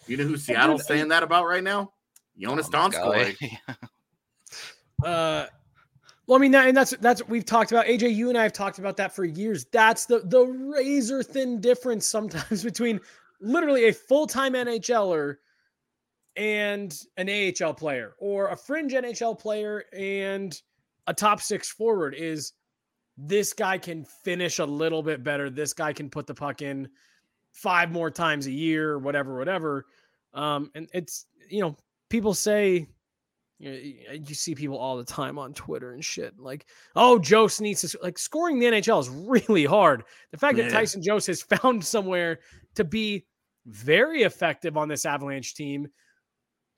you 0.06 0.16
know 0.16 0.24
who 0.24 0.36
Seattle's 0.36 0.82
I- 0.82 0.84
saying 0.84 1.08
that 1.08 1.22
about 1.22 1.46
right 1.46 1.64
now? 1.64 1.92
Joonas 2.38 2.70
Tom 2.70 2.92
Donskoi. 2.92 3.36
Uh, 5.04 5.44
well, 6.26 6.38
I 6.38 6.40
mean, 6.40 6.52
that, 6.52 6.68
and 6.68 6.76
that's 6.76 6.92
that's 7.00 7.20
what 7.20 7.30
we've 7.30 7.44
talked 7.44 7.70
about. 7.70 7.86
AJ, 7.86 8.14
you 8.14 8.30
and 8.30 8.38
I 8.38 8.42
have 8.42 8.52
talked 8.52 8.78
about 8.78 8.96
that 8.96 9.14
for 9.14 9.24
years. 9.24 9.66
That's 9.66 10.06
the 10.06 10.20
the 10.20 10.44
razor 10.44 11.22
thin 11.22 11.60
difference 11.60 12.06
sometimes 12.06 12.64
between 12.64 12.98
literally 13.40 13.88
a 13.88 13.92
full 13.92 14.26
time 14.26 14.54
NHLer 14.54 15.36
and 16.36 16.98
an 17.16 17.28
AHL 17.28 17.74
player, 17.74 18.14
or 18.18 18.48
a 18.48 18.56
fringe 18.56 18.92
NHL 18.92 19.38
player 19.38 19.84
and 19.96 20.60
a 21.06 21.14
top 21.14 21.40
six 21.40 21.70
forward. 21.70 22.14
Is 22.16 22.54
this 23.16 23.52
guy 23.52 23.78
can 23.78 24.04
finish 24.04 24.58
a 24.58 24.64
little 24.64 25.02
bit 25.02 25.22
better? 25.22 25.50
This 25.50 25.72
guy 25.72 25.92
can 25.92 26.10
put 26.10 26.26
the 26.26 26.34
puck 26.34 26.62
in 26.62 26.88
five 27.52 27.90
more 27.90 28.10
times 28.10 28.46
a 28.46 28.52
year, 28.52 28.98
whatever, 28.98 29.38
whatever. 29.38 29.86
Um, 30.34 30.70
and 30.74 30.88
it's 30.92 31.26
you 31.48 31.60
know 31.62 31.76
people 32.10 32.34
say 32.34 32.86
you, 33.58 33.70
know, 33.70 34.12
you 34.12 34.34
see 34.34 34.54
people 34.54 34.76
all 34.76 34.96
the 34.96 35.04
time 35.04 35.38
on 35.38 35.54
Twitter 35.54 35.92
and 35.92 36.04
shit 36.04 36.38
like, 36.38 36.66
oh, 36.94 37.18
Jost 37.18 37.60
needs 37.60 37.80
to 37.82 37.98
like 38.02 38.18
scoring 38.18 38.58
the 38.58 38.66
NHL 38.66 39.00
is 39.00 39.08
really 39.08 39.64
hard. 39.64 40.04
The 40.30 40.38
fact 40.38 40.58
that 40.58 40.70
Tyson 40.70 41.02
Jost 41.02 41.26
has 41.28 41.42
found 41.62 41.84
somewhere 41.84 42.40
to 42.74 42.84
be 42.84 43.24
very 43.64 44.22
effective 44.22 44.76
on 44.76 44.88
this 44.88 45.06
Avalanche 45.06 45.54
team, 45.54 45.88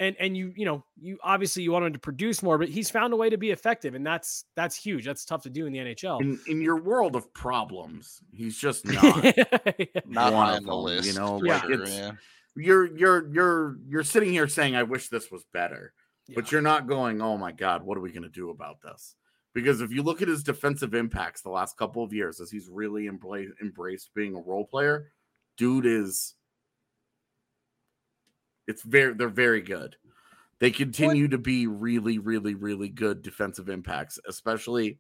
and 0.01 0.17
and 0.21 0.37
you 0.37 0.53
you 0.57 0.65
know 0.65 0.85
you 1.01 1.19
obviously 1.23 1.63
you 1.63 1.73
want 1.73 1.85
him 1.87 1.93
to 1.93 1.99
produce 1.99 2.43
more, 2.43 2.59
but 2.59 2.69
he's 2.69 2.91
found 2.91 3.13
a 3.13 3.17
way 3.17 3.29
to 3.31 3.37
be 3.37 3.51
effective, 3.51 3.95
and 3.95 4.07
that's 4.07 4.45
that's 4.57 4.77
huge. 4.77 5.05
That's 5.05 5.25
tough 5.25 5.43
to 5.43 5.51
do 5.51 5.67
in 5.67 5.73
the 5.73 5.79
NHL. 5.81 6.21
In 6.21 6.39
in 6.47 6.61
your 6.61 6.77
world 6.81 7.17
of 7.17 7.33
problems, 7.35 8.21
he's 8.33 8.57
just 8.59 8.85
not. 8.87 9.25
Not 10.07 10.33
one 10.33 10.47
high 10.47 10.53
of 10.57 10.59
on 10.59 10.65
the 10.67 10.77
list. 10.77 11.09
you 11.09 11.19
know, 11.19 11.39
for 11.39 11.47
like, 11.47 11.65
it's- 11.71 11.91
yeah. 11.91 12.13
you're 12.57 12.87
you're 12.97 13.29
you're 13.33 13.77
you're 13.89 14.05
sitting 14.05 14.31
here 14.31 14.49
saying, 14.49 14.77
"I 14.77 14.83
wish 14.85 15.09
this 15.09 15.31
was 15.31 15.45
better," 15.53 15.93
but 16.35 16.53
you're 16.53 16.63
not 16.63 16.87
going, 16.87 17.21
"Oh 17.21 17.37
my 17.37 17.53
god, 17.53 17.83
what 17.83 17.99
are 17.99 18.01
we 18.01 18.11
going 18.13 18.23
to 18.23 18.29
do 18.29 18.51
about 18.51 18.81
this?" 18.83 19.15
Because 19.55 19.81
if 19.81 19.91
you 19.91 20.03
look 20.03 20.23
at 20.23 20.29
his 20.29 20.43
defensive 20.45 20.95
impacts 20.95 21.43
the 21.43 21.51
last 21.51 21.77
couple 21.77 22.05
of 22.05 22.13
years, 22.13 22.41
as 22.41 22.51
he's 22.51 22.69
really 22.71 23.09
embra- 23.09 23.49
embraced 23.61 24.11
being 24.15 24.37
a 24.37 24.41
role 24.41 24.65
player, 24.65 25.11
dude 25.57 25.87
is. 25.87 26.35
It's 28.69 28.83
very 28.83 29.15
they're 29.15 29.29
very 29.29 29.63
good. 29.63 29.97
They 30.61 30.71
continue 30.71 31.29
to 31.29 31.39
be 31.39 31.67
really, 31.67 32.19
really, 32.19 32.55
really 32.55 32.89
good 32.89 33.23
defensive 33.23 33.69
impacts, 33.69 34.19
especially 34.29 34.99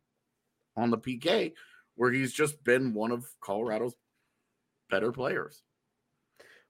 on 0.76 0.90
the 0.90 0.98
PK, 0.98 1.52
where 1.96 2.12
he's 2.12 2.32
just 2.32 2.62
been 2.64 2.94
one 2.94 3.12
of 3.12 3.26
Colorado's 3.40 3.94
better 4.90 5.12
players. 5.12 5.62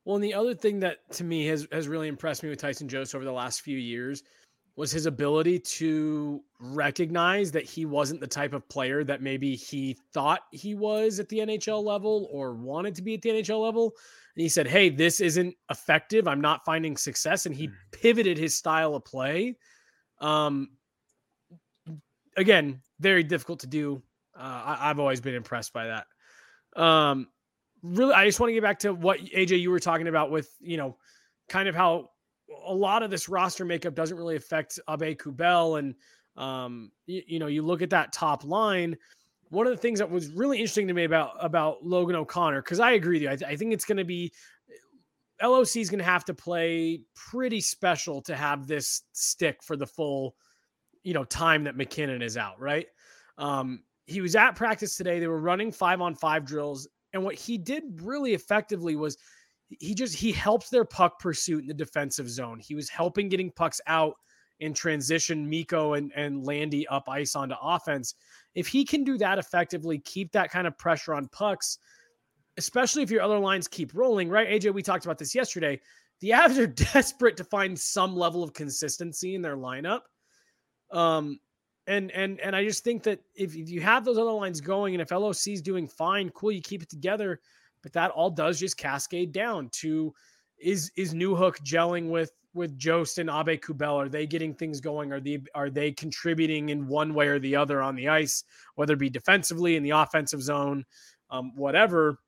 Well, 0.04 0.16
and 0.16 0.24
the 0.24 0.34
other 0.34 0.54
thing 0.54 0.80
that 0.80 0.98
to 1.12 1.24
me 1.24 1.46
has 1.46 1.68
has 1.70 1.86
really 1.86 2.08
impressed 2.08 2.42
me 2.42 2.48
with 2.48 2.58
Tyson 2.58 2.88
Jost 2.88 3.14
over 3.14 3.24
the 3.24 3.32
last 3.32 3.60
few 3.60 3.78
years 3.78 4.22
was 4.78 4.92
his 4.92 5.06
ability 5.06 5.58
to 5.58 6.40
recognize 6.60 7.50
that 7.50 7.64
he 7.64 7.84
wasn't 7.84 8.20
the 8.20 8.26
type 8.28 8.52
of 8.52 8.68
player 8.68 9.02
that 9.02 9.20
maybe 9.20 9.56
he 9.56 9.96
thought 10.14 10.42
he 10.52 10.76
was 10.76 11.18
at 11.18 11.28
the 11.28 11.38
NHL 11.38 11.82
level 11.82 12.28
or 12.30 12.54
wanted 12.54 12.94
to 12.94 13.02
be 13.02 13.14
at 13.14 13.22
the 13.22 13.30
NHL 13.30 13.60
level. 13.60 13.86
And 14.36 14.42
he 14.42 14.48
said, 14.48 14.68
Hey, 14.68 14.88
this 14.88 15.20
isn't 15.20 15.56
effective. 15.68 16.28
I'm 16.28 16.40
not 16.40 16.64
finding 16.64 16.96
success. 16.96 17.44
And 17.44 17.56
he 17.56 17.66
hmm. 17.66 17.72
pivoted 17.90 18.38
his 18.38 18.56
style 18.56 18.94
of 18.94 19.04
play. 19.04 19.56
Um, 20.20 20.68
again, 22.36 22.80
very 23.00 23.24
difficult 23.24 23.58
to 23.60 23.66
do. 23.66 24.00
Uh, 24.38 24.76
I, 24.78 24.86
have 24.86 25.00
always 25.00 25.20
been 25.20 25.34
impressed 25.34 25.72
by 25.72 25.88
that. 25.88 26.80
Um, 26.80 27.26
really, 27.82 28.14
I 28.14 28.26
just 28.26 28.38
want 28.38 28.50
to 28.50 28.54
get 28.54 28.62
back 28.62 28.78
to 28.80 28.94
what 28.94 29.18
AJ 29.18 29.60
you 29.60 29.72
were 29.72 29.80
talking 29.80 30.06
about 30.06 30.30
with, 30.30 30.48
you 30.60 30.76
know, 30.76 30.98
kind 31.48 31.68
of 31.68 31.74
how 31.74 32.10
a 32.66 32.74
lot 32.74 33.02
of 33.02 33.10
this 33.10 33.28
roster 33.28 33.64
makeup 33.64 33.94
doesn't 33.94 34.16
really 34.16 34.36
affect 34.36 34.78
Aube-Kubel. 34.88 35.78
And, 35.78 35.94
um, 36.36 36.90
you, 37.06 37.22
you, 37.26 37.38
know, 37.38 37.46
you 37.46 37.62
look 37.62 37.82
at 37.82 37.90
that 37.90 38.12
top 38.12 38.44
line. 38.44 38.96
One 39.50 39.66
of 39.66 39.72
the 39.72 39.78
things 39.78 39.98
that 39.98 40.10
was 40.10 40.28
really 40.28 40.58
interesting 40.58 40.88
to 40.88 40.94
me 40.94 41.04
about 41.04 41.32
about 41.40 41.84
Logan 41.84 42.16
O'Connor, 42.16 42.62
because 42.62 42.80
I 42.80 42.92
agree 42.92 43.16
with 43.16 43.22
you, 43.22 43.30
I, 43.30 43.36
th- 43.36 43.50
I 43.50 43.56
think 43.56 43.72
it's 43.72 43.86
going 43.86 43.96
to 43.96 44.04
be 44.04 44.30
LOC 45.42 45.76
is 45.76 45.88
going 45.88 46.00
to 46.00 46.04
have 46.04 46.24
to 46.26 46.34
play 46.34 47.00
pretty 47.14 47.60
special 47.60 48.20
to 48.22 48.36
have 48.36 48.66
this 48.66 49.02
stick 49.12 49.62
for 49.62 49.76
the 49.76 49.86
full, 49.86 50.34
you 51.02 51.14
know, 51.14 51.24
time 51.24 51.64
that 51.64 51.76
MacKinnon 51.76 52.22
is 52.22 52.36
out. 52.36 52.60
Right. 52.60 52.86
Um, 53.38 53.82
he 54.04 54.20
was 54.20 54.36
at 54.36 54.54
practice 54.54 54.96
today. 54.96 55.20
They 55.20 55.28
were 55.28 55.40
running 55.40 55.72
five 55.72 56.00
on 56.00 56.14
five 56.14 56.44
drills, 56.44 56.88
and 57.12 57.24
what 57.24 57.34
he 57.34 57.56
did 57.56 57.84
really 58.02 58.34
effectively 58.34 58.96
was 58.96 59.16
he 59.68 59.94
just 59.94 60.14
he 60.14 60.32
helped 60.32 60.70
their 60.70 60.84
puck 60.84 61.18
pursuit 61.18 61.62
in 61.62 61.68
the 61.68 61.74
defensive 61.74 62.28
zone. 62.28 62.58
He 62.58 62.74
was 62.74 62.88
helping 62.88 63.28
getting 63.28 63.50
pucks 63.50 63.80
out 63.86 64.14
and 64.60 64.74
transition 64.74 65.48
Mikko 65.48 65.94
and, 65.94 66.12
and 66.16 66.44
Landy 66.44 66.86
up 66.88 67.08
ice 67.08 67.36
onto 67.36 67.54
offense. 67.62 68.14
If 68.54 68.66
he 68.66 68.84
can 68.84 69.04
do 69.04 69.18
that 69.18 69.38
effectively, 69.38 69.98
keep 69.98 70.32
that 70.32 70.50
kind 70.50 70.66
of 70.66 70.76
pressure 70.78 71.14
on 71.14 71.28
pucks, 71.28 71.78
especially 72.56 73.02
if 73.02 73.10
your 73.10 73.22
other 73.22 73.38
lines 73.38 73.68
keep 73.68 73.94
rolling, 73.94 74.28
right? 74.28 74.48
AJ, 74.48 74.74
we 74.74 74.82
talked 74.82 75.04
about 75.04 75.18
this 75.18 75.34
yesterday. 75.34 75.80
The 76.20 76.30
Avs 76.34 76.58
are 76.58 76.66
desperate 76.66 77.36
to 77.36 77.44
find 77.44 77.78
some 77.78 78.16
level 78.16 78.42
of 78.42 78.52
consistency 78.52 79.34
in 79.34 79.42
their 79.42 79.56
lineup. 79.56 80.00
Um, 80.90 81.38
and 81.86 82.10
and 82.10 82.38
and 82.40 82.54
I 82.54 82.64
just 82.64 82.84
think 82.84 83.02
that 83.04 83.20
if, 83.34 83.56
if 83.56 83.70
you 83.70 83.80
have 83.80 84.04
those 84.04 84.18
other 84.18 84.32
lines 84.32 84.60
going 84.60 84.94
and 84.94 85.00
if 85.00 85.10
LOC 85.10 85.48
is 85.48 85.62
doing 85.62 85.88
fine, 85.88 86.28
cool, 86.30 86.52
you 86.52 86.60
keep 86.60 86.82
it 86.82 86.90
together 86.90 87.40
but 87.88 87.94
that 87.94 88.10
all 88.10 88.28
does 88.28 88.60
just 88.60 88.76
cascade 88.76 89.32
down 89.32 89.70
to 89.72 90.14
is 90.58 90.92
is 90.96 91.14
Newhook 91.14 91.56
gelling 91.64 92.10
with 92.10 92.32
with 92.52 92.76
Jost 92.76 93.18
and 93.18 93.30
Aube-Kubel? 93.30 93.94
Are 93.94 94.08
they 94.08 94.26
getting 94.26 94.52
things 94.52 94.80
going? 94.80 95.10
Are 95.10 95.20
they 95.20 95.42
are 95.54 95.70
they 95.70 95.92
contributing 95.92 96.68
in 96.68 96.86
one 96.86 97.14
way 97.14 97.28
or 97.28 97.38
the 97.38 97.56
other 97.56 97.80
on 97.80 97.96
the 97.96 98.08
ice, 98.08 98.44
whether 98.74 98.92
it 98.92 98.98
be 98.98 99.08
defensively 99.08 99.76
in 99.76 99.82
the 99.82 99.90
offensive 99.90 100.42
zone, 100.42 100.84
um, 101.30 101.54
whatever? 101.56 102.18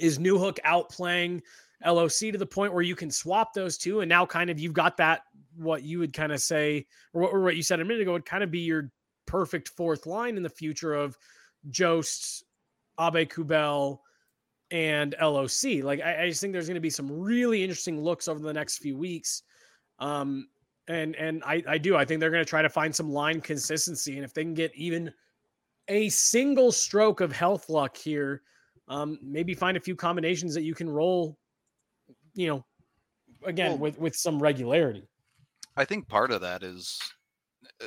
Is 0.00 0.18
New 0.18 0.38
Newhook 0.38 0.58
outplaying 0.64 1.42
LOC 1.84 2.32
to 2.32 2.38
the 2.38 2.46
point 2.46 2.72
where 2.72 2.82
you 2.82 2.96
can 2.96 3.10
swap 3.10 3.52
those 3.52 3.76
two, 3.76 4.00
and 4.00 4.08
now 4.08 4.24
kind 4.24 4.48
of 4.48 4.58
you've 4.58 4.72
got 4.72 4.96
that 4.96 5.22
what 5.56 5.82
you 5.82 5.98
would 5.98 6.14
kind 6.14 6.32
of 6.32 6.40
say, 6.40 6.86
or 7.12 7.22
what, 7.22 7.34
or 7.34 7.42
what 7.42 7.56
you 7.56 7.62
said 7.62 7.80
a 7.80 7.84
minute 7.84 8.00
ago 8.00 8.12
would 8.12 8.24
kind 8.24 8.44
of 8.44 8.50
be 8.50 8.60
your 8.60 8.90
perfect 9.26 9.68
fourth 9.68 10.06
line 10.06 10.38
in 10.38 10.42
the 10.42 10.48
future 10.48 10.94
of 10.94 11.18
Jost, 11.68 12.44
Aube-Kubel, 12.98 14.00
and 14.70 15.14
LOC. 15.20 15.82
Like 15.82 16.00
I, 16.00 16.24
I 16.24 16.28
just 16.28 16.40
think 16.40 16.52
there's 16.52 16.66
going 16.66 16.74
to 16.74 16.80
be 16.80 16.90
some 16.90 17.10
really 17.10 17.62
interesting 17.62 18.00
looks 18.00 18.28
over 18.28 18.40
the 18.40 18.52
next 18.52 18.78
few 18.78 18.96
weeks. 18.96 19.42
Um, 19.98 20.48
and 20.88 21.14
and 21.16 21.42
I, 21.44 21.62
I 21.68 21.78
do. 21.78 21.96
I 21.96 22.04
think 22.04 22.20
they're 22.20 22.30
going 22.30 22.44
to 22.44 22.48
try 22.48 22.62
to 22.62 22.68
find 22.68 22.94
some 22.94 23.10
line 23.10 23.40
consistency, 23.40 24.16
and 24.16 24.24
if 24.24 24.34
they 24.34 24.42
can 24.42 24.54
get 24.54 24.74
even 24.74 25.12
a 25.88 26.08
single 26.08 26.72
stroke 26.72 27.20
of 27.20 27.32
health 27.32 27.68
luck 27.68 27.96
here, 27.96 28.42
um, 28.88 29.18
maybe 29.22 29.54
find 29.54 29.76
a 29.76 29.80
few 29.80 29.94
combinations 29.94 30.54
that 30.54 30.62
you 30.62 30.74
can 30.74 30.88
roll. 30.88 31.38
You 32.34 32.48
know, 32.48 32.64
again 33.44 33.72
well, 33.72 33.78
with 33.78 33.98
with 33.98 34.16
some 34.16 34.42
regularity. 34.42 35.06
I 35.76 35.84
think 35.84 36.08
part 36.08 36.30
of 36.30 36.40
that 36.40 36.62
is 36.62 36.98
uh, 37.80 37.86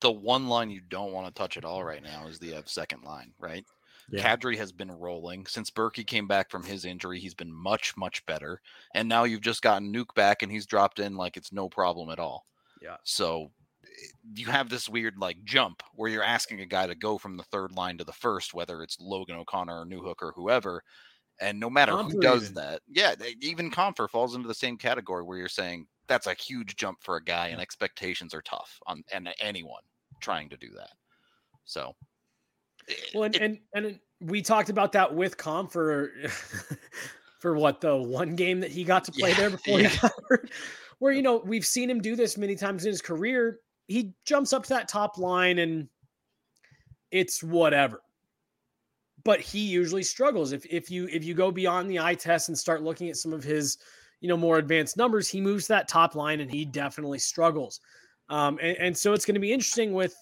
the 0.00 0.12
one 0.12 0.48
line 0.48 0.70
you 0.70 0.80
don't 0.88 1.12
want 1.12 1.26
to 1.26 1.32
touch 1.32 1.56
at 1.56 1.64
all 1.64 1.82
right 1.84 2.02
now 2.02 2.26
is 2.28 2.38
the 2.38 2.56
uh, 2.56 2.62
second 2.64 3.02
line, 3.02 3.32
right? 3.38 3.64
Yeah. 4.10 4.36
Kadri 4.36 4.56
has 4.56 4.72
been 4.72 4.90
rolling 4.90 5.46
since 5.46 5.70
Berkey 5.70 6.06
came 6.06 6.26
back 6.26 6.50
from 6.50 6.64
his 6.64 6.84
injury. 6.84 7.20
He's 7.20 7.34
been 7.34 7.52
much, 7.52 7.94
much 7.96 8.24
better. 8.26 8.60
And 8.94 9.08
now 9.08 9.24
you've 9.24 9.42
just 9.42 9.62
gotten 9.62 9.92
Nuke 9.92 10.14
back 10.14 10.42
and 10.42 10.50
he's 10.50 10.66
dropped 10.66 10.98
in 10.98 11.16
like 11.16 11.36
it's 11.36 11.52
no 11.52 11.68
problem 11.68 12.10
at 12.10 12.18
all. 12.18 12.46
Yeah. 12.82 12.96
So 13.04 13.50
you 14.34 14.46
have 14.46 14.70
this 14.70 14.88
weird 14.88 15.18
like 15.18 15.44
jump 15.44 15.82
where 15.94 16.10
you're 16.10 16.22
asking 16.22 16.60
a 16.60 16.66
guy 16.66 16.86
to 16.86 16.94
go 16.94 17.18
from 17.18 17.36
the 17.36 17.42
third 17.44 17.72
line 17.72 17.98
to 17.98 18.04
the 18.04 18.12
first, 18.12 18.54
whether 18.54 18.82
it's 18.82 18.98
Logan 19.00 19.36
O'Connor 19.36 19.80
or 19.80 19.86
Newhook 19.86 20.22
or 20.22 20.32
whoever. 20.34 20.82
And 21.40 21.60
no 21.60 21.70
matter 21.70 21.92
who 21.92 22.20
does 22.20 22.44
even. 22.44 22.54
that, 22.54 22.80
yeah, 22.88 23.14
even 23.40 23.70
Compher 23.70 24.08
falls 24.08 24.34
into 24.34 24.48
the 24.48 24.54
same 24.54 24.76
category 24.76 25.22
where 25.22 25.38
you're 25.38 25.48
saying 25.48 25.86
that's 26.08 26.26
a 26.26 26.34
huge 26.34 26.74
jump 26.76 26.98
for 27.02 27.16
a 27.16 27.22
guy, 27.22 27.48
and 27.48 27.60
expectations 27.60 28.34
are 28.34 28.42
tough 28.42 28.80
on 28.86 29.04
and 29.12 29.28
anyone 29.40 29.82
trying 30.20 30.48
to 30.48 30.56
do 30.56 30.70
that. 30.76 30.90
So 31.64 31.94
well, 33.14 33.24
and, 33.24 33.36
and 33.36 33.58
and 33.74 33.98
we 34.20 34.42
talked 34.42 34.70
about 34.70 34.92
that 34.92 35.14
with 35.14 35.36
Compher 35.36 36.30
for 37.40 37.54
what 37.54 37.80
the 37.80 37.96
one 37.96 38.34
game 38.36 38.60
that 38.60 38.70
he 38.70 38.84
got 38.84 39.04
to 39.04 39.12
play 39.12 39.30
yeah, 39.30 39.36
there 39.36 39.50
before 39.50 39.80
yeah. 39.80 39.88
he 39.88 39.98
got 40.02 40.12
hurt. 40.28 40.50
Where 40.98 41.12
you 41.12 41.22
know 41.22 41.38
we've 41.44 41.66
seen 41.66 41.88
him 41.88 42.00
do 42.00 42.16
this 42.16 42.36
many 42.36 42.56
times 42.56 42.84
in 42.84 42.90
his 42.90 43.02
career. 43.02 43.60
He 43.86 44.12
jumps 44.24 44.52
up 44.52 44.64
to 44.64 44.68
that 44.70 44.88
top 44.88 45.18
line 45.18 45.58
and 45.58 45.88
it's 47.10 47.42
whatever. 47.42 48.02
But 49.24 49.40
he 49.40 49.60
usually 49.60 50.02
struggles. 50.02 50.52
If 50.52 50.66
if 50.66 50.90
you 50.90 51.08
if 51.08 51.24
you 51.24 51.34
go 51.34 51.50
beyond 51.50 51.90
the 51.90 52.00
eye 52.00 52.14
test 52.14 52.48
and 52.48 52.58
start 52.58 52.82
looking 52.82 53.08
at 53.08 53.16
some 53.16 53.32
of 53.32 53.44
his 53.44 53.78
you 54.20 54.28
know 54.28 54.36
more 54.36 54.58
advanced 54.58 54.96
numbers, 54.96 55.28
he 55.28 55.40
moves 55.40 55.66
that 55.68 55.88
top 55.88 56.14
line 56.14 56.40
and 56.40 56.50
he 56.50 56.64
definitely 56.64 57.18
struggles. 57.18 57.80
Um, 58.30 58.58
and, 58.60 58.76
and 58.78 58.96
so 58.96 59.12
it's 59.12 59.24
going 59.24 59.34
to 59.34 59.40
be 59.40 59.52
interesting 59.52 59.92
with 59.92 60.14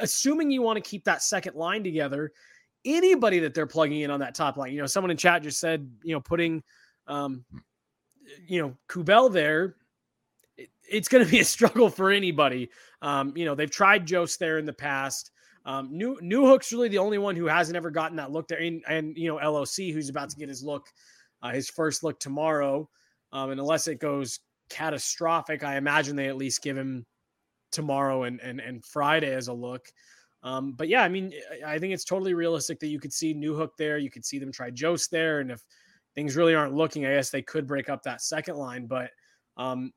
assuming 0.00 0.50
you 0.50 0.62
want 0.62 0.82
to 0.82 0.88
keep 0.88 1.04
that 1.04 1.22
second 1.22 1.56
line 1.56 1.84
together, 1.84 2.32
anybody 2.84 3.38
that 3.40 3.54
they're 3.54 3.66
plugging 3.66 4.00
in 4.00 4.10
on 4.10 4.20
that 4.20 4.34
top 4.34 4.56
line, 4.56 4.72
you 4.72 4.80
know, 4.80 4.86
someone 4.86 5.10
in 5.10 5.16
chat 5.16 5.42
just 5.42 5.60
said, 5.60 5.90
you 6.02 6.14
know, 6.14 6.20
putting, 6.20 6.62
um, 7.06 7.44
you 8.46 8.60
know, 8.60 8.76
Kubel 8.88 9.28
there, 9.28 9.76
it, 10.56 10.70
it's 10.88 11.08
going 11.08 11.24
to 11.24 11.30
be 11.30 11.40
a 11.40 11.44
struggle 11.56 11.90
for 11.90 12.10
anybody. 12.10 12.70
Um, 13.02 13.32
you 13.36 13.44
know, 13.44 13.54
they've 13.54 13.70
tried 13.70 14.06
Jost 14.06 14.38
there 14.38 14.58
in 14.58 14.66
the 14.66 14.72
past. 14.72 15.30
Um, 15.66 15.88
New 15.92 16.18
Newhook's 16.22 16.72
really 16.72 16.88
the 16.88 16.98
only 16.98 17.18
one 17.18 17.36
who 17.36 17.46
hasn't 17.46 17.76
ever 17.76 17.90
gotten 17.90 18.16
that 18.16 18.32
look 18.32 18.48
there, 18.48 18.60
and, 18.60 18.82
and 18.88 19.16
you 19.16 19.28
know, 19.28 19.36
LOC 19.36 19.92
who's 19.92 20.08
about 20.08 20.30
to 20.30 20.36
get 20.36 20.48
his 20.48 20.62
look, 20.62 20.88
uh, 21.42 21.50
his 21.50 21.68
first 21.68 22.02
look 22.02 22.18
tomorrow. 22.18 22.88
Um, 23.32 23.50
and 23.50 23.60
unless 23.60 23.86
it 23.86 24.00
goes 24.00 24.40
catastrophic, 24.70 25.62
I 25.62 25.76
imagine 25.76 26.16
they 26.16 26.28
at 26.28 26.36
least 26.36 26.62
give 26.62 26.76
him 26.76 27.04
tomorrow 27.70 28.24
and 28.24 28.40
and 28.40 28.60
and 28.60 28.84
Friday 28.84 29.32
as 29.34 29.48
a 29.48 29.52
look. 29.52 29.88
Um, 30.42 30.72
but 30.72 30.88
yeah, 30.88 31.02
I 31.02 31.08
mean, 31.08 31.32
I 31.66 31.78
think 31.78 31.92
it's 31.92 32.04
totally 32.04 32.34
realistic 32.34 32.80
that 32.80 32.88
you 32.88 32.98
could 32.98 33.12
see 33.12 33.34
Newhook 33.34 33.76
there. 33.76 33.98
You 33.98 34.10
could 34.10 34.24
see 34.24 34.38
them 34.38 34.52
try 34.52 34.70
Jost 34.70 35.10
there, 35.10 35.40
and 35.40 35.50
if 35.50 35.62
things 36.14 36.36
really 36.36 36.54
aren't 36.54 36.74
looking, 36.74 37.04
I 37.04 37.14
guess 37.14 37.30
they 37.30 37.42
could 37.42 37.66
break 37.66 37.88
up 37.88 38.02
that 38.04 38.22
second 38.22 38.56
line. 38.56 38.86
But 38.86 39.10
um, 39.56 39.92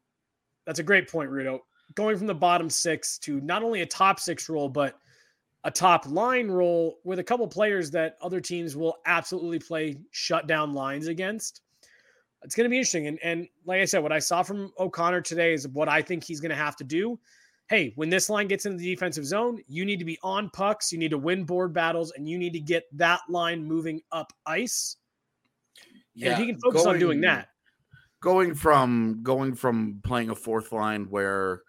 that's 0.65 0.79
a 0.79 0.83
great 0.83 1.09
point, 1.09 1.29
Rudo. 1.29 1.59
Going 1.95 2.17
from 2.17 2.27
the 2.27 2.35
bottom 2.35 2.69
six 2.69 3.17
to 3.19 3.39
not 3.41 3.63
only 3.63 3.81
a 3.81 3.85
top 3.85 4.19
six 4.19 4.49
role, 4.49 4.69
but 4.69 4.97
a 5.63 5.71
top 5.71 6.05
line 6.07 6.49
role 6.49 6.99
with 7.03 7.19
a 7.19 7.23
couple 7.23 7.47
players 7.47 7.89
that 7.91 8.17
other 8.21 8.41
teams 8.41 8.75
will 8.75 8.97
absolutely 9.05 9.59
play 9.59 9.97
shutdown 10.11 10.73
lines 10.73 11.07
against. 11.07 11.61
It's 12.43 12.55
going 12.55 12.65
to 12.65 12.69
be 12.69 12.77
interesting. 12.77 13.07
And, 13.07 13.19
and 13.23 13.47
like 13.65 13.79
I 13.79 13.85
said, 13.85 14.03
what 14.03 14.11
I 14.11 14.19
saw 14.19 14.43
from 14.43 14.73
O'Connor 14.77 15.21
today 15.21 15.53
is 15.53 15.67
what 15.69 15.87
I 15.87 16.01
think 16.01 16.23
he's 16.23 16.41
going 16.41 16.49
to 16.49 16.55
have 16.55 16.75
to 16.77 16.83
do 16.83 17.17
hey, 17.69 17.93
when 17.95 18.09
this 18.09 18.29
line 18.29 18.47
gets 18.47 18.65
into 18.65 18.77
the 18.77 18.93
defensive 18.93 19.25
zone, 19.25 19.59
you 19.67 19.85
need 19.85 19.99
to 19.99 20.05
be 20.05 20.19
on 20.21 20.49
pucks, 20.49 20.91
you 20.91 20.99
need 20.99 21.11
to 21.11 21.17
win 21.17 21.43
board 21.43 21.73
battles, 21.73 22.11
and 22.11 22.27
you 22.27 22.37
need 22.37 22.53
to 22.53 22.59
get 22.59 22.83
that 22.93 23.21
line 23.29 23.63
moving 23.63 24.01
up 24.11 24.33
ice. 24.45 24.97
Yeah, 26.13 26.31
and 26.31 26.41
he 26.41 26.45
can 26.51 26.59
focus 26.59 26.83
going, 26.83 26.95
on 26.95 26.99
doing 26.99 27.21
that. 27.21 27.49
Going 28.21 28.53
from 28.53 29.21
going 29.23 29.55
from 29.55 30.01
playing 30.03 30.29
a 30.29 30.35
fourth 30.35 30.71
line 30.71 31.05
where 31.09 31.61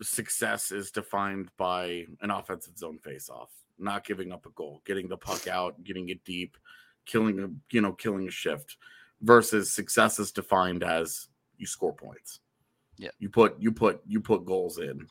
success 0.00 0.70
is 0.70 0.90
defined 0.90 1.50
by 1.56 2.06
an 2.22 2.30
offensive 2.30 2.78
zone 2.78 2.98
face-off, 2.98 3.50
not 3.78 4.06
giving 4.06 4.32
up 4.32 4.46
a 4.46 4.50
goal, 4.50 4.80
getting 4.86 5.08
the 5.08 5.16
puck 5.16 5.48
out, 5.48 5.82
getting 5.84 6.08
it 6.08 6.24
deep, 6.24 6.56
killing 7.04 7.40
a 7.40 7.48
you 7.74 7.80
know 7.80 7.92
killing 7.92 8.26
a 8.26 8.30
shift, 8.30 8.76
versus 9.20 9.72
success 9.72 10.18
is 10.18 10.32
defined 10.32 10.82
as 10.82 11.28
you 11.58 11.66
score 11.66 11.92
points. 11.92 12.40
Yeah. 12.98 13.10
You 13.18 13.28
put 13.28 13.60
you 13.60 13.72
put 13.72 14.02
you 14.06 14.20
put 14.20 14.44
goals 14.44 14.78
in. 14.78 15.06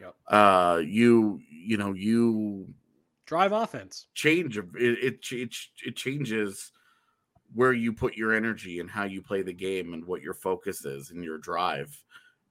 Yep. 0.00 0.14
Uh 0.26 0.80
you 0.84 1.40
you 1.50 1.76
know 1.76 1.92
you 1.92 2.66
drive 3.26 3.52
offense. 3.52 4.06
Change 4.14 4.58
it 4.58 4.64
it 4.74 5.18
it, 5.30 5.54
it 5.84 5.96
changes 5.96 6.72
where 7.54 7.72
you 7.72 7.92
put 7.92 8.16
your 8.16 8.34
energy 8.34 8.80
and 8.80 8.90
how 8.90 9.04
you 9.04 9.22
play 9.22 9.42
the 9.42 9.52
game 9.52 9.94
and 9.94 10.04
what 10.04 10.22
your 10.22 10.34
focus 10.34 10.84
is 10.84 11.10
and 11.10 11.24
your 11.24 11.38
drive. 11.38 12.02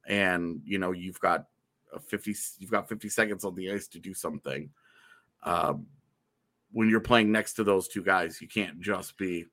And 0.08 0.62
you 0.66 0.80
know, 0.80 0.92
you've 0.92 1.20
got 1.20 1.46
a 1.94 2.00
50 2.00 2.36
you've 2.60 2.72
got 2.72 2.90
50 2.90 3.10
seconds 3.10 3.46
on 3.46 3.56
the 3.56 3.72
ice 3.72 3.88
to 3.88 4.00
do 4.00 4.14
something. 4.14 4.70
Um, 5.44 5.88
when 6.72 6.90
you're 6.90 7.00
playing 7.00 7.32
next 7.32 7.54
to 7.54 7.64
those 7.64 7.88
two 7.88 8.04
guys, 8.04 8.42
you 8.42 8.48
can't 8.48 8.80
just 8.80 9.18
be 9.18 9.46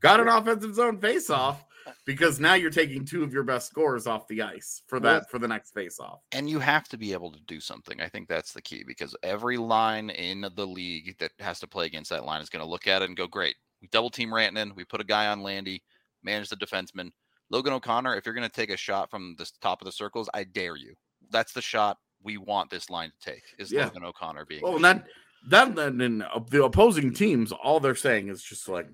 got 0.00 0.20
an 0.20 0.28
offensive 0.28 0.74
zone 0.74 0.98
face 0.98 1.30
off 1.30 1.64
because 2.04 2.40
now 2.40 2.54
you're 2.54 2.70
taking 2.70 3.04
two 3.04 3.22
of 3.22 3.32
your 3.32 3.42
best 3.42 3.68
scorers 3.68 4.06
off 4.06 4.26
the 4.28 4.42
ice 4.42 4.82
for 4.86 5.00
that 5.00 5.12
well, 5.12 5.26
for 5.30 5.38
the 5.38 5.48
next 5.48 5.72
face 5.72 5.98
off. 6.00 6.20
And 6.32 6.48
you 6.48 6.58
have 6.58 6.88
to 6.88 6.98
be 6.98 7.12
able 7.12 7.32
to 7.32 7.40
do 7.46 7.60
something. 7.60 8.00
I 8.00 8.08
think 8.08 8.28
that's 8.28 8.52
the 8.52 8.62
key 8.62 8.84
because 8.86 9.16
every 9.22 9.56
line 9.56 10.10
in 10.10 10.46
the 10.54 10.66
league 10.66 11.16
that 11.18 11.32
has 11.38 11.60
to 11.60 11.66
play 11.66 11.86
against 11.86 12.10
that 12.10 12.24
line 12.24 12.40
is 12.40 12.50
going 12.50 12.64
to 12.64 12.70
look 12.70 12.86
at 12.86 13.02
it 13.02 13.08
and 13.08 13.16
go, 13.16 13.26
"Great, 13.26 13.56
we 13.80 13.88
double 13.88 14.10
team 14.10 14.30
Rantanen, 14.30 14.74
we 14.74 14.84
put 14.84 15.00
a 15.00 15.04
guy 15.04 15.28
on 15.28 15.42
Landy, 15.42 15.82
manage 16.22 16.48
the 16.48 16.56
defenseman. 16.56 17.10
Logan 17.50 17.72
O'Connor, 17.72 18.16
if 18.16 18.26
you're 18.26 18.34
going 18.34 18.48
to 18.48 18.54
take 18.54 18.70
a 18.70 18.76
shot 18.76 19.10
from 19.10 19.36
the 19.38 19.50
top 19.60 19.80
of 19.80 19.86
the 19.86 19.92
circles, 19.92 20.28
I 20.34 20.44
dare 20.44 20.76
you. 20.76 20.94
That's 21.30 21.52
the 21.52 21.62
shot 21.62 21.98
we 22.22 22.38
want 22.38 22.70
this 22.70 22.90
line 22.90 23.10
to 23.10 23.30
take. 23.30 23.42
Is 23.58 23.70
yeah. 23.70 23.84
Logan 23.84 24.04
O'Connor 24.04 24.46
being? 24.46 24.62
Well, 24.62 24.78
that 24.80 25.06
that 25.48 25.76
then 25.76 26.22
uh, 26.22 26.40
the 26.50 26.64
opposing 26.64 27.12
teams, 27.12 27.52
all 27.52 27.78
they're 27.78 27.94
saying 27.94 28.28
is 28.28 28.42
just 28.42 28.68
like 28.68 28.88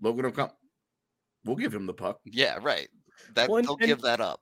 Logan 0.00 0.26
O'Connor. 0.26 0.52
We'll 1.44 1.56
give 1.56 1.74
him 1.74 1.86
the 1.86 1.94
puck. 1.94 2.20
Yeah, 2.24 2.58
right. 2.60 2.88
That 3.34 3.48
well, 3.48 3.58
and, 3.58 3.66
they'll 3.66 3.76
and, 3.76 3.86
give 3.86 4.02
that 4.02 4.20
up. 4.20 4.40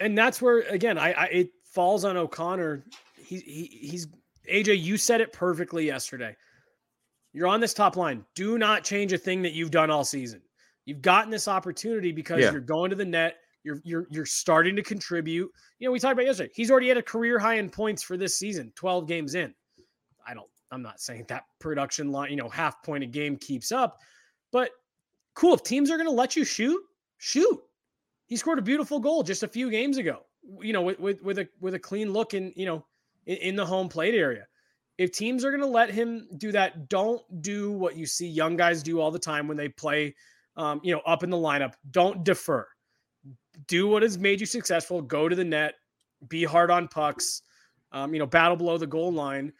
And 0.00 0.16
that's 0.16 0.42
where 0.42 0.60
again, 0.62 0.98
I, 0.98 1.12
I 1.12 1.24
it 1.26 1.50
falls 1.64 2.04
on 2.04 2.16
O'Connor. 2.16 2.84
He, 3.16 3.38
he 3.38 3.88
he's 3.88 4.08
AJ. 4.50 4.82
You 4.82 4.96
said 4.96 5.20
it 5.20 5.32
perfectly 5.32 5.86
yesterday. 5.86 6.36
You're 7.32 7.46
on 7.46 7.60
this 7.60 7.72
top 7.72 7.96
line. 7.96 8.24
Do 8.34 8.58
not 8.58 8.84
change 8.84 9.12
a 9.12 9.18
thing 9.18 9.42
that 9.42 9.52
you've 9.52 9.70
done 9.70 9.90
all 9.90 10.04
season. 10.04 10.42
You've 10.84 11.00
gotten 11.00 11.30
this 11.30 11.48
opportunity 11.48 12.12
because 12.12 12.40
yeah. 12.40 12.50
you're 12.50 12.60
going 12.60 12.90
to 12.90 12.96
the 12.96 13.04
net. 13.04 13.36
You're 13.64 13.80
you're 13.84 14.06
you're 14.10 14.26
starting 14.26 14.76
to 14.76 14.82
contribute. 14.82 15.50
You 15.78 15.88
know, 15.88 15.92
we 15.92 16.00
talked 16.00 16.14
about 16.14 16.26
yesterday. 16.26 16.50
He's 16.54 16.70
already 16.70 16.90
at 16.90 16.96
a 16.96 17.02
career 17.02 17.38
high 17.38 17.54
in 17.54 17.70
points 17.70 18.02
for 18.02 18.16
this 18.16 18.36
season, 18.36 18.72
12 18.74 19.06
games 19.06 19.34
in. 19.34 19.54
I 20.26 20.34
don't 20.34 20.48
I'm 20.72 20.82
not 20.82 21.00
saying 21.00 21.26
that 21.28 21.44
production 21.60 22.10
line, 22.10 22.30
you 22.30 22.36
know, 22.36 22.48
half 22.48 22.82
point 22.82 23.04
a 23.04 23.06
game 23.06 23.36
keeps 23.36 23.70
up, 23.70 23.98
but 24.50 24.70
cool. 25.34 25.54
If 25.54 25.62
teams 25.62 25.90
are 25.90 25.96
going 25.96 26.08
to 26.08 26.14
let 26.14 26.36
you 26.36 26.44
shoot, 26.44 26.80
shoot. 27.18 27.60
He 28.26 28.36
scored 28.36 28.58
a 28.58 28.62
beautiful 28.62 28.98
goal 28.98 29.22
just 29.22 29.42
a 29.42 29.48
few 29.48 29.70
games 29.70 29.98
ago. 29.98 30.20
You 30.60 30.72
know, 30.72 30.82
with 30.82 30.98
with, 30.98 31.22
with 31.22 31.38
a 31.38 31.48
with 31.60 31.74
a 31.74 31.78
clean 31.78 32.12
look 32.12 32.34
in, 32.34 32.52
you 32.56 32.66
know, 32.66 32.84
in, 33.26 33.36
in 33.38 33.56
the 33.56 33.66
home 33.66 33.88
plate 33.88 34.14
area. 34.14 34.46
If 34.98 35.12
teams 35.12 35.44
are 35.44 35.50
going 35.50 35.62
to 35.62 35.66
let 35.66 35.90
him 35.90 36.28
do 36.36 36.52
that, 36.52 36.88
don't 36.88 37.22
do 37.42 37.72
what 37.72 37.96
you 37.96 38.06
see 38.06 38.28
young 38.28 38.56
guys 38.56 38.82
do 38.82 39.00
all 39.00 39.10
the 39.10 39.18
time 39.18 39.48
when 39.48 39.56
they 39.56 39.68
play, 39.68 40.14
um, 40.56 40.80
you 40.84 40.92
know, 40.92 41.00
up 41.06 41.22
in 41.22 41.30
the 41.30 41.36
lineup. 41.36 41.74
Don't 41.90 42.24
defer. 42.24 42.66
Do 43.66 43.88
what 43.88 44.02
has 44.02 44.18
made 44.18 44.40
you 44.40 44.46
successful. 44.46 45.00
Go 45.00 45.28
to 45.28 45.36
the 45.36 45.44
net. 45.44 45.74
Be 46.28 46.44
hard 46.44 46.70
on 46.70 46.88
pucks. 46.88 47.42
Um, 47.90 48.12
you 48.14 48.18
know, 48.18 48.26
battle 48.26 48.56
below 48.56 48.78
the 48.78 48.86
goal 48.86 49.12
line, 49.12 49.52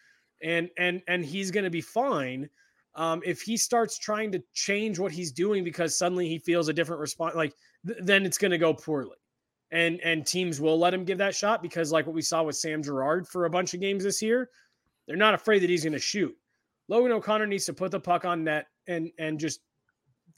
and 0.42 0.70
and 0.78 1.02
and 1.06 1.24
he's 1.24 1.50
going 1.50 1.64
to 1.64 1.70
be 1.70 1.82
fine. 1.82 2.48
Um, 2.94 3.22
if 3.24 3.40
he 3.40 3.56
starts 3.56 3.98
trying 3.98 4.32
to 4.32 4.42
change 4.52 4.98
what 4.98 5.12
he's 5.12 5.32
doing 5.32 5.64
because 5.64 5.96
suddenly 5.96 6.28
he 6.28 6.38
feels 6.38 6.68
a 6.68 6.72
different 6.72 7.00
response, 7.00 7.34
like 7.34 7.54
th- 7.86 7.98
then 8.02 8.26
it's 8.26 8.38
going 8.38 8.50
to 8.50 8.58
go 8.58 8.74
poorly. 8.74 9.16
And 9.70 10.00
and 10.00 10.26
teams 10.26 10.60
will 10.60 10.78
let 10.78 10.92
him 10.92 11.04
give 11.04 11.18
that 11.18 11.34
shot 11.34 11.62
because 11.62 11.90
like 11.90 12.06
what 12.06 12.14
we 12.14 12.20
saw 12.20 12.42
with 12.42 12.56
Sam 12.56 12.82
Girard 12.82 13.26
for 13.26 13.46
a 13.46 13.50
bunch 13.50 13.72
of 13.72 13.80
games 13.80 14.04
this 14.04 14.20
year, 14.20 14.50
they're 15.06 15.16
not 15.16 15.32
afraid 15.32 15.62
that 15.62 15.70
he's 15.70 15.84
going 15.84 15.94
to 15.94 15.98
shoot. 15.98 16.36
Logan 16.88 17.12
O'Connor 17.12 17.46
needs 17.46 17.64
to 17.66 17.72
put 17.72 17.90
the 17.90 18.00
puck 18.00 18.26
on 18.26 18.44
net 18.44 18.66
and 18.86 19.10
and 19.18 19.40
just 19.40 19.60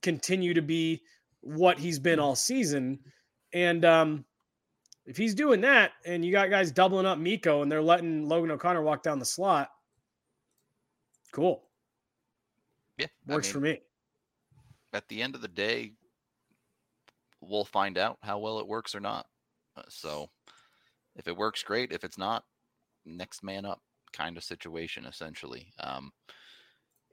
continue 0.02 0.54
to 0.54 0.62
be 0.62 1.02
what 1.40 1.78
he's 1.78 1.98
been 1.98 2.20
all 2.20 2.36
season. 2.36 3.00
And 3.52 3.84
um, 3.84 4.24
if 5.06 5.16
he's 5.16 5.34
doing 5.34 5.60
that, 5.62 5.92
and 6.06 6.24
you 6.24 6.32
got 6.32 6.50
guys 6.50 6.70
doubling 6.70 7.06
up 7.06 7.18
Mikko, 7.18 7.62
and 7.62 7.70
they're 7.70 7.82
letting 7.82 8.28
Logan 8.28 8.50
O'Connor 8.50 8.82
walk 8.82 9.02
down 9.02 9.18
the 9.18 9.24
slot, 9.24 9.68
cool. 11.32 11.63
Yeah, 12.98 13.06
works 13.26 13.46
I 13.46 13.48
mean, 13.48 13.52
for 13.52 13.60
me. 13.60 13.80
At 14.92 15.08
the 15.08 15.22
end 15.22 15.34
of 15.34 15.40
the 15.40 15.48
day, 15.48 15.92
we'll 17.40 17.64
find 17.64 17.98
out 17.98 18.18
how 18.22 18.38
well 18.38 18.58
it 18.58 18.66
works 18.66 18.94
or 18.94 19.00
not. 19.00 19.26
Uh, 19.76 19.82
so, 19.88 20.30
if 21.16 21.26
it 21.26 21.36
works, 21.36 21.62
great. 21.62 21.92
If 21.92 22.04
it's 22.04 22.18
not, 22.18 22.44
next 23.04 23.42
man 23.42 23.64
up 23.64 23.80
kind 24.12 24.36
of 24.36 24.44
situation, 24.44 25.04
essentially. 25.04 25.72
Um, 25.80 26.12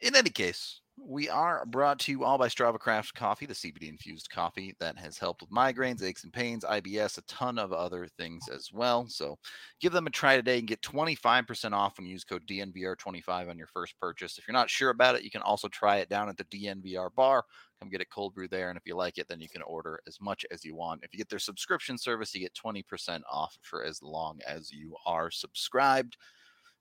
in 0.02 0.16
any 0.16 0.30
case, 0.30 0.82
we 1.04 1.30
are 1.30 1.66
brought 1.66 2.00
to 2.00 2.12
you 2.12 2.24
all 2.24 2.38
by 2.38 2.48
Strava 2.48 2.80
Craft 2.80 3.14
Coffee, 3.16 3.46
the 3.46 3.54
CBD 3.54 3.90
infused 3.90 4.30
coffee 4.30 4.76
that 4.80 4.98
has 4.98 5.18
helped 5.18 5.42
with 5.42 5.52
migraines, 5.52 6.04
aches 6.04 6.24
and 6.24 6.32
pains, 6.32 6.64
IBS, 6.64 7.18
a 7.18 7.22
ton 7.24 7.58
of 7.58 7.74
other 7.74 8.08
things 8.18 8.48
as 8.48 8.70
well. 8.72 9.08
So 9.08 9.38
give 9.80 9.94
them 9.94 10.08
a 10.08 10.12
try 10.12 10.36
today 10.36 10.60
and 10.60 10.68
get 10.68 10.82
25% 10.82 11.74
off 11.74 11.98
when 11.98 12.06
you 12.06 12.14
use 12.14 12.24
code 12.24 12.46
DNVR25 12.48 13.50
on 13.50 13.58
your 13.58 13.68
first 13.68 14.00
purchase. 14.00 14.38
If 14.38 14.48
you're 14.48 14.54
not 14.54 14.70
sure 14.70 14.92
about 14.92 15.16
it, 15.16 15.24
you 15.24 15.32
can 15.32 15.42
also 15.42 15.68
try 15.68 15.98
it 15.98 16.10
down 16.10 16.30
at 16.30 16.38
the 16.38 16.46
DNVR 16.46 17.10
bar. 17.16 17.44
Come 17.80 17.90
get 17.90 18.02
a 18.02 18.06
cold 18.06 18.36
brew 18.36 18.48
there. 18.48 18.70
And 18.70 18.78
if 18.78 18.84
you 18.86 18.96
like 18.96 19.18
it, 19.18 19.28
then 19.28 19.42
you 19.42 19.50
can 19.50 19.64
order 19.64 20.00
as 20.08 20.22
much 20.22 20.46
as 20.52 20.64
you 20.64 20.76
want. 20.76 21.04
If 21.04 21.14
you 21.14 21.18
get 21.18 21.30
their 21.30 21.40
subscription 21.40 21.98
service, 21.98 22.34
you 22.36 22.42
get 22.42 22.54
20% 22.54 23.22
off 23.30 23.58
for 23.62 23.84
as 23.84 24.02
long 24.04 24.40
as 24.48 24.72
you 24.72 24.96
are 25.06 25.32
subscribed. 25.32 26.16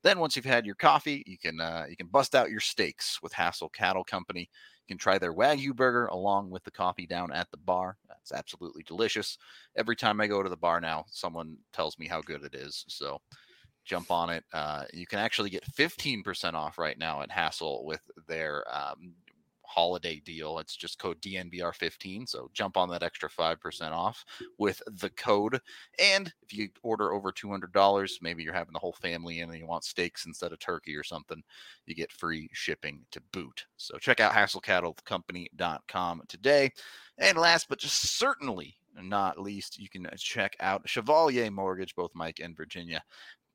Then 0.02 0.18
once 0.18 0.34
you've 0.34 0.44
had 0.44 0.64
your 0.64 0.74
coffee, 0.74 1.22
you 1.26 1.38
can 1.38 1.60
uh, 1.60 1.84
you 1.88 1.96
can 1.96 2.06
bust 2.06 2.34
out 2.34 2.50
your 2.50 2.60
steaks 2.60 3.20
with 3.22 3.32
Hassel 3.32 3.68
Cattle 3.68 4.04
Company. 4.04 4.40
You 4.40 4.94
can 4.94 4.98
try 4.98 5.18
their 5.18 5.34
Wagyu 5.34 5.74
burger 5.74 6.06
along 6.06 6.50
with 6.50 6.64
the 6.64 6.70
coffee 6.70 7.06
down 7.06 7.32
at 7.32 7.50
the 7.50 7.58
bar. 7.58 7.96
That's 8.08 8.32
absolutely 8.32 8.82
delicious. 8.84 9.36
Every 9.76 9.96
time 9.96 10.20
I 10.20 10.26
go 10.26 10.42
to 10.42 10.48
the 10.48 10.56
bar 10.56 10.80
now, 10.80 11.04
someone 11.10 11.56
tells 11.72 11.98
me 11.98 12.06
how 12.06 12.22
good 12.22 12.44
it 12.44 12.54
is. 12.54 12.84
So 12.88 13.18
jump 13.84 14.10
on 14.10 14.30
it. 14.30 14.44
Uh, 14.52 14.84
you 14.92 15.06
can 15.06 15.18
actually 15.18 15.50
get 15.50 15.64
15% 15.72 16.54
off 16.54 16.78
right 16.78 16.98
now 16.98 17.22
at 17.22 17.30
Hassel 17.30 17.84
with 17.84 18.00
their 18.26 18.64
um, 18.74 19.14
holiday 19.70 20.20
deal. 20.24 20.58
It's 20.58 20.76
just 20.76 20.98
code 20.98 21.20
DNVR15. 21.22 22.28
So 22.28 22.50
jump 22.52 22.76
on 22.76 22.88
that 22.90 23.04
extra 23.04 23.30
5% 23.30 23.92
off 23.92 24.24
with 24.58 24.82
the 24.86 25.10
code. 25.10 25.60
And 25.98 26.32
if 26.42 26.52
you 26.52 26.70
order 26.82 27.12
over 27.12 27.30
$200, 27.30 28.10
maybe 28.20 28.42
you're 28.42 28.52
having 28.52 28.72
the 28.72 28.80
whole 28.80 28.96
family 29.00 29.40
in 29.40 29.48
and 29.48 29.58
you 29.58 29.66
want 29.66 29.84
steaks 29.84 30.26
instead 30.26 30.52
of 30.52 30.58
turkey 30.58 30.96
or 30.96 31.04
something, 31.04 31.42
you 31.86 31.94
get 31.94 32.10
free 32.10 32.48
shipping 32.52 33.02
to 33.12 33.20
boot. 33.32 33.66
So 33.76 33.96
check 33.98 34.18
out 34.20 34.32
hasslecattlecompany.com 34.32 36.22
today. 36.28 36.72
And 37.18 37.38
last 37.38 37.68
but 37.68 37.78
just 37.78 38.18
certainly 38.18 38.76
not 39.00 39.40
least, 39.40 39.78
you 39.78 39.88
can 39.88 40.06
uh, 40.06 40.16
check 40.16 40.56
out 40.60 40.88
Chevalier 40.88 41.50
Mortgage, 41.50 41.94
both 41.94 42.10
Mike 42.14 42.40
and 42.42 42.56
Virginia 42.56 43.02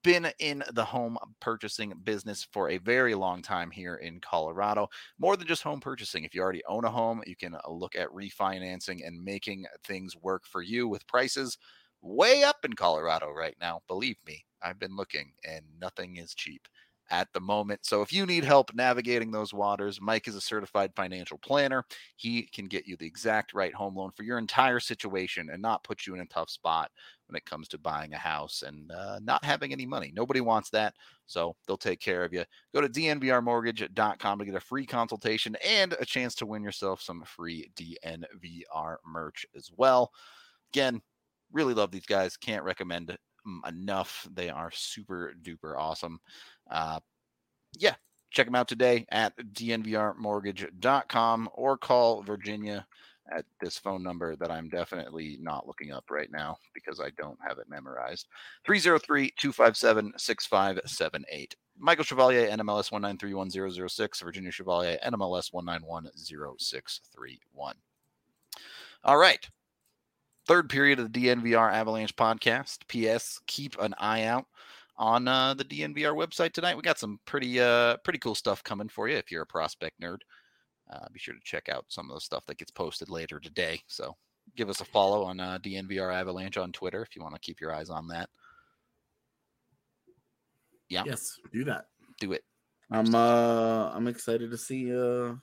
been 0.06 0.32
in 0.38 0.64
the 0.74 0.86
home 0.86 1.18
purchasing 1.40 1.92
business 2.04 2.48
for 2.52 2.70
a 2.70 2.78
very 2.78 3.16
long 3.16 3.42
time 3.42 3.72
here 3.72 3.96
in 3.96 4.20
Colorado. 4.20 4.88
More 5.18 5.36
than 5.36 5.48
just 5.48 5.64
home 5.64 5.80
purchasing. 5.80 6.24
If 6.24 6.36
you 6.36 6.44
already 6.44 6.62
own 6.68 6.86
a 6.86 6.92
home, 6.92 7.24
you 7.26 7.36
can 7.36 7.56
uh, 7.56 7.60
look 7.68 7.96
at 7.96 8.10
refinancing 8.10 9.06
and 9.06 9.24
making 9.24 9.66
things 9.84 10.16
work 10.16 10.46
for 10.46 10.62
you 10.62 10.88
with 10.88 11.08
prices 11.08 11.58
way 12.04 12.44
up 12.44 12.58
in 12.64 12.74
Colorado 12.74 13.32
right 13.32 13.56
now. 13.60 13.82
Believe 13.88 14.18
me, 14.28 14.46
I've 14.62 14.78
been 14.78 14.96
looking 14.96 15.32
and 15.44 15.66
nothing 15.82 16.18
is 16.18 16.36
cheap 16.36 16.68
at 17.10 17.28
the 17.34 17.42
moment. 17.42 17.86
So 17.86 18.02
if 18.02 18.14
you 18.14 18.26
need 18.26 18.44
help 18.44 18.74
navigating 18.74 19.32
those 19.32 19.54
waters, 19.54 20.00
Mike 20.02 20.28
is 20.28 20.36
a 20.36 20.42
certified 20.42 20.92
financial 20.96 21.38
planner. 21.40 21.84
He 22.16 22.44
can 22.54 22.66
get 22.66 22.88
you 22.88 22.96
the 22.98 23.08
exact 23.08 23.54
right 23.54 23.74
home 23.74 23.96
loan 23.96 24.12
for 24.16 24.24
your 24.24 24.38
entire 24.38 24.80
situation 24.80 25.50
and 25.52 25.62
not 25.62 25.84
put 25.84 26.06
you 26.06 26.14
in 26.14 26.22
a 26.22 26.26
tough 26.26 26.50
spot 26.50 26.92
when 27.28 27.36
it 27.36 27.46
comes 27.46 27.68
to 27.70 27.78
buying 27.78 28.14
a 28.14 28.18
house 28.18 28.64
and 28.66 28.92
uh, 28.92 29.20
not 29.24 29.44
having 29.44 29.72
any 29.72 29.86
money. 29.86 30.12
Nobody 30.16 30.42
wants 30.42 30.70
that. 30.72 30.94
So 31.26 31.56
they'll 31.66 31.78
take 31.78 32.00
care 32.00 32.24
of 32.24 32.34
you. 32.34 32.44
Go 32.74 32.82
to 32.82 32.90
dnvrmortgage.com 32.90 34.40
to 34.40 34.46
get 34.46 34.56
a 34.56 34.60
free 34.60 34.86
consultation 34.86 35.56
and 35.66 35.96
a 36.00 36.06
chance 36.06 36.36
to 36.36 36.46
win 36.46 36.64
yourself 36.64 37.02
some 37.02 37.24
free 37.26 37.72
DNVR 37.76 38.98
merch 39.06 39.46
as 39.56 39.70
well. 39.76 40.12
Again, 40.74 41.02
really 41.52 41.74
love 41.74 41.92
these 41.92 42.06
guys. 42.06 42.38
Can't 42.38 42.64
recommend 42.64 43.18
enough. 43.68 44.28
They 44.34 44.50
are 44.50 44.72
super 44.72 45.34
duper 45.42 45.78
awesome. 45.78 46.20
Uh, 46.70 47.00
yeah, 47.78 47.96
check 48.32 48.48
them 48.48 48.56
out 48.56 48.68
today 48.68 49.06
at 49.10 49.38
dnvrmortgage.com 49.38 51.50
or 51.54 51.78
call 51.78 52.24
Virginia 52.24 52.88
at 53.32 53.46
this 53.60 53.78
phone 53.78 54.04
number 54.04 54.36
that 54.36 54.52
I'm 54.52 54.70
definitely 54.70 55.38
not 55.40 55.68
looking 55.68 55.92
up 55.92 56.06
right 56.10 56.32
now 56.32 56.58
because 56.74 57.00
I 57.00 57.12
don't 57.18 57.38
have 57.46 57.60
it 57.60 57.70
memorized 57.70 58.28
303 58.66 59.34
257 59.38 60.14
6578. 60.18 61.56
Michael 61.78 62.04
Chevalier, 62.04 62.50
NMLS 62.50 62.92
1931006, 62.92 64.24
Virginia 64.24 64.52
Chevalier, 64.52 64.98
NMLS 65.06 65.54
1910631. 65.54 67.74
All 69.04 69.18
right. 69.18 69.48
Third 70.48 70.70
period 70.70 71.00
of 71.00 71.12
the 71.12 71.28
DNVR 71.28 71.74
Avalanche 71.74 72.16
podcast. 72.16 72.80
P.S. 72.88 73.40
Keep 73.48 73.78
an 73.80 73.96
eye 73.98 74.24
out 74.24 74.46
on 74.98 75.28
uh, 75.28 75.54
the 75.54 75.66
DNVR 75.66 76.16
website 76.16 76.54
tonight. 76.54 76.76
We 76.76 76.82
got 76.82 77.00
some 77.00 77.20
pretty 77.26 77.60
uh, 77.60 77.98
pretty 77.98 78.20
cool 78.20 78.36
stuff 78.36 78.64
coming 78.64 78.88
for 78.88 79.10
you 79.10 79.18
if 79.18 79.32
you're 79.32 79.42
a 79.42 79.48
prospect 79.48 80.00
nerd. 80.00 80.20
Uh, 80.92 81.06
be 81.12 81.20
sure 81.20 81.34
to 81.34 81.40
check 81.44 81.68
out 81.70 81.86
some 81.90 82.10
of 82.10 82.16
the 82.16 82.22
stuff 82.22 82.46
that 82.46 82.58
gets 82.58 82.72
posted 82.72 83.10
later 83.10 83.40
today. 83.40 83.82
So 83.88 84.16
give 84.56 84.70
us 84.70 84.82
a 84.82 84.86
follow 84.86 85.24
on 85.24 85.40
uh, 85.40 85.58
DNVR 85.60 86.14
Avalanche 86.14 86.58
on 86.58 86.72
Twitter 86.72 87.02
if 87.02 87.16
you 87.16 87.22
want 87.24 87.34
to 87.34 87.42
keep 87.42 87.60
your 87.60 87.74
eyes 87.74 87.90
on 87.90 88.08
that. 88.10 88.30
Yeah, 90.90 91.04
Yes, 91.06 91.40
do 91.52 91.64
that. 91.66 91.86
do 92.20 92.34
it. 92.34 92.44
I'm 92.92 93.16
uh 93.16 93.90
I'm 93.96 94.08
excited 94.08 94.52
to 94.52 94.58
see 94.58 94.96
uh 94.96 95.34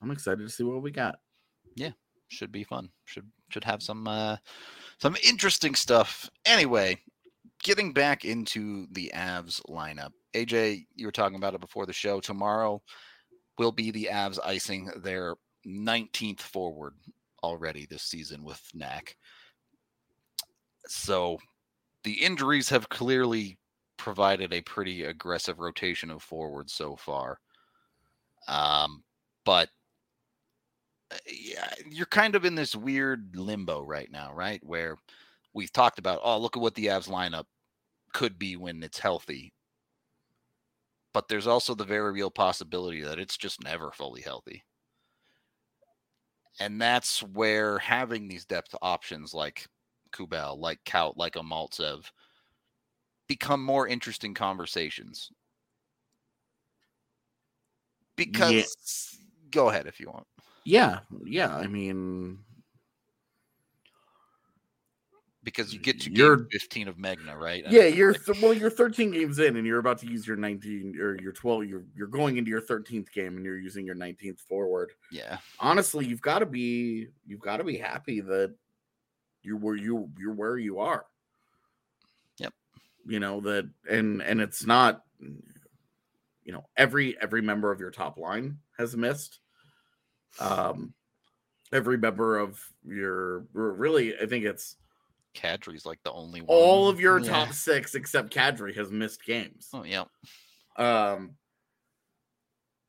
I'm 0.00 0.10
excited 0.12 0.46
to 0.46 0.48
see 0.48 0.62
what 0.62 0.82
we 0.82 0.92
got. 0.92 1.16
Yeah, 1.74 1.90
should 2.28 2.52
be 2.52 2.62
fun. 2.62 2.90
Should 3.04 3.26
should 3.50 3.64
have 3.64 3.82
some 3.82 4.06
uh 4.06 4.36
some 5.00 5.16
interesting 5.26 5.74
stuff. 5.74 6.30
Anyway, 6.44 6.98
getting 7.64 7.92
back 7.92 8.24
into 8.24 8.86
the 8.92 9.10
Avs 9.14 9.60
lineup. 9.68 10.10
AJ, 10.34 10.86
you 10.94 11.06
were 11.06 11.12
talking 11.12 11.36
about 11.36 11.54
it 11.54 11.60
before 11.60 11.86
the 11.86 11.92
show. 11.92 12.20
Tomorrow 12.20 12.80
will 13.58 13.72
be 13.72 13.90
the 13.90 14.08
Avs 14.10 14.38
icing 14.44 14.90
their 14.96 15.34
19th 15.66 16.40
forward 16.40 16.94
already 17.42 17.86
this 17.86 18.02
season 18.02 18.42
with 18.42 18.60
Knack. 18.74 19.16
So 20.86 21.38
the 22.04 22.12
injuries 22.12 22.68
have 22.70 22.88
clearly 22.88 23.58
provided 23.96 24.52
a 24.52 24.62
pretty 24.62 25.04
aggressive 25.04 25.58
rotation 25.58 26.10
of 26.10 26.22
forwards 26.22 26.72
so 26.72 26.96
far. 26.96 27.38
Um, 28.46 29.02
but 29.44 29.68
uh, 31.10 31.16
yeah, 31.26 31.72
you're 31.90 32.06
kind 32.06 32.34
of 32.34 32.44
in 32.44 32.54
this 32.54 32.74
weird 32.74 33.34
limbo 33.34 33.82
right 33.82 34.10
now, 34.10 34.32
right? 34.32 34.60
Where 34.64 34.96
we've 35.52 35.72
talked 35.72 35.98
about, 35.98 36.20
oh, 36.22 36.38
look 36.38 36.56
at 36.56 36.62
what 36.62 36.74
the 36.74 36.86
Avs 36.86 37.08
lineup 37.08 37.44
could 38.12 38.38
be 38.38 38.56
when 38.56 38.82
it's 38.82 38.98
healthy. 38.98 39.52
But 41.14 41.28
there's 41.28 41.46
also 41.46 41.74
the 41.74 41.84
very 41.84 42.12
real 42.12 42.30
possibility 42.30 43.02
that 43.02 43.18
it's 43.18 43.36
just 43.36 43.62
never 43.62 43.90
fully 43.90 44.20
healthy. 44.20 44.64
And 46.60 46.80
that's 46.80 47.22
where 47.22 47.78
having 47.78 48.28
these 48.28 48.44
depth 48.44 48.74
options 48.82 49.32
like 49.32 49.66
Kubel, 50.12 50.58
like 50.60 50.80
Kaut, 50.84 51.16
like 51.16 51.36
a 51.36 51.40
Maltsev 51.40 52.04
become 53.28 53.62
more 53.62 53.86
interesting 53.86 54.34
conversations. 54.34 55.30
Because 58.16 59.16
go 59.50 59.68
ahead 59.68 59.86
if 59.86 60.00
you 60.00 60.08
want. 60.08 60.26
Yeah, 60.64 61.00
yeah. 61.24 61.54
I 61.56 61.68
mean, 61.68 62.38
Because 65.48 65.72
you 65.72 65.80
get 65.80 66.00
to 66.02 66.12
You're- 66.12 66.46
15 66.50 66.88
of 66.88 66.98
Magna, 66.98 67.36
right? 67.36 67.64
And 67.64 67.72
yeah, 67.72 67.86
you're 67.86 68.14
well, 68.42 68.52
you're 68.52 68.70
13 68.70 69.10
games 69.12 69.38
in, 69.38 69.56
and 69.56 69.66
you're 69.66 69.78
about 69.78 69.98
to 69.98 70.06
use 70.06 70.26
your 70.26 70.36
19 70.36 70.96
or 71.00 71.18
your 71.20 71.32
12. 71.32 71.64
You're 71.64 71.84
you're 71.96 72.06
going 72.06 72.36
into 72.36 72.50
your 72.50 72.60
13th 72.60 73.10
game, 73.12 73.36
and 73.36 73.44
you're 73.44 73.58
using 73.58 73.86
your 73.86 73.94
19th 73.94 74.40
forward. 74.40 74.92
yeah. 75.10 75.38
Honestly, 75.60 76.04
you've 76.06 76.20
got 76.20 76.40
to 76.40 76.46
be 76.46 77.08
you've 77.26 77.40
got 77.40 77.56
to 77.58 77.64
be 77.64 77.76
happy 77.76 78.20
that 78.20 78.54
you're 79.42 79.56
where 79.56 79.76
you 79.76 80.10
you're 80.18 80.34
where 80.34 80.58
you 80.58 80.80
are. 80.80 81.06
Yep. 82.38 82.52
You 83.06 83.20
know 83.20 83.40
that, 83.40 83.68
and 83.88 84.20
and 84.22 84.40
it's 84.40 84.66
not. 84.66 85.02
You 86.44 86.52
know, 86.52 86.64
every 86.76 87.16
every 87.20 87.42
member 87.42 87.70
of 87.70 87.80
your 87.80 87.90
top 87.90 88.18
line 88.18 88.58
has 88.78 88.96
missed. 88.96 89.40
Um, 90.40 90.94
every 91.72 91.98
member 91.98 92.38
of 92.38 92.58
your 92.86 93.44
really, 93.52 94.18
I 94.18 94.24
think 94.26 94.44
it's 94.46 94.76
Kadri's 95.38 95.86
like 95.86 96.02
the 96.04 96.12
only 96.12 96.40
one. 96.40 96.48
all 96.50 96.88
of 96.88 97.00
your 97.00 97.20
Yeah. 97.20 97.30
top 97.30 97.52
six 97.52 97.94
except 97.94 98.32
Kadri 98.34 98.74
has 98.76 98.90
missed 98.90 99.24
games. 99.24 99.68
Oh, 99.72 99.84
yeah. 99.84 100.04
Um, 100.76 101.36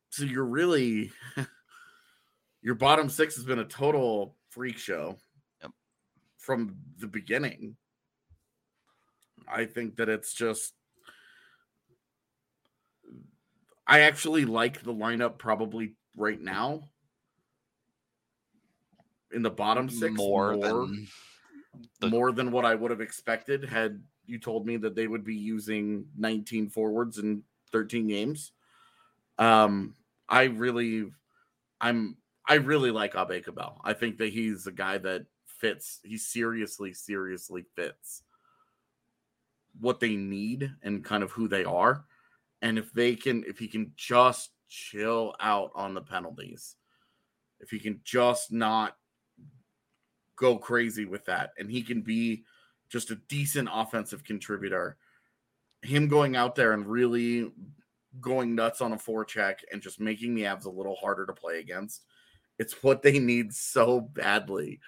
so 0.10 0.24
you're 0.24 0.44
really 0.46 1.12
your 2.62 2.76
bottom 2.76 3.10
six 3.10 3.36
has 3.36 3.46
been 3.46 3.60
a 3.60 3.66
total 3.66 4.36
freak 4.50 4.78
show 4.78 5.18
Yep. 5.62 5.72
from 6.38 6.76
the 6.98 7.08
beginning. 7.08 7.76
I 9.48 9.66
think 9.66 9.96
that 9.98 10.10
it's 10.10 10.34
just. 10.34 10.74
I 13.88 14.02
actually 14.02 14.46
like 14.46 14.84
the 14.84 14.94
lineup 14.94 15.40
probably 15.40 15.96
right 16.16 16.40
now. 16.40 16.84
In 19.32 19.42
the 19.42 19.50
bottom 19.50 19.90
six, 19.90 20.14
more, 20.16 20.54
more 20.56 20.68
than 20.88 21.08
the- 22.00 22.08
more 22.08 22.32
than 22.32 22.52
what 22.52 22.66
I 22.66 22.76
would 22.76 22.92
have 22.92 23.02
expected 23.02 23.64
had 23.64 24.02
you 24.26 24.40
told 24.40 24.66
me 24.66 24.78
that 24.78 24.96
they 24.96 25.08
would 25.08 25.24
be 25.24 25.36
using 25.36 26.06
19 26.18 26.70
forwards 26.70 27.18
in 27.18 27.44
13 27.72 28.08
games. 28.08 28.52
Um, 29.38 29.96
I 30.28 30.44
really, 30.44 31.12
I'm, 31.82 32.18
I 32.48 32.56
really 32.56 32.92
like 32.92 33.14
Aube-Kubel. 33.14 33.82
I 33.84 33.94
think 33.94 34.18
that 34.18 34.32
he's 34.32 34.68
a 34.68 34.72
guy 34.72 34.98
that 35.00 35.26
fits. 35.46 36.00
He 36.04 36.18
seriously, 36.18 36.94
seriously 36.94 37.66
fits 37.76 38.24
what 39.80 40.00
they 40.00 40.16
need 40.16 40.72
and 40.84 41.04
kind 41.04 41.24
of 41.24 41.32
who 41.32 41.48
they 41.48 41.64
are. 41.64 42.06
And 42.62 42.78
if 42.78 42.92
they 42.92 43.16
can, 43.16 43.44
if 43.48 43.58
he 43.58 43.68
can 43.68 43.94
just 43.96 44.52
chill 44.68 45.36
out 45.40 45.72
on 45.74 45.94
the 45.94 46.02
penalties, 46.02 46.76
if 47.60 47.70
he 47.70 47.80
can 47.80 48.02
just 48.04 48.52
not 48.52 48.98
go 50.40 50.58
crazy 50.58 51.06
with 51.06 51.26
that 51.26 51.52
and 51.60 51.70
he 51.70 51.82
can 51.82 52.02
be 52.02 52.44
just 52.90 53.12
a 53.12 53.16
decent 53.28 53.70
offensive 53.72 54.24
contributor. 54.24 54.98
Him 55.82 56.08
going 56.08 56.36
out 56.36 56.56
there 56.56 56.74
and 56.74 56.88
really 56.88 57.52
going 58.20 58.56
nuts 58.56 58.82
on 58.82 58.94
a 58.94 58.98
forecheck 58.98 59.58
and 59.72 59.82
just 59.82 60.00
making 60.00 60.34
the 60.34 60.44
Avs 60.44 60.66
a 60.66 60.70
little 60.70 60.96
harder 60.96 61.26
to 61.26 61.34
play 61.34 61.60
against 61.60 62.06
it's 62.60 62.84
what 62.84 63.02
they 63.02 63.18
need 63.18 63.54
so 63.54 64.02
badly. 64.02 64.80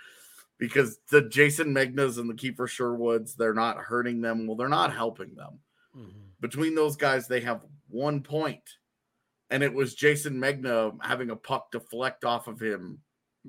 Because 0.57 0.99
the 1.09 1.23
Jason 1.23 1.73
Megnas 1.73 2.19
and 2.19 2.29
the 2.29 2.35
Kiefer 2.35 2.67
Sherwoods 2.67 3.33
they're 3.33 3.53
not 3.53 3.77
hurting 3.77 4.21
them. 4.21 4.45
Well 4.45 4.57
they're 4.57 4.69
not 4.69 4.93
helping 4.93 5.33
them. 5.33 5.59
Mm-hmm. 5.97 6.19
Between 6.39 6.75
those 6.75 6.95
guys 6.95 7.27
they 7.27 7.39
have 7.41 7.61
one 7.89 8.21
point. 8.21 8.63
And 9.49 9.63
it 9.63 9.73
was 9.73 9.95
Jason 9.95 10.35
Megna 10.35 10.95
having 11.01 11.29
a 11.29 11.35
puck 11.35 11.71
deflect 11.71 12.23
off 12.23 12.47
of 12.47 12.59
him 12.59 12.99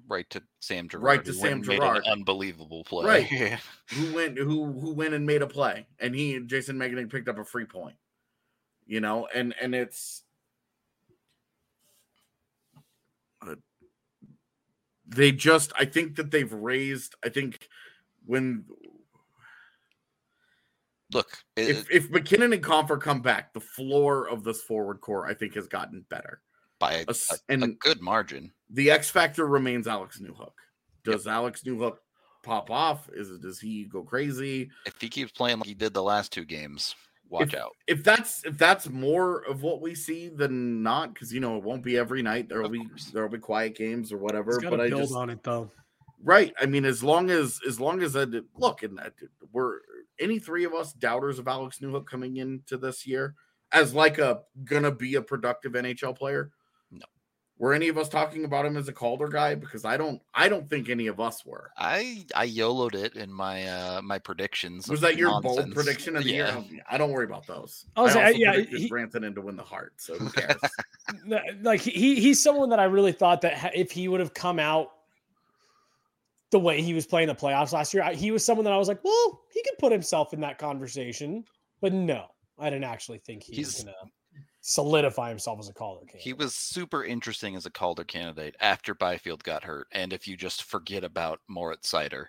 right 0.09 0.29
to 0.31 0.43
Sam 0.61 0.89
Girard. 0.89 1.05
Right 1.05 1.25
to 1.25 1.33
Sam 1.35 1.53
and 1.59 1.67
made 1.67 1.77
Girard. 1.77 2.05
An 2.07 2.13
unbelievable 2.13 2.85
play. 2.85 3.07
Right. 3.07 3.31
Yeah. 3.31 3.59
who 3.91 4.15
went 4.15 4.39
who 4.39 4.73
who 4.73 4.93
went 4.95 5.15
and 5.15 5.27
made 5.27 5.43
a 5.43 5.47
play 5.47 5.87
and 5.99 6.15
he 6.15 6.41
Jason 6.41 6.77
Megna 6.77 7.11
picked 7.11 7.29
up 7.29 7.39
a 7.39 7.45
free 7.45 7.67
point 7.67 7.97
you 8.87 9.01
know 9.01 9.29
and 9.35 9.55
and 9.61 9.75
it's 9.75 10.23
uh, 13.47 13.55
they 15.07 15.31
just 15.33 15.73
I 15.79 15.85
think 15.85 16.17
that 16.17 16.31
they've 16.31 16.53
raised 16.53 17.15
I 17.25 17.29
think 17.29 17.69
when 18.25 18.65
Look, 21.13 21.45
it, 21.57 21.69
if 21.69 21.91
if 21.91 22.11
MacKinnon 22.11 22.55
and 22.55 22.63
Compher 22.63 22.99
come 22.99 23.21
back 23.21 23.53
the 23.53 23.61
floor 23.61 24.27
of 24.29 24.45
this 24.45 24.63
forward 24.63 25.03
core 25.03 25.27
I 25.27 25.35
think 25.35 25.55
has 25.55 25.67
gotten 25.67 26.07
better 26.09 26.41
by 26.79 26.95
a, 26.95 27.05
a 27.07 27.11
s- 27.11 27.31
a- 27.31 27.35
a 27.35 27.39
and- 27.53 27.65
a 27.65 27.69
good 27.69 28.01
margin. 28.01 28.51
The 28.73 28.91
X 28.91 29.11
factor 29.11 29.47
remains 29.47 29.87
Alex 29.87 30.21
Newhook 30.21 30.53
does 31.05 31.27
Alex 31.27 31.63
Newhook 31.63 31.97
pop 32.43 32.71
off 32.71 33.09
is 33.15 33.31
it 33.31 33.41
does 33.43 33.61
he 33.61 33.85
go 33.85 34.03
crazy 34.03 34.69
If 34.87 35.01
he 35.01 35.09
keeps 35.09 35.31
playing 35.33 35.59
like 35.59 35.69
he 35.69 35.75
did 35.75 35.95
the 35.95 36.03
last 36.03 36.33
two 36.33 36.45
games, 36.45 36.95
watch 37.29 37.55
If- 37.55 37.61
out. 37.61 37.73
if 37.87 38.03
that's 38.03 38.45
if 38.45 38.59
that's 38.59 38.89
more 38.89 39.45
of 39.45 39.63
what 39.63 39.81
we 39.81 39.95
see 39.95 40.29
than 40.29 40.83
not 40.83 41.15
because 41.15 41.33
you 41.33 41.41
know 41.41 41.57
it 41.57 41.63
won't 41.63 41.85
be 41.85 41.97
every 41.97 42.21
night 42.23 42.49
there'll 42.49 42.67
Of 42.67 42.73
be 42.73 42.85
course. 42.85 43.07
there'll 43.13 43.29
be 43.29 43.39
quiet 43.39 43.77
games 43.77 44.13
or 44.13 44.19
whatever 44.19 44.59
He's 44.61 44.69
but 44.71 44.81
i 44.81 44.89
build 44.89 45.03
just 45.03 45.15
on 45.15 45.31
it 45.31 45.43
though. 45.43 45.71
right 46.23 46.53
i 46.61 46.67
mean 46.67 46.85
as 46.85 47.03
long 47.03 47.31
as 47.31 47.61
as 47.67 47.79
long 47.81 48.03
as 48.03 48.17
i 48.17 48.25
did 48.25 48.45
look 48.57 48.83
and 48.83 48.99
that 48.99 49.13
we're 49.53 49.79
any 50.21 50.39
three 50.39 50.65
of 50.65 50.75
us 50.75 50.93
doubters 50.93 51.39
of 51.39 51.49
alex 51.49 51.79
newhook 51.81 52.07
coming 52.07 52.37
into 52.39 52.77
this 52.77 53.07
year 53.07 53.35
as 53.73 53.95
like 53.95 54.19
a 54.19 54.41
gonna 54.65 54.91
be 54.91 55.15
a 55.15 55.23
productive 55.23 55.73
nhl 55.73 56.17
player 56.17 56.45
No. 56.45 56.51
Were 57.63 57.73
any 57.75 57.87
of 57.87 57.97
us 57.97 58.09
talking 58.09 58.45
about 58.45 58.67
him 58.67 58.77
as 58.77 58.89
a 58.89 58.93
calder 58.93 59.29
guy 59.29 59.55
because 59.55 59.85
i 59.85 59.97
don't 59.97 60.21
i 60.35 60.49
don't 60.49 60.69
think 60.69 60.89
any 60.89 61.07
of 61.07 61.21
us 61.21 61.47
were 61.47 61.71
I 61.79 62.27
I 62.35 62.43
YOLO'd 62.43 62.97
it 62.97 63.15
in 63.15 63.33
my 63.33 63.69
uh 63.69 64.03
my 64.03 64.19
predictions. 64.19 64.89
was 64.89 65.01
that 65.03 65.17
your 65.17 65.41
bold 65.41 65.73
prediction 65.73 66.17
of 66.17 66.25
the 66.25 66.31
yeah. 66.33 66.59
year? 66.59 66.83
I 66.91 66.99
don't 66.99 67.13
worry 67.13 67.25
about 67.25 67.47
those. 67.47 67.87
I 67.95 68.01
was 68.03 68.17
I 68.17 68.19
like, 68.19 68.27
also 68.27 68.39
yeah, 68.39 68.53
predicted 68.55 68.81
he- 68.81 68.89
Branson 68.89 69.33
to 69.37 69.41
win 69.41 69.55
the 69.55 69.63
Hart, 69.63 69.93
so 69.99 70.17
who 70.17 70.29
cares? 70.41 70.57
Like 71.63 71.81
he 71.81 72.21
he's 72.21 72.43
someone 72.43 72.69
that 72.71 72.81
I 72.81 72.85
really 72.85 73.13
thought 73.13 73.43
that 73.43 73.71
if 73.77 73.93
he 73.93 74.09
would 74.09 74.19
have 74.19 74.35
come 74.35 74.59
out 74.59 74.89
the 76.51 76.59
way 76.59 76.83
he 76.83 76.95
was 76.95 77.07
playing 77.07 77.29
the 77.29 77.35
playoffs 77.37 77.73
last 77.73 77.95
year, 77.95 78.03
I, 78.03 78.15
he 78.15 78.33
was 78.33 78.45
someone 78.45 78.65
that 78.65 78.73
I 78.73 78.77
was 78.77 78.89
like, 78.89 79.05
well, 79.05 79.41
he 79.53 79.63
could 79.63 79.79
put 79.79 79.93
himself 79.93 80.33
in 80.35 80.41
that 80.41 80.59
conversation. 80.59 81.45
But 81.81 81.93
no, 81.93 82.27
I 82.59 82.71
didn't 82.71 82.85
actually 82.85 83.19
think 83.19 83.45
he 83.45 83.61
was 83.61 83.77
He's- 83.77 83.85
gonna 83.85 83.97
solidify 84.63 85.29
himself 85.29 85.59
as 85.61 85.69
a 85.69 85.73
Calder. 85.75 86.07
He 86.17 86.33
was 86.33 86.55
super 86.55 87.05
interesting 87.05 87.57
as 87.57 87.67
a 87.67 87.71
Calder 87.71 88.05
candidate 88.05 88.55
after 88.61 88.95
Byfield 88.95 89.43
got 89.45 89.65
hurt, 89.65 89.89
and 89.93 90.13
if 90.13 90.27
you 90.27 90.37
just 90.37 90.63
forget 90.63 91.05
about 91.05 91.41
Moritz 91.49 91.91
Seider, 91.93 92.27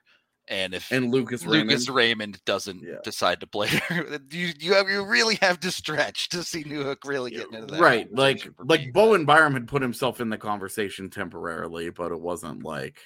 And 0.50 0.74
if 0.74 0.92
And 0.92 1.10
Lucas 1.10 1.46
Raymond. 1.46 1.70
Lucas 1.70 1.88
Raymond 1.90 2.44
doesn't 2.44 2.82
Yeah. 2.84 2.96
decide 3.04 3.40
to 3.40 3.48
play 3.48 3.70
you 4.32 4.52
you 4.60 4.74
have 4.74 4.90
you 4.90 5.06
really 5.06 5.36
have 5.42 5.60
to 5.62 5.72
stretch 5.72 6.28
to 6.30 6.44
see 6.44 6.66
Newhook 6.66 7.06
really 7.06 7.32
getting 7.32 7.54
into 7.54 7.76
that. 7.76 7.80
right. 7.82 8.12
Like 8.14 8.46
like 8.60 8.82
me, 8.82 8.90
but- 8.90 8.94
Bowen 8.94 9.24
Byram 9.26 9.54
had 9.54 9.68
put 9.70 9.82
himself 9.82 10.20
in 10.20 10.30
the 10.30 10.38
conversation 10.38 11.10
temporarily, 11.10 11.92
but 11.92 12.12
it 12.12 12.20
wasn't 12.20 12.64
like 12.64 13.00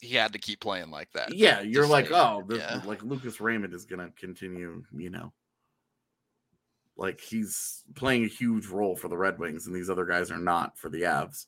he 0.00 0.14
had 0.16 0.32
to 0.32 0.38
keep 0.38 0.60
playing 0.60 0.90
like 0.90 1.10
that. 1.12 1.32
yeah, 1.34 1.60
you're 1.60 1.86
like, 1.86 2.06
stay. 2.06 2.14
oh, 2.16 2.42
this, 2.48 2.58
yeah. 2.58 2.82
like 2.84 3.02
Lucas 3.04 3.40
Raymond 3.40 3.72
is 3.72 3.84
gonna 3.86 4.10
continue, 4.16 4.82
you 4.92 5.10
know. 5.10 5.32
Like 6.96 7.20
he's 7.20 7.84
playing 7.94 8.24
a 8.24 8.28
huge 8.28 8.66
role 8.66 8.96
for 8.96 9.08
the 9.08 9.16
Red 9.16 9.38
Wings, 9.38 9.66
and 9.66 9.74
these 9.74 9.90
other 9.90 10.06
guys 10.06 10.30
are 10.30 10.38
not 10.38 10.78
for 10.78 10.88
the 10.88 11.02
Avs. 11.02 11.46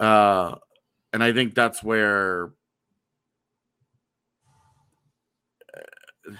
Uh 0.00 0.56
and 1.12 1.22
I 1.22 1.32
think 1.32 1.54
that's 1.54 1.82
where 1.82 2.52
uh, 5.76 6.34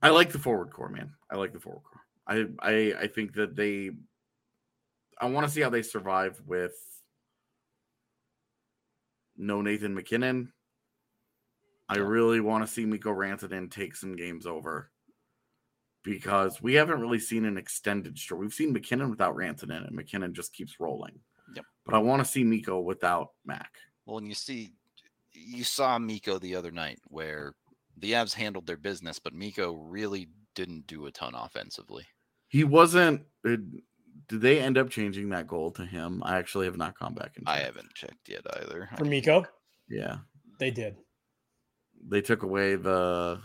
I 0.00 0.08
like 0.08 0.32
the 0.32 0.38
forward 0.38 0.70
core, 0.70 0.88
man. 0.88 1.12
I 1.30 1.36
like 1.36 1.52
the 1.52 1.60
forward 1.60 1.82
core. 1.82 2.00
I 2.26 2.46
I 2.60 2.94
I 3.02 3.06
think 3.08 3.34
that 3.34 3.54
they 3.54 3.90
I 5.20 5.26
want 5.26 5.46
to 5.46 5.52
see 5.52 5.60
how 5.60 5.70
they 5.70 5.82
survive 5.82 6.40
with 6.46 6.72
no 9.36 9.60
Nathan 9.60 9.94
MacKinnon. 9.94 10.52
I 11.88 11.98
really 11.98 12.40
want 12.40 12.66
to 12.66 12.72
see 12.72 12.86
Mikko 12.86 13.12
Rantanen 13.12 13.70
take 13.70 13.96
some 13.96 14.16
games 14.16 14.46
over 14.46 14.90
because 16.04 16.62
we 16.62 16.74
haven't 16.74 17.00
really 17.00 17.18
seen 17.18 17.44
an 17.44 17.56
extended 17.58 18.18
stretch. 18.18 18.38
We've 18.38 18.52
seen 18.52 18.72
MacKinnon 18.72 19.10
without 19.10 19.36
Rantanen, 19.36 19.86
and 19.86 19.94
MacKinnon 19.96 20.34
just 20.34 20.52
keeps 20.52 20.78
rolling. 20.80 21.18
Yep. 21.54 21.64
But 21.86 21.94
I 21.94 21.98
want 21.98 22.24
to 22.24 22.30
see 22.30 22.44
Mikko 22.44 22.80
without 22.80 23.28
Mac. 23.44 23.70
Well, 24.06 24.18
and 24.18 24.28
you 24.28 24.34
see, 24.34 24.70
you 25.32 25.64
saw 25.64 25.98
Mikko 25.98 26.38
the 26.38 26.54
other 26.56 26.70
night 26.70 26.98
where 27.08 27.54
the 27.96 28.12
Avs 28.12 28.34
handled 28.34 28.66
their 28.66 28.76
business, 28.76 29.18
but 29.18 29.34
Mikko 29.34 29.72
really 29.74 30.28
didn't 30.54 30.86
do 30.86 31.06
a 31.06 31.10
ton 31.10 31.34
offensively. 31.34 32.04
He 32.48 32.64
wasn't. 32.64 33.22
Did, 33.44 33.72
did 34.28 34.40
they 34.40 34.60
end 34.60 34.78
up 34.78 34.90
changing 34.90 35.28
that 35.30 35.46
goal 35.46 35.70
to 35.72 35.84
him? 35.84 36.22
I 36.24 36.38
actually 36.38 36.66
have 36.66 36.76
not 36.76 36.98
gone 36.98 37.14
back 37.14 37.32
and 37.36 37.48
I 37.48 37.58
haven't 37.58 37.92
checked 37.94 38.28
yet 38.28 38.42
either. 38.60 38.88
For 38.98 39.04
Mikko, 39.04 39.44
Yeah, 39.88 40.18
they 40.58 40.70
did. 40.70 40.96
they 42.06 42.20
took 42.20 42.42
away 42.42 42.76
the. 42.76 43.40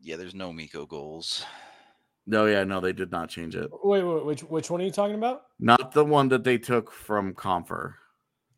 Yeah, 0.00 0.16
there's 0.16 0.34
no 0.34 0.52
Mikko 0.52 0.86
goals. 0.86 1.44
No, 2.26 2.46
yeah, 2.46 2.64
no, 2.64 2.80
they 2.80 2.92
did 2.92 3.10
not 3.10 3.30
change 3.30 3.56
it. 3.56 3.70
Wait, 3.82 4.02
wait, 4.02 4.24
which 4.24 4.42
which 4.42 4.70
one 4.70 4.80
are 4.80 4.84
you 4.84 4.90
talking 4.90 5.16
about? 5.16 5.42
Not 5.58 5.92
the 5.92 6.04
one 6.04 6.28
that 6.28 6.44
they 6.44 6.58
took 6.58 6.92
from 6.92 7.34
Compher 7.34 7.94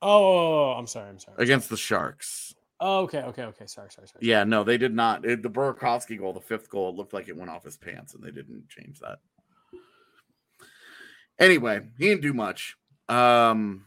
Oh, 0.02 0.72
I'm 0.72 0.86
sorry, 0.86 1.08
I'm 1.08 1.18
sorry. 1.18 1.36
against 1.38 1.68
the 1.68 1.76
Sharks. 1.76 2.54
Oh, 2.80 3.00
okay, 3.00 3.20
okay, 3.22 3.44
okay. 3.44 3.66
Sorry, 3.66 3.90
sorry, 3.90 4.08
sorry. 4.08 4.20
Yeah, 4.26 4.44
no, 4.44 4.64
they 4.64 4.78
did 4.78 4.94
not. 4.94 5.26
It, 5.26 5.42
the 5.42 5.50
Burakovsky 5.50 6.18
goal, 6.18 6.32
the 6.32 6.40
fifth 6.40 6.70
goal, 6.70 6.88
it 6.88 6.96
looked 6.96 7.12
like 7.12 7.28
it 7.28 7.36
went 7.36 7.50
off 7.50 7.64
his 7.64 7.76
pants, 7.76 8.14
and 8.14 8.24
they 8.24 8.30
didn't 8.30 8.68
change 8.68 8.98
that. 9.00 9.18
Anyway, 11.38 11.80
he 11.98 12.08
didn't 12.08 12.22
do 12.22 12.32
much. 12.32 12.76
Um, 13.08 13.84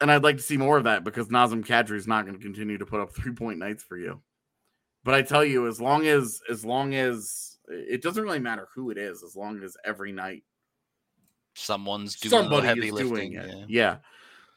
and 0.00 0.10
I'd 0.10 0.24
like 0.24 0.36
to 0.38 0.42
see 0.42 0.56
more 0.56 0.76
of 0.76 0.84
that 0.84 1.04
because 1.04 1.28
Nazem 1.28 1.64
Kadri 1.64 1.96
is 1.96 2.08
not 2.08 2.26
going 2.26 2.36
to 2.36 2.42
continue 2.42 2.78
to 2.78 2.86
put 2.86 3.00
up 3.00 3.14
three 3.14 3.32
point 3.32 3.58
nights 3.58 3.84
for 3.84 3.96
you. 3.96 4.20
But 5.04 5.14
I 5.14 5.22
tell 5.22 5.44
you, 5.44 5.66
as 5.68 5.80
long 5.80 6.06
as 6.06 6.40
as 6.50 6.64
long 6.64 6.94
as 6.94 7.58
it 7.68 8.02
doesn't 8.02 8.22
really 8.22 8.38
matter 8.38 8.68
who 8.74 8.90
it 8.90 8.98
is, 8.98 9.22
as 9.22 9.36
long 9.36 9.62
as 9.62 9.76
every 9.84 10.12
night 10.12 10.42
Someone's 11.54 12.16
doing 12.16 12.30
somebody 12.30 12.66
heavy 12.66 12.86
is 12.88 12.92
lifting. 12.92 13.32
doing 13.32 13.32
it. 13.34 13.48
yeah. 13.48 13.64
Yeah. 13.68 13.96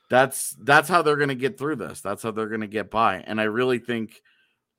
That's 0.10 0.56
that's 0.62 0.90
how 0.90 1.02
they're 1.02 1.18
going 1.18 1.28
to 1.30 1.36
get 1.36 1.58
through 1.58 1.76
this. 1.76 2.02
That's 2.02 2.24
how 2.24 2.32
they're 2.32 2.48
going 2.48 2.62
to 2.62 2.68
get 2.68 2.90
by. 2.90 3.18
And 3.28 3.40
I 3.40 3.44
really 3.44 3.78
think 3.78 4.22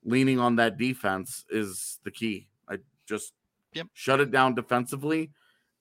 leaning 0.05 0.39
on 0.41 0.57
that 0.57 0.79
defense 0.79 1.45
is 1.51 1.99
the 2.05 2.11
key. 2.11 2.49
I 2.69 2.79
just 3.07 3.35
Yep. 3.75 3.89
shut 3.93 4.21
it 4.21 4.31
down 4.31 4.55
defensively 4.55 5.31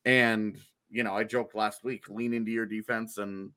and 0.03 0.57
you 0.89 1.03
know, 1.03 1.13
I 1.15 1.23
joked 1.23 1.55
last 1.55 1.83
week, 1.83 2.07
lean 2.09 2.33
into 2.33 2.51
your 2.51 2.65
defense 2.65 3.17
and 3.17 3.51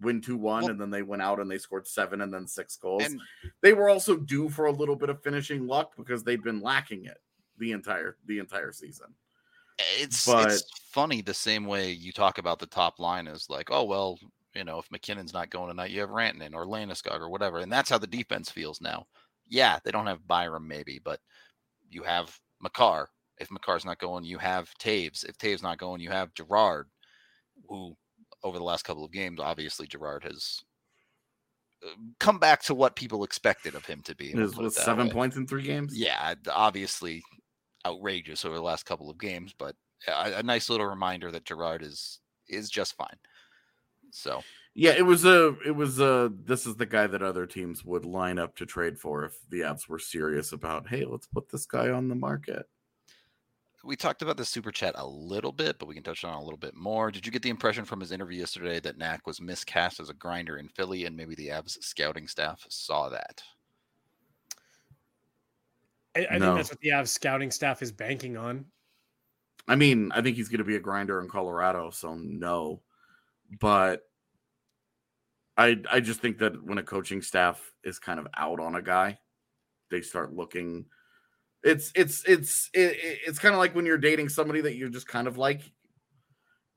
win 0.00 0.20
2-1 0.20 0.40
Well- 0.62 0.70
and 0.70 0.80
then 0.80 0.90
they 0.90 1.02
went 1.02 1.22
out 1.22 1.40
and 1.40 1.50
they 1.50 1.58
scored 1.58 1.86
7 1.86 2.20
and 2.20 2.32
then 2.32 2.46
6 2.46 2.76
goals. 2.76 3.04
And 3.04 3.20
they 3.62 3.72
were 3.72 3.88
also 3.88 4.16
due 4.16 4.48
for 4.48 4.66
a 4.66 4.72
little 4.72 4.96
bit 4.96 5.08
of 5.08 5.22
finishing 5.22 5.66
luck 5.66 5.96
because 5.96 6.22
they'd 6.22 6.42
been 6.42 6.60
lacking 6.60 7.06
it 7.06 7.18
the 7.58 7.72
entire 7.72 8.18
the 8.26 8.38
entire 8.38 8.72
season. 8.72 9.14
it's 9.78 10.24
But- 10.26 10.52
it's 10.52 10.64
funny 10.90 11.20
the 11.20 11.34
same 11.34 11.64
way 11.66 11.90
you 11.92 12.12
talk 12.12 12.38
about 12.38 12.58
the 12.58 12.66
top 12.66 12.98
line 12.98 13.26
is 13.26 13.48
like, 13.50 13.70
oh 13.70 13.84
well, 13.84 14.18
you 14.54 14.64
know, 14.64 14.78
if 14.78 14.88
MacKinnon's 14.90 15.34
not 15.34 15.50
going 15.50 15.68
tonight, 15.68 15.90
you 15.90 16.00
have 16.00 16.08
Rantanen 16.08 16.54
or 16.54 16.64
Landeskog 16.64 17.20
or 17.20 17.28
whatever, 17.28 17.58
and 17.58 17.70
that's 17.70 17.90
how 17.90 17.98
the 17.98 18.06
defense 18.06 18.50
feels 18.50 18.80
now. 18.80 19.06
Yeah, 19.48 19.78
they 19.84 19.90
don't 19.90 20.06
have 20.06 20.26
Byram 20.26 20.66
maybe, 20.66 20.98
but 20.98 21.20
you 21.90 22.02
have 22.04 22.38
Makar. 22.60 23.10
If 23.38 23.50
Makar's 23.50 23.84
not 23.84 23.98
going, 23.98 24.24
you 24.24 24.38
have 24.38 24.72
Toews. 24.78 25.28
If 25.28 25.36
Toews 25.36 25.62
not 25.62 25.76
going, 25.76 26.00
you 26.00 26.10
have 26.10 26.32
Girard, 26.32 26.88
who 27.68 27.94
over 28.46 28.58
the 28.58 28.64
last 28.64 28.84
couple 28.84 29.04
of 29.04 29.10
games, 29.10 29.40
obviously 29.40 29.86
Girard 29.86 30.22
has 30.22 30.62
uh, 31.84 31.90
come 32.20 32.38
back 32.38 32.62
to 32.62 32.74
what 32.74 32.94
people 32.94 33.24
expected 33.24 33.74
of 33.74 33.84
him 33.84 34.02
to 34.04 34.14
be. 34.14 34.30
It 34.30 34.36
was 34.36 34.54
put 34.54 34.64
with 34.64 34.74
7 34.74 35.08
way. 35.08 35.12
points 35.12 35.36
in 35.36 35.46
3 35.46 35.62
games. 35.62 35.98
Yeah, 35.98 36.34
obviously 36.50 37.22
outrageous 37.84 38.44
over 38.44 38.54
the 38.54 38.62
last 38.62 38.86
couple 38.86 39.10
of 39.10 39.18
games, 39.18 39.52
but 39.56 39.74
a, 40.06 40.38
a 40.38 40.42
nice 40.42 40.70
little 40.70 40.86
reminder 40.86 41.30
that 41.32 41.44
Girard 41.44 41.82
is 41.82 42.20
is 42.48 42.70
just 42.70 42.96
fine. 42.96 43.16
So 44.12 44.42
Yeah, 44.74 44.92
it 44.92 45.04
was 45.04 45.24
a 45.24 45.56
it 45.66 45.74
was 45.74 45.98
a 46.00 46.32
this 46.44 46.66
is 46.66 46.76
the 46.76 46.86
guy 46.86 47.06
that 47.08 47.22
other 47.22 47.46
teams 47.46 47.84
would 47.84 48.04
line 48.04 48.38
up 48.38 48.54
to 48.56 48.66
trade 48.66 48.98
for 48.98 49.24
if 49.24 49.36
the 49.50 49.60
Avs 49.60 49.88
were 49.88 49.98
serious 49.98 50.52
about, 50.52 50.88
hey, 50.88 51.04
let's 51.04 51.26
put 51.26 51.50
this 51.50 51.66
guy 51.66 51.90
on 51.90 52.08
the 52.08 52.14
market. 52.14 52.66
We 53.86 53.96
talked 53.96 54.22
about 54.22 54.36
the 54.36 54.44
super 54.44 54.72
chat 54.72 54.94
a 54.96 55.06
little 55.06 55.52
bit, 55.52 55.78
but 55.78 55.86
we 55.86 55.94
can 55.94 56.02
touch 56.02 56.24
on 56.24 56.34
it 56.34 56.40
a 56.40 56.44
little 56.44 56.58
bit 56.58 56.74
more. 56.74 57.10
Did 57.10 57.24
you 57.24 57.32
get 57.32 57.42
the 57.42 57.50
impression 57.50 57.84
from 57.84 58.00
his 58.00 58.12
interview 58.12 58.40
yesterday 58.40 58.80
that 58.80 58.98
Knack 58.98 59.26
was 59.26 59.40
miscast 59.40 60.00
as 60.00 60.10
a 60.10 60.14
grinder 60.14 60.56
in 60.58 60.68
Philly, 60.68 61.04
and 61.04 61.16
maybe 61.16 61.34
the 61.34 61.48
Avs 61.48 61.82
scouting 61.82 62.28
staff 62.28 62.66
saw 62.68 63.08
that? 63.08 63.42
I, 66.16 66.26
I 66.30 66.38
No. 66.38 66.40
think 66.40 66.56
that's 66.56 66.70
what 66.70 66.80
the 66.80 66.90
Avs 66.90 67.08
scouting 67.08 67.50
staff 67.50 67.82
is 67.82 67.92
banking 67.92 68.36
on. 68.36 68.66
I 69.68 69.76
mean, 69.76 70.12
I 70.12 70.22
think 70.22 70.36
he's 70.36 70.48
going 70.48 70.58
to 70.58 70.64
be 70.64 70.76
a 70.76 70.80
grinder 70.80 71.20
in 71.20 71.28
Colorado, 71.28 71.90
so 71.90 72.14
no. 72.14 72.82
But 73.60 74.02
I 75.56 75.82
I 75.90 76.00
just 76.00 76.20
think 76.20 76.38
that 76.38 76.62
when 76.62 76.78
a 76.78 76.82
coaching 76.82 77.22
staff 77.22 77.72
is 77.84 77.98
kind 77.98 78.20
of 78.20 78.26
out 78.34 78.60
on 78.60 78.74
a 78.74 78.82
guy, 78.82 79.18
they 79.90 80.02
start 80.02 80.34
looking 80.34 80.86
it's 81.66 81.92
it's 81.94 82.24
it's 82.26 82.70
it, 82.74 82.92
it- 82.92 83.20
it's 83.28 83.38
kind 83.40 83.54
of 83.54 83.58
like 83.60 83.74
when 83.74 83.86
you're 83.86 83.98
dating 83.98 84.30
somebody 84.30 84.62
that 84.62 84.76
you're 84.76 84.90
just 84.90 85.08
kind 85.08 85.28
of 85.28 85.38
like 85.38 85.62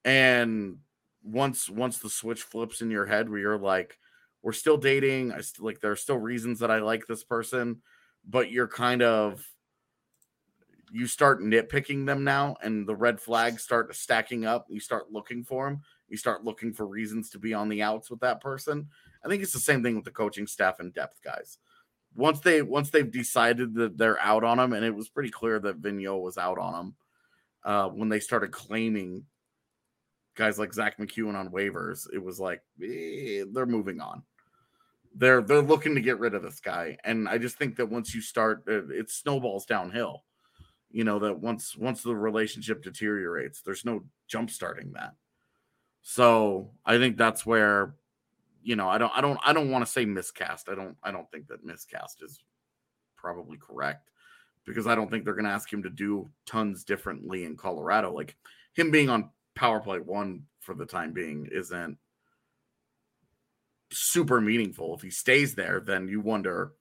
and 0.06 0.78
once 1.24 1.70
once 1.70 1.98
the 2.00 2.10
switch 2.10 2.44
flips 2.44 2.82
in 2.82 2.90
your 2.90 3.06
head 3.06 3.30
where 3.30 3.40
you're 3.40 3.58
like 3.58 3.98
we're 4.42 4.54
still 4.54 4.78
dating 4.78 5.32
i 5.34 5.42
still 5.42 5.66
like 5.66 5.80
there 5.82 5.92
are 5.92 5.96
still 5.98 6.18
reasons 6.18 6.60
that 6.60 6.72
i 6.72 6.80
like 6.80 7.06
this 7.08 7.24
person 7.24 7.82
but 8.28 8.52
you're 8.52 8.68
kind 8.68 9.02
of 9.02 9.46
you 10.92 11.06
start 11.06 11.42
nitpicking 11.42 12.06
them 12.06 12.24
now 12.24 12.56
and 12.64 12.88
the 12.88 12.96
red 12.96 13.20
flags 13.20 13.62
start 13.62 13.94
stacking 13.96 14.46
up 14.46 14.66
you 14.70 14.80
start 14.80 15.12
looking 15.12 15.44
for 15.44 15.66
them 15.70 15.82
you 16.08 16.18
start 16.18 16.44
looking 16.44 16.74
for 16.74 16.88
reasons 16.88 17.30
to 17.30 17.38
be 17.38 17.54
on 17.54 17.70
the 17.70 17.84
outs 17.84 18.10
with 18.10 18.20
that 18.22 18.42
person. 18.42 18.88
I 19.24 19.28
think 19.28 19.44
it's 19.44 19.54
the 19.54 19.60
same 19.60 19.84
thing 19.84 19.96
with 19.96 20.06
the 20.06 20.12
coaching 20.12 20.48
staff 20.48 20.80
and 20.80 20.92
depth 20.92 21.22
guys 21.24 21.60
once 22.16 22.40
they 22.40 22.62
once 22.62 22.90
they've 22.90 23.12
decided 23.12 23.74
that 23.76 23.98
they're 23.98 24.20
out 24.20 24.44
on 24.44 24.60
him 24.60 24.74
and 24.74 24.86
it 24.86 24.96
was 24.96 25.10
pretty 25.10 25.30
clear 25.30 25.60
that 25.60 25.82
Vigneault 25.82 26.22
was 26.22 26.38
out 26.38 26.58
on 26.58 26.74
him 26.74 26.96
uh 27.64 27.90
when 27.90 28.10
they 28.10 28.20
started 28.20 28.52
claiming 28.52 29.26
guys 30.36 30.58
like 30.58 30.74
Zack 30.74 30.98
MacEwen 30.98 31.36
on 31.36 31.50
waivers 31.50 32.08
it 32.14 32.24
was 32.24 32.40
like 32.40 32.62
eh, 32.84 33.44
they're 33.52 33.66
moving 33.66 34.00
on. 34.02 34.24
They're 35.16 35.42
they're 35.42 35.62
looking 35.62 35.96
to 35.96 36.02
get 36.02 36.20
rid 36.20 36.34
of 36.34 36.44
this 36.44 36.60
guy. 36.60 36.98
And 37.04 37.28
i 37.28 37.38
just 37.38 37.58
think 37.58 37.76
that 37.78 37.90
once 37.90 38.14
you 38.14 38.22
start 38.22 38.64
uh, 38.68 38.88
it 38.88 39.10
snowballs 39.10 39.66
downhill 39.66 40.24
you 40.92 41.04
know 41.04 41.20
that 41.20 41.40
once 41.40 41.76
once 41.78 42.02
the 42.02 42.16
relationship 42.16 42.82
deteriorates 42.82 43.62
there's 43.62 43.86
no 43.86 44.04
jump 44.28 44.50
starting 44.50 44.94
that. 44.94 45.14
So 46.02 46.72
i 46.86 46.98
think 46.98 47.18
that's 47.18 47.46
where 47.46 47.96
you 48.62 48.76
know 48.76 48.90
i 48.90 48.98
don't 48.98 49.12
i 49.16 49.22
don't 49.22 49.40
i 49.46 49.54
don't 49.54 49.72
want 49.72 49.86
to 49.86 49.92
say 49.92 50.06
miscast 50.06 50.70
i 50.70 50.76
don't 50.76 50.96
i 51.04 51.12
don't 51.12 51.30
think 51.32 51.48
that 51.48 51.64
miscast 51.64 52.22
is 52.22 52.40
probably 53.18 53.58
correct 53.58 54.10
because 54.66 54.88
i 54.88 54.96
don't 54.96 55.10
think 55.10 55.24
they're 55.24 55.34
going 55.34 55.46
to 55.46 55.52
ask 55.52 55.72
him 55.72 55.84
to 55.84 55.90
do 55.90 56.30
tons 56.46 56.84
differently 56.84 57.46
in 57.46 57.56
colorado 57.56 58.14
like 58.14 58.36
him 58.74 58.92
being 58.92 59.10
on 59.10 59.30
power 59.56 59.80
play 59.80 60.00
one 60.00 60.44
for 60.60 60.74
the 60.74 60.86
time 60.86 61.12
being 61.14 61.48
isn't 61.52 61.98
super 63.92 64.40
meaningful 64.40 64.96
if 64.96 65.02
he 65.02 65.10
stays 65.10 65.56
there 65.56 65.80
then 65.80 66.08
you 66.08 66.22
wonder 66.22 66.74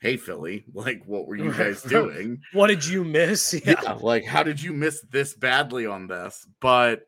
hey 0.00 0.16
philly 0.16 0.64
like 0.72 1.02
what 1.06 1.26
were 1.26 1.36
you 1.36 1.52
guys 1.52 1.82
doing 1.82 2.40
What 2.52 2.68
did 2.68 2.86
you 2.86 3.04
miss? 3.04 3.54
Yeah. 3.66 3.80
yeah. 3.82 3.92
like 3.94 4.24
how 4.24 4.42
did 4.42 4.62
you 4.62 4.72
miss 4.72 5.00
this 5.10 5.34
badly 5.34 5.86
on 5.86 6.06
this 6.06 6.46
but 6.60 7.02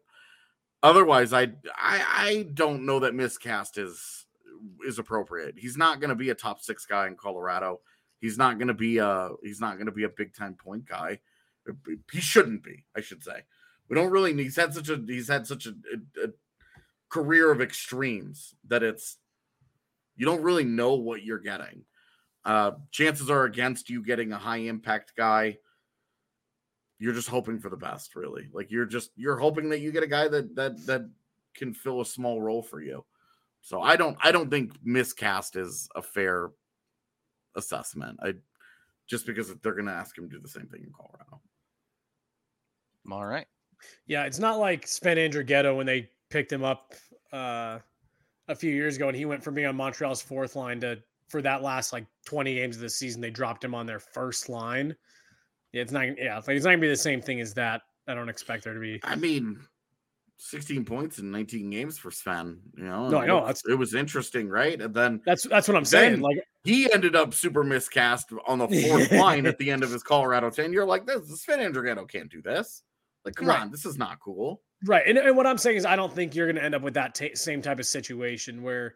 otherwise 0.84 1.32
i 1.32 1.42
i 1.76 2.04
i 2.16 2.46
don't 2.54 2.86
know 2.86 3.00
that 3.00 3.14
miscast 3.14 3.76
is 3.76 4.24
is 4.84 4.98
appropriate. 4.98 5.54
He's 5.56 5.76
not 5.76 6.00
going 6.00 6.10
to 6.10 6.14
be 6.14 6.30
a 6.30 6.34
top 6.34 6.60
six 6.60 6.86
guy 6.86 7.06
in 7.06 7.16
Colorado. 7.16 7.80
He's 8.20 8.38
not 8.38 8.58
going 8.58 8.68
to 8.68 8.74
be 8.74 8.98
a 8.98 9.30
he's 9.42 9.60
not 9.60 9.74
going 9.74 9.86
to 9.86 9.92
be 9.92 10.04
a 10.04 10.08
big 10.08 10.34
time 10.34 10.54
point 10.54 10.86
guy. 10.86 11.20
He 12.12 12.20
shouldn't 12.20 12.62
be, 12.62 12.84
I 12.96 13.00
should 13.00 13.22
say. 13.22 13.42
We 13.88 13.96
don't 13.96 14.10
really. 14.10 14.34
He's 14.34 14.56
had 14.56 14.74
such 14.74 14.88
a 14.88 15.02
he's 15.06 15.28
had 15.28 15.46
such 15.46 15.66
a, 15.66 15.70
a, 15.70 16.26
a 16.26 16.28
career 17.08 17.50
of 17.50 17.60
extremes 17.60 18.54
that 18.68 18.82
it's 18.82 19.18
you 20.16 20.26
don't 20.26 20.42
really 20.42 20.64
know 20.64 20.94
what 20.94 21.22
you're 21.22 21.38
getting. 21.38 21.84
Uh, 22.44 22.72
chances 22.90 23.30
are 23.30 23.44
against 23.44 23.88
you 23.88 24.02
getting 24.02 24.32
a 24.32 24.38
high 24.38 24.58
impact 24.58 25.12
guy. 25.16 25.58
You're 27.04 27.12
just 27.12 27.28
hoping 27.28 27.58
for 27.58 27.68
the 27.68 27.76
best, 27.76 28.16
really. 28.16 28.48
Like 28.50 28.70
you're 28.70 28.86
just 28.86 29.10
you're 29.14 29.36
hoping 29.36 29.68
that 29.68 29.80
you 29.80 29.92
get 29.92 30.02
a 30.02 30.06
guy 30.06 30.26
that 30.26 30.54
that 30.56 30.86
that 30.86 31.06
can 31.54 31.74
fill 31.74 32.00
a 32.00 32.06
small 32.06 32.40
role 32.40 32.62
for 32.62 32.80
you. 32.80 33.04
So 33.60 33.82
I 33.82 33.94
don't 33.96 34.16
I 34.22 34.32
don't 34.32 34.48
think 34.48 34.72
miscast 34.82 35.54
is 35.56 35.86
a 35.94 36.00
fair 36.00 36.48
assessment. 37.56 38.20
I 38.22 38.32
just 39.06 39.26
because 39.26 39.54
they're 39.62 39.74
going 39.74 39.84
to 39.84 39.92
ask 39.92 40.16
him 40.16 40.30
to 40.30 40.36
do 40.36 40.40
the 40.40 40.48
same 40.48 40.64
thing 40.66 40.80
in 40.82 40.92
Colorado. 40.96 41.42
All 43.12 43.26
right. 43.26 43.46
Yeah, 44.06 44.24
it's 44.24 44.38
not 44.38 44.58
like 44.58 44.86
Sven 44.86 45.18
Andrighetto 45.18 45.76
when 45.76 45.84
they 45.84 46.08
picked 46.30 46.50
him 46.50 46.64
up 46.64 46.94
uh, 47.34 47.80
a 48.48 48.54
few 48.54 48.72
years 48.72 48.96
ago, 48.96 49.08
and 49.08 49.16
he 49.16 49.26
went 49.26 49.44
from 49.44 49.52
being 49.52 49.66
on 49.66 49.76
Montreal's 49.76 50.22
fourth 50.22 50.56
line 50.56 50.80
to 50.80 51.02
for 51.28 51.42
that 51.42 51.62
last 51.62 51.92
like 51.92 52.06
20 52.24 52.54
games 52.54 52.76
of 52.76 52.82
the 52.82 52.88
season, 52.88 53.20
they 53.20 53.28
dropped 53.28 53.62
him 53.62 53.74
on 53.74 53.84
their 53.84 54.00
first 54.00 54.48
line. 54.48 54.96
Yeah, 55.74 55.82
it's 55.82 55.92
not. 55.92 56.06
Yeah, 56.16 56.38
it's, 56.38 56.46
like, 56.46 56.56
it's 56.56 56.64
not 56.64 56.70
gonna 56.70 56.82
be 56.82 56.88
the 56.88 56.96
same 56.96 57.20
thing 57.20 57.40
as 57.40 57.52
that. 57.54 57.82
I 58.06 58.14
don't 58.14 58.28
expect 58.28 58.62
there 58.62 58.74
to 58.74 58.80
be. 58.80 59.00
I 59.02 59.16
mean, 59.16 59.58
16 60.38 60.84
points 60.84 61.18
in 61.18 61.32
19 61.32 61.68
games 61.68 61.98
for 61.98 62.12
Sven. 62.12 62.60
You 62.76 62.84
know, 62.84 63.08
no, 63.08 63.18
I 63.18 63.26
know 63.26 63.44
it, 63.46 63.60
it 63.68 63.74
was 63.74 63.92
interesting, 63.92 64.48
right? 64.48 64.80
And 64.80 64.94
then 64.94 65.20
that's 65.26 65.42
that's 65.42 65.66
what 65.66 65.76
I'm 65.76 65.84
saying. 65.84 66.20
Like 66.20 66.38
he 66.62 66.92
ended 66.92 67.16
up 67.16 67.34
super 67.34 67.64
miscast 67.64 68.30
on 68.46 68.60
the 68.60 68.68
fourth 68.68 69.10
line 69.20 69.46
at 69.46 69.58
the 69.58 69.68
end 69.68 69.82
of 69.82 69.90
his 69.90 70.04
Colorado 70.04 70.48
tenure. 70.48 70.84
Like 70.84 71.06
this, 71.06 71.42
Sven 71.42 71.58
Andrighetto 71.58 72.08
can't 72.08 72.30
do 72.30 72.40
this. 72.40 72.82
Like, 73.24 73.34
come 73.34 73.48
right. 73.48 73.62
on, 73.62 73.72
this 73.72 73.84
is 73.84 73.98
not 73.98 74.20
cool. 74.20 74.62
Right. 74.84 75.02
And, 75.06 75.18
and 75.18 75.36
what 75.36 75.46
I'm 75.46 75.58
saying 75.58 75.78
is, 75.78 75.86
I 75.86 75.96
don't 75.96 76.12
think 76.12 76.34
you're 76.34 76.46
going 76.46 76.56
to 76.56 76.62
end 76.62 76.74
up 76.74 76.82
with 76.82 76.94
that 76.94 77.14
t- 77.14 77.34
same 77.34 77.62
type 77.62 77.78
of 77.78 77.86
situation 77.86 78.62
where 78.62 78.94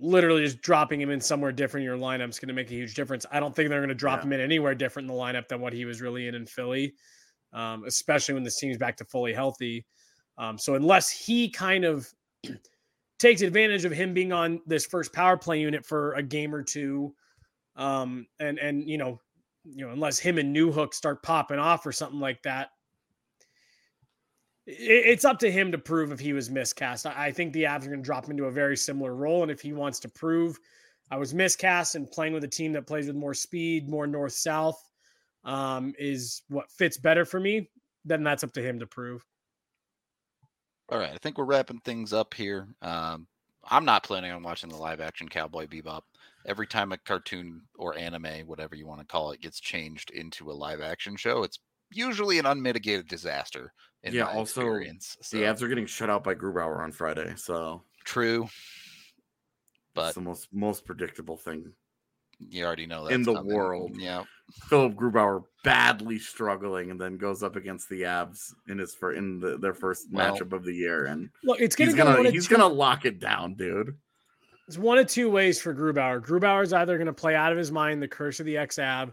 literally 0.00 0.42
just 0.42 0.60
dropping 0.60 1.00
him 1.00 1.10
in 1.10 1.20
somewhere 1.20 1.52
different 1.52 1.82
in 1.82 1.88
your 1.88 1.98
lineup 1.98 2.28
is 2.28 2.38
going 2.38 2.48
to 2.48 2.54
make 2.54 2.70
a 2.70 2.74
huge 2.74 2.94
difference. 2.94 3.24
I 3.30 3.40
don't 3.40 3.54
think 3.54 3.68
they're 3.68 3.80
going 3.80 3.88
to 3.88 3.94
drop 3.94 4.20
yeah. 4.20 4.24
him 4.24 4.32
in 4.32 4.40
anywhere 4.40 4.74
different 4.74 5.08
in 5.08 5.16
the 5.16 5.20
lineup 5.20 5.48
than 5.48 5.60
what 5.60 5.72
he 5.72 5.84
was 5.84 6.00
really 6.00 6.28
in 6.28 6.34
in 6.34 6.46
Philly, 6.46 6.94
um, 7.52 7.84
especially 7.86 8.34
when 8.34 8.42
this 8.42 8.58
team's 8.58 8.78
back 8.78 8.96
to 8.96 9.04
fully 9.04 9.32
healthy. 9.32 9.86
Um, 10.36 10.58
so 10.58 10.74
unless 10.74 11.10
he 11.10 11.48
kind 11.48 11.84
of 11.84 12.08
takes 13.18 13.42
advantage 13.42 13.84
of 13.84 13.92
him 13.92 14.14
being 14.14 14.32
on 14.32 14.60
this 14.66 14.86
first 14.86 15.12
power 15.12 15.36
play 15.36 15.60
unit 15.60 15.86
for 15.86 16.14
a 16.14 16.22
game 16.22 16.54
or 16.54 16.62
two, 16.62 17.14
um, 17.76 18.26
and 18.40 18.58
and 18.58 18.88
you 18.88 18.98
know, 18.98 19.20
you 19.64 19.86
know, 19.86 19.92
unless 19.92 20.18
him 20.18 20.38
and 20.38 20.54
Newhook 20.54 20.94
start 20.94 21.22
popping 21.22 21.58
off 21.58 21.86
or 21.86 21.92
something 21.92 22.20
like 22.20 22.42
that, 22.42 22.70
it's 24.66 25.24
up 25.24 25.38
to 25.40 25.50
him 25.50 25.72
to 25.72 25.78
prove 25.78 26.10
if 26.10 26.20
he 26.20 26.32
was 26.32 26.50
miscast. 26.50 27.06
I 27.06 27.30
think 27.32 27.52
the 27.52 27.64
Avs 27.64 27.84
are 27.84 27.88
going 27.88 27.98
to 27.98 28.04
drop 28.04 28.24
him 28.24 28.32
into 28.32 28.44
a 28.44 28.50
very 28.50 28.76
similar 28.76 29.14
role. 29.14 29.42
And 29.42 29.50
if 29.50 29.60
he 29.60 29.72
wants 29.72 30.00
to 30.00 30.08
prove 30.08 30.58
I 31.10 31.16
was 31.18 31.34
miscast 31.34 31.94
and 31.94 32.10
playing 32.10 32.32
with 32.32 32.44
a 32.44 32.48
team 32.48 32.72
that 32.72 32.86
plays 32.86 33.06
with 33.06 33.16
more 33.16 33.34
speed, 33.34 33.88
more 33.88 34.06
north 34.06 34.32
south, 34.32 34.82
um, 35.44 35.94
is 35.98 36.42
what 36.48 36.70
fits 36.70 36.96
better 36.96 37.24
for 37.24 37.38
me, 37.38 37.70
then 38.04 38.24
that's 38.24 38.42
up 38.42 38.52
to 38.54 38.62
him 38.62 38.78
to 38.80 38.86
prove. 38.86 39.24
All 40.88 40.98
right. 40.98 41.12
I 41.12 41.18
think 41.18 41.36
we're 41.36 41.44
wrapping 41.44 41.80
things 41.80 42.12
up 42.12 42.32
here. 42.34 42.68
Um, 42.80 43.26
I'm 43.70 43.84
not 43.84 44.04
planning 44.04 44.32
on 44.32 44.42
watching 44.42 44.70
the 44.70 44.76
live 44.76 45.00
action 45.00 45.28
Cowboy 45.28 45.66
Bebop. 45.66 46.02
Every 46.46 46.66
time 46.66 46.92
a 46.92 46.98
cartoon 46.98 47.62
or 47.76 47.96
anime, 47.96 48.46
whatever 48.46 48.74
you 48.74 48.86
want 48.86 49.00
to 49.00 49.06
call 49.06 49.30
it, 49.32 49.40
gets 49.40 49.60
changed 49.60 50.10
into 50.10 50.50
a 50.50 50.52
live 50.52 50.82
action 50.82 51.16
show, 51.16 51.42
it's 51.42 51.58
usually 51.92 52.38
an 52.38 52.46
unmitigated 52.46 53.08
disaster. 53.08 53.72
yeah, 54.02 54.24
also, 54.24 54.60
experience. 54.60 55.16
So. 55.22 55.36
the 55.36 55.44
Avs 55.44 55.62
are 55.62 55.68
getting 55.68 55.86
shut 55.86 56.10
out 56.10 56.24
by 56.24 56.34
Grubauer 56.34 56.82
on 56.82 56.92
Friday. 56.92 57.34
So 57.36 57.82
true, 58.04 58.48
but 59.94 60.06
it's 60.06 60.14
the 60.14 60.20
most 60.20 60.48
most 60.52 60.84
predictable 60.84 61.36
thing 61.36 61.72
you 62.38 62.64
already 62.64 62.86
know 62.86 63.04
that 63.04 63.12
in 63.12 63.22
the 63.22 63.34
coming. 63.34 63.54
world. 63.54 63.96
Yeah, 63.96 64.24
Philipp 64.68 64.94
Grubauer 64.94 65.42
badly 65.62 66.18
struggling, 66.18 66.90
and 66.90 67.00
then 67.00 67.16
goes 67.16 67.42
up 67.42 67.56
against 67.56 67.88
the 67.88 68.02
Avs 68.02 68.52
in 68.68 68.78
his 68.78 68.94
for 68.94 69.14
in 69.14 69.40
the, 69.40 69.58
their 69.58 69.74
first 69.74 70.08
well, 70.10 70.34
matchup 70.34 70.52
of 70.52 70.64
the 70.64 70.72
year. 70.72 71.06
And 71.06 71.30
look, 71.42 71.60
it's 71.60 71.76
gonna 71.76 71.90
he's 71.90 71.96
gonna 71.96 72.30
he's 72.30 72.48
two, 72.48 72.56
gonna 72.56 72.72
lock 72.72 73.04
it 73.04 73.20
down, 73.20 73.54
dude. 73.54 73.96
It's 74.66 74.78
one 74.78 74.98
of 74.98 75.06
two 75.06 75.30
ways 75.30 75.60
for 75.60 75.74
Grubauer. 75.74 76.24
Grubauer 76.24 76.62
is 76.62 76.72
either 76.72 76.98
gonna 76.98 77.12
play 77.12 77.34
out 77.34 77.52
of 77.52 77.58
his 77.58 77.70
mind 77.70 78.02
the 78.02 78.08
curse 78.08 78.40
of 78.40 78.46
the 78.46 78.56
X 78.56 78.78
Av, 78.78 79.12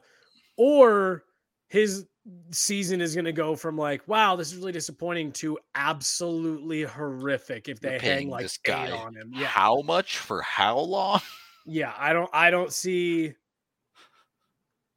or 0.58 1.24
his 1.72 2.06
season 2.52 3.00
is 3.00 3.16
going 3.16 3.26
to 3.26 3.32
go 3.32 3.56
from 3.56 3.78
like, 3.78 4.06
wow, 4.06 4.36
this 4.36 4.52
is 4.52 4.58
really 4.58 4.74
disappointing 4.74 5.32
to 5.32 5.58
absolutely 5.74 6.84
horrific 6.84 7.70
if 7.70 7.80
they 7.80 7.98
hang 7.98 8.30
like 8.30 8.44
this 8.44 8.58
guy 8.58 8.92
on 8.92 9.16
him. 9.16 9.32
Yeah. 9.34 9.46
How 9.46 9.82
much 9.82 10.18
for 10.18 10.42
how 10.42 10.78
long? 10.80 11.22
Yeah, 11.66 11.94
I 11.98 12.12
don't 12.12 12.30
I 12.34 12.50
don't 12.50 12.74
see 12.74 13.36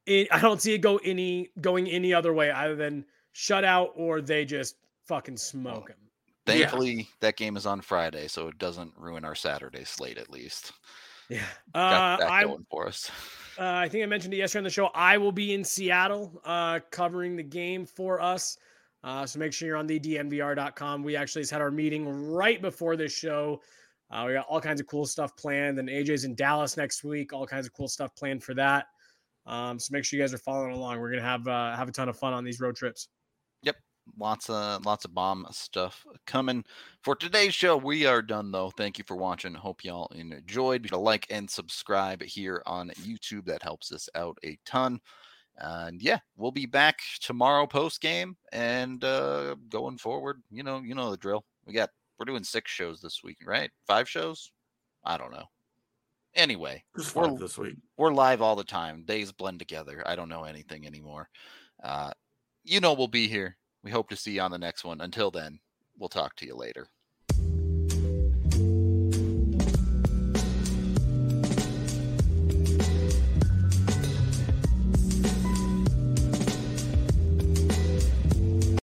it 0.05 0.27
I 0.31 0.39
don't 0.39 0.59
see 0.59 0.73
it 0.73 0.79
go 0.79 0.97
any 0.97 1.49
going 1.61 1.87
any 1.87 2.13
other 2.13 2.33
way 2.33 2.51
other 2.51 2.75
than 2.75 3.05
shutout 3.33 3.89
or 3.95 4.19
they 4.19 4.45
just 4.45 4.75
fucking 5.05 5.37
smoke 5.37 5.89
him. 5.89 5.97
Thankfully, 6.45 6.93
yeah. 6.93 7.03
that 7.21 7.37
game 7.37 7.55
is 7.55 7.65
on 7.65 7.81
Friday, 7.81 8.27
so 8.27 8.47
it 8.47 8.57
doesn't 8.57 8.93
ruin 8.97 9.23
our 9.23 9.35
Saturday 9.35 9.83
slate 9.85 10.17
at 10.17 10.29
least. 10.29 10.73
Yeah. 11.29 11.43
Got 11.73 12.21
uh, 12.21 12.27
that 12.27 12.43
going 12.43 12.65
for 12.69 12.87
us. 12.87 13.09
Uh, 13.57 13.63
I 13.63 13.89
think 13.89 14.03
I 14.03 14.07
mentioned 14.07 14.33
it 14.33 14.37
yesterday 14.37 14.59
on 14.59 14.63
the 14.65 14.69
show. 14.69 14.87
I 14.93 15.17
will 15.17 15.31
be 15.31 15.53
in 15.53 15.63
Seattle 15.63 16.41
uh, 16.43 16.79
covering 16.91 17.35
the 17.35 17.43
game 17.43 17.85
for 17.85 18.21
us. 18.21 18.57
Uh, 19.03 19.25
so 19.25 19.39
make 19.39 19.53
sure 19.53 19.67
you're 19.67 19.77
on 19.77 19.87
the 19.87 19.99
dnvr.com. 19.99 21.03
We 21.03 21.15
actually 21.15 21.43
just 21.43 21.51
had 21.51 21.61
our 21.61 21.71
meeting 21.71 22.07
right 22.07 22.61
before 22.61 22.95
this 22.95 23.13
show. 23.13 23.61
Uh, 24.11 24.25
we 24.27 24.33
got 24.33 24.45
all 24.47 24.61
kinds 24.61 24.81
of 24.81 24.87
cool 24.87 25.05
stuff 25.05 25.35
planned. 25.37 25.79
And 25.79 25.89
AJ's 25.89 26.25
in 26.25 26.35
Dallas 26.35 26.75
next 26.77 27.03
week. 27.03 27.33
All 27.33 27.45
kinds 27.45 27.65
of 27.65 27.73
cool 27.73 27.87
stuff 27.87 28.15
planned 28.15 28.43
for 28.43 28.53
that. 28.55 28.87
Um, 29.45 29.79
so 29.79 29.89
make 29.91 30.05
sure 30.05 30.17
you 30.17 30.23
guys 30.23 30.33
are 30.33 30.39
following 30.39 30.73
along. 30.73 30.99
We're 30.99 31.11
gonna 31.11 31.21
have 31.21 31.47
uh, 31.47 31.75
have 31.75 31.87
a 31.87 31.91
ton 31.91 32.09
of 32.09 32.17
fun 32.17 32.33
on 32.33 32.43
these 32.43 32.59
road 32.59 32.75
trips 32.75 33.09
lots 34.17 34.49
of 34.49 34.85
lots 34.85 35.05
of 35.05 35.13
bomb 35.13 35.45
stuff 35.51 36.05
coming 36.25 36.63
for 37.01 37.15
today's 37.15 37.53
show. 37.53 37.77
We 37.77 38.05
are 38.05 38.21
done 38.21 38.51
though. 38.51 38.71
Thank 38.71 38.97
you 38.97 39.03
for 39.07 39.15
watching. 39.15 39.53
Hope 39.53 39.83
y'all 39.83 40.11
enjoyed. 40.15 40.81
Be 40.83 40.89
sure 40.89 40.97
to 40.97 41.03
like 41.03 41.27
and 41.29 41.49
subscribe 41.49 42.21
here 42.23 42.61
on 42.65 42.89
youtube. 43.01 43.45
That 43.45 43.63
helps 43.63 43.91
us 43.91 44.09
out 44.15 44.37
a 44.43 44.57
ton. 44.65 44.99
And 45.57 46.01
yeah 46.01 46.19
we'll 46.35 46.51
be 46.51 46.65
back 46.65 46.99
tomorrow 47.21 47.65
post 47.65 48.01
game 48.01 48.35
and 48.51 49.03
uh 49.03 49.55
going 49.69 49.97
forward. 49.97 50.41
You 50.51 50.63
know 50.63 50.81
you 50.81 50.95
know 50.95 51.11
the 51.11 51.17
drill. 51.17 51.45
We 51.65 51.73
got 51.73 51.89
we're 52.19 52.25
doing 52.25 52.43
six 52.43 52.71
shows 52.71 53.01
this 53.01 53.21
week 53.23 53.37
right? 53.45 53.71
Five 53.87 54.09
shows? 54.09 54.51
I 55.03 55.17
don't 55.17 55.31
know. 55.31 55.45
Anyway 56.35 56.83
we're, 57.15 57.37
this 57.37 57.57
week. 57.57 57.75
we're 57.97 58.13
live 58.13 58.41
all 58.41 58.55
the 58.55 58.63
time. 58.63 59.03
Days 59.05 59.31
blend 59.31 59.59
together. 59.59 60.03
I 60.05 60.15
don't 60.15 60.29
know 60.29 60.43
anything 60.43 60.85
anymore. 60.85 61.29
Uh 61.83 62.11
you 62.63 62.79
know 62.79 62.93
we'll 62.93 63.07
be 63.07 63.27
here 63.27 63.55
we 63.85 63.91
hope 63.91 64.09
to 64.09 64.15
see 64.15 64.31
you 64.31 64.41
on 64.41 64.49
the 64.49 64.57
next 64.57 64.83
one. 64.83 64.99
Until 64.99 65.29
then, 65.29 65.59
we'll 65.97 66.09
talk 66.09 66.35
to 66.37 66.45
you 66.45 66.55
later. 66.55 66.87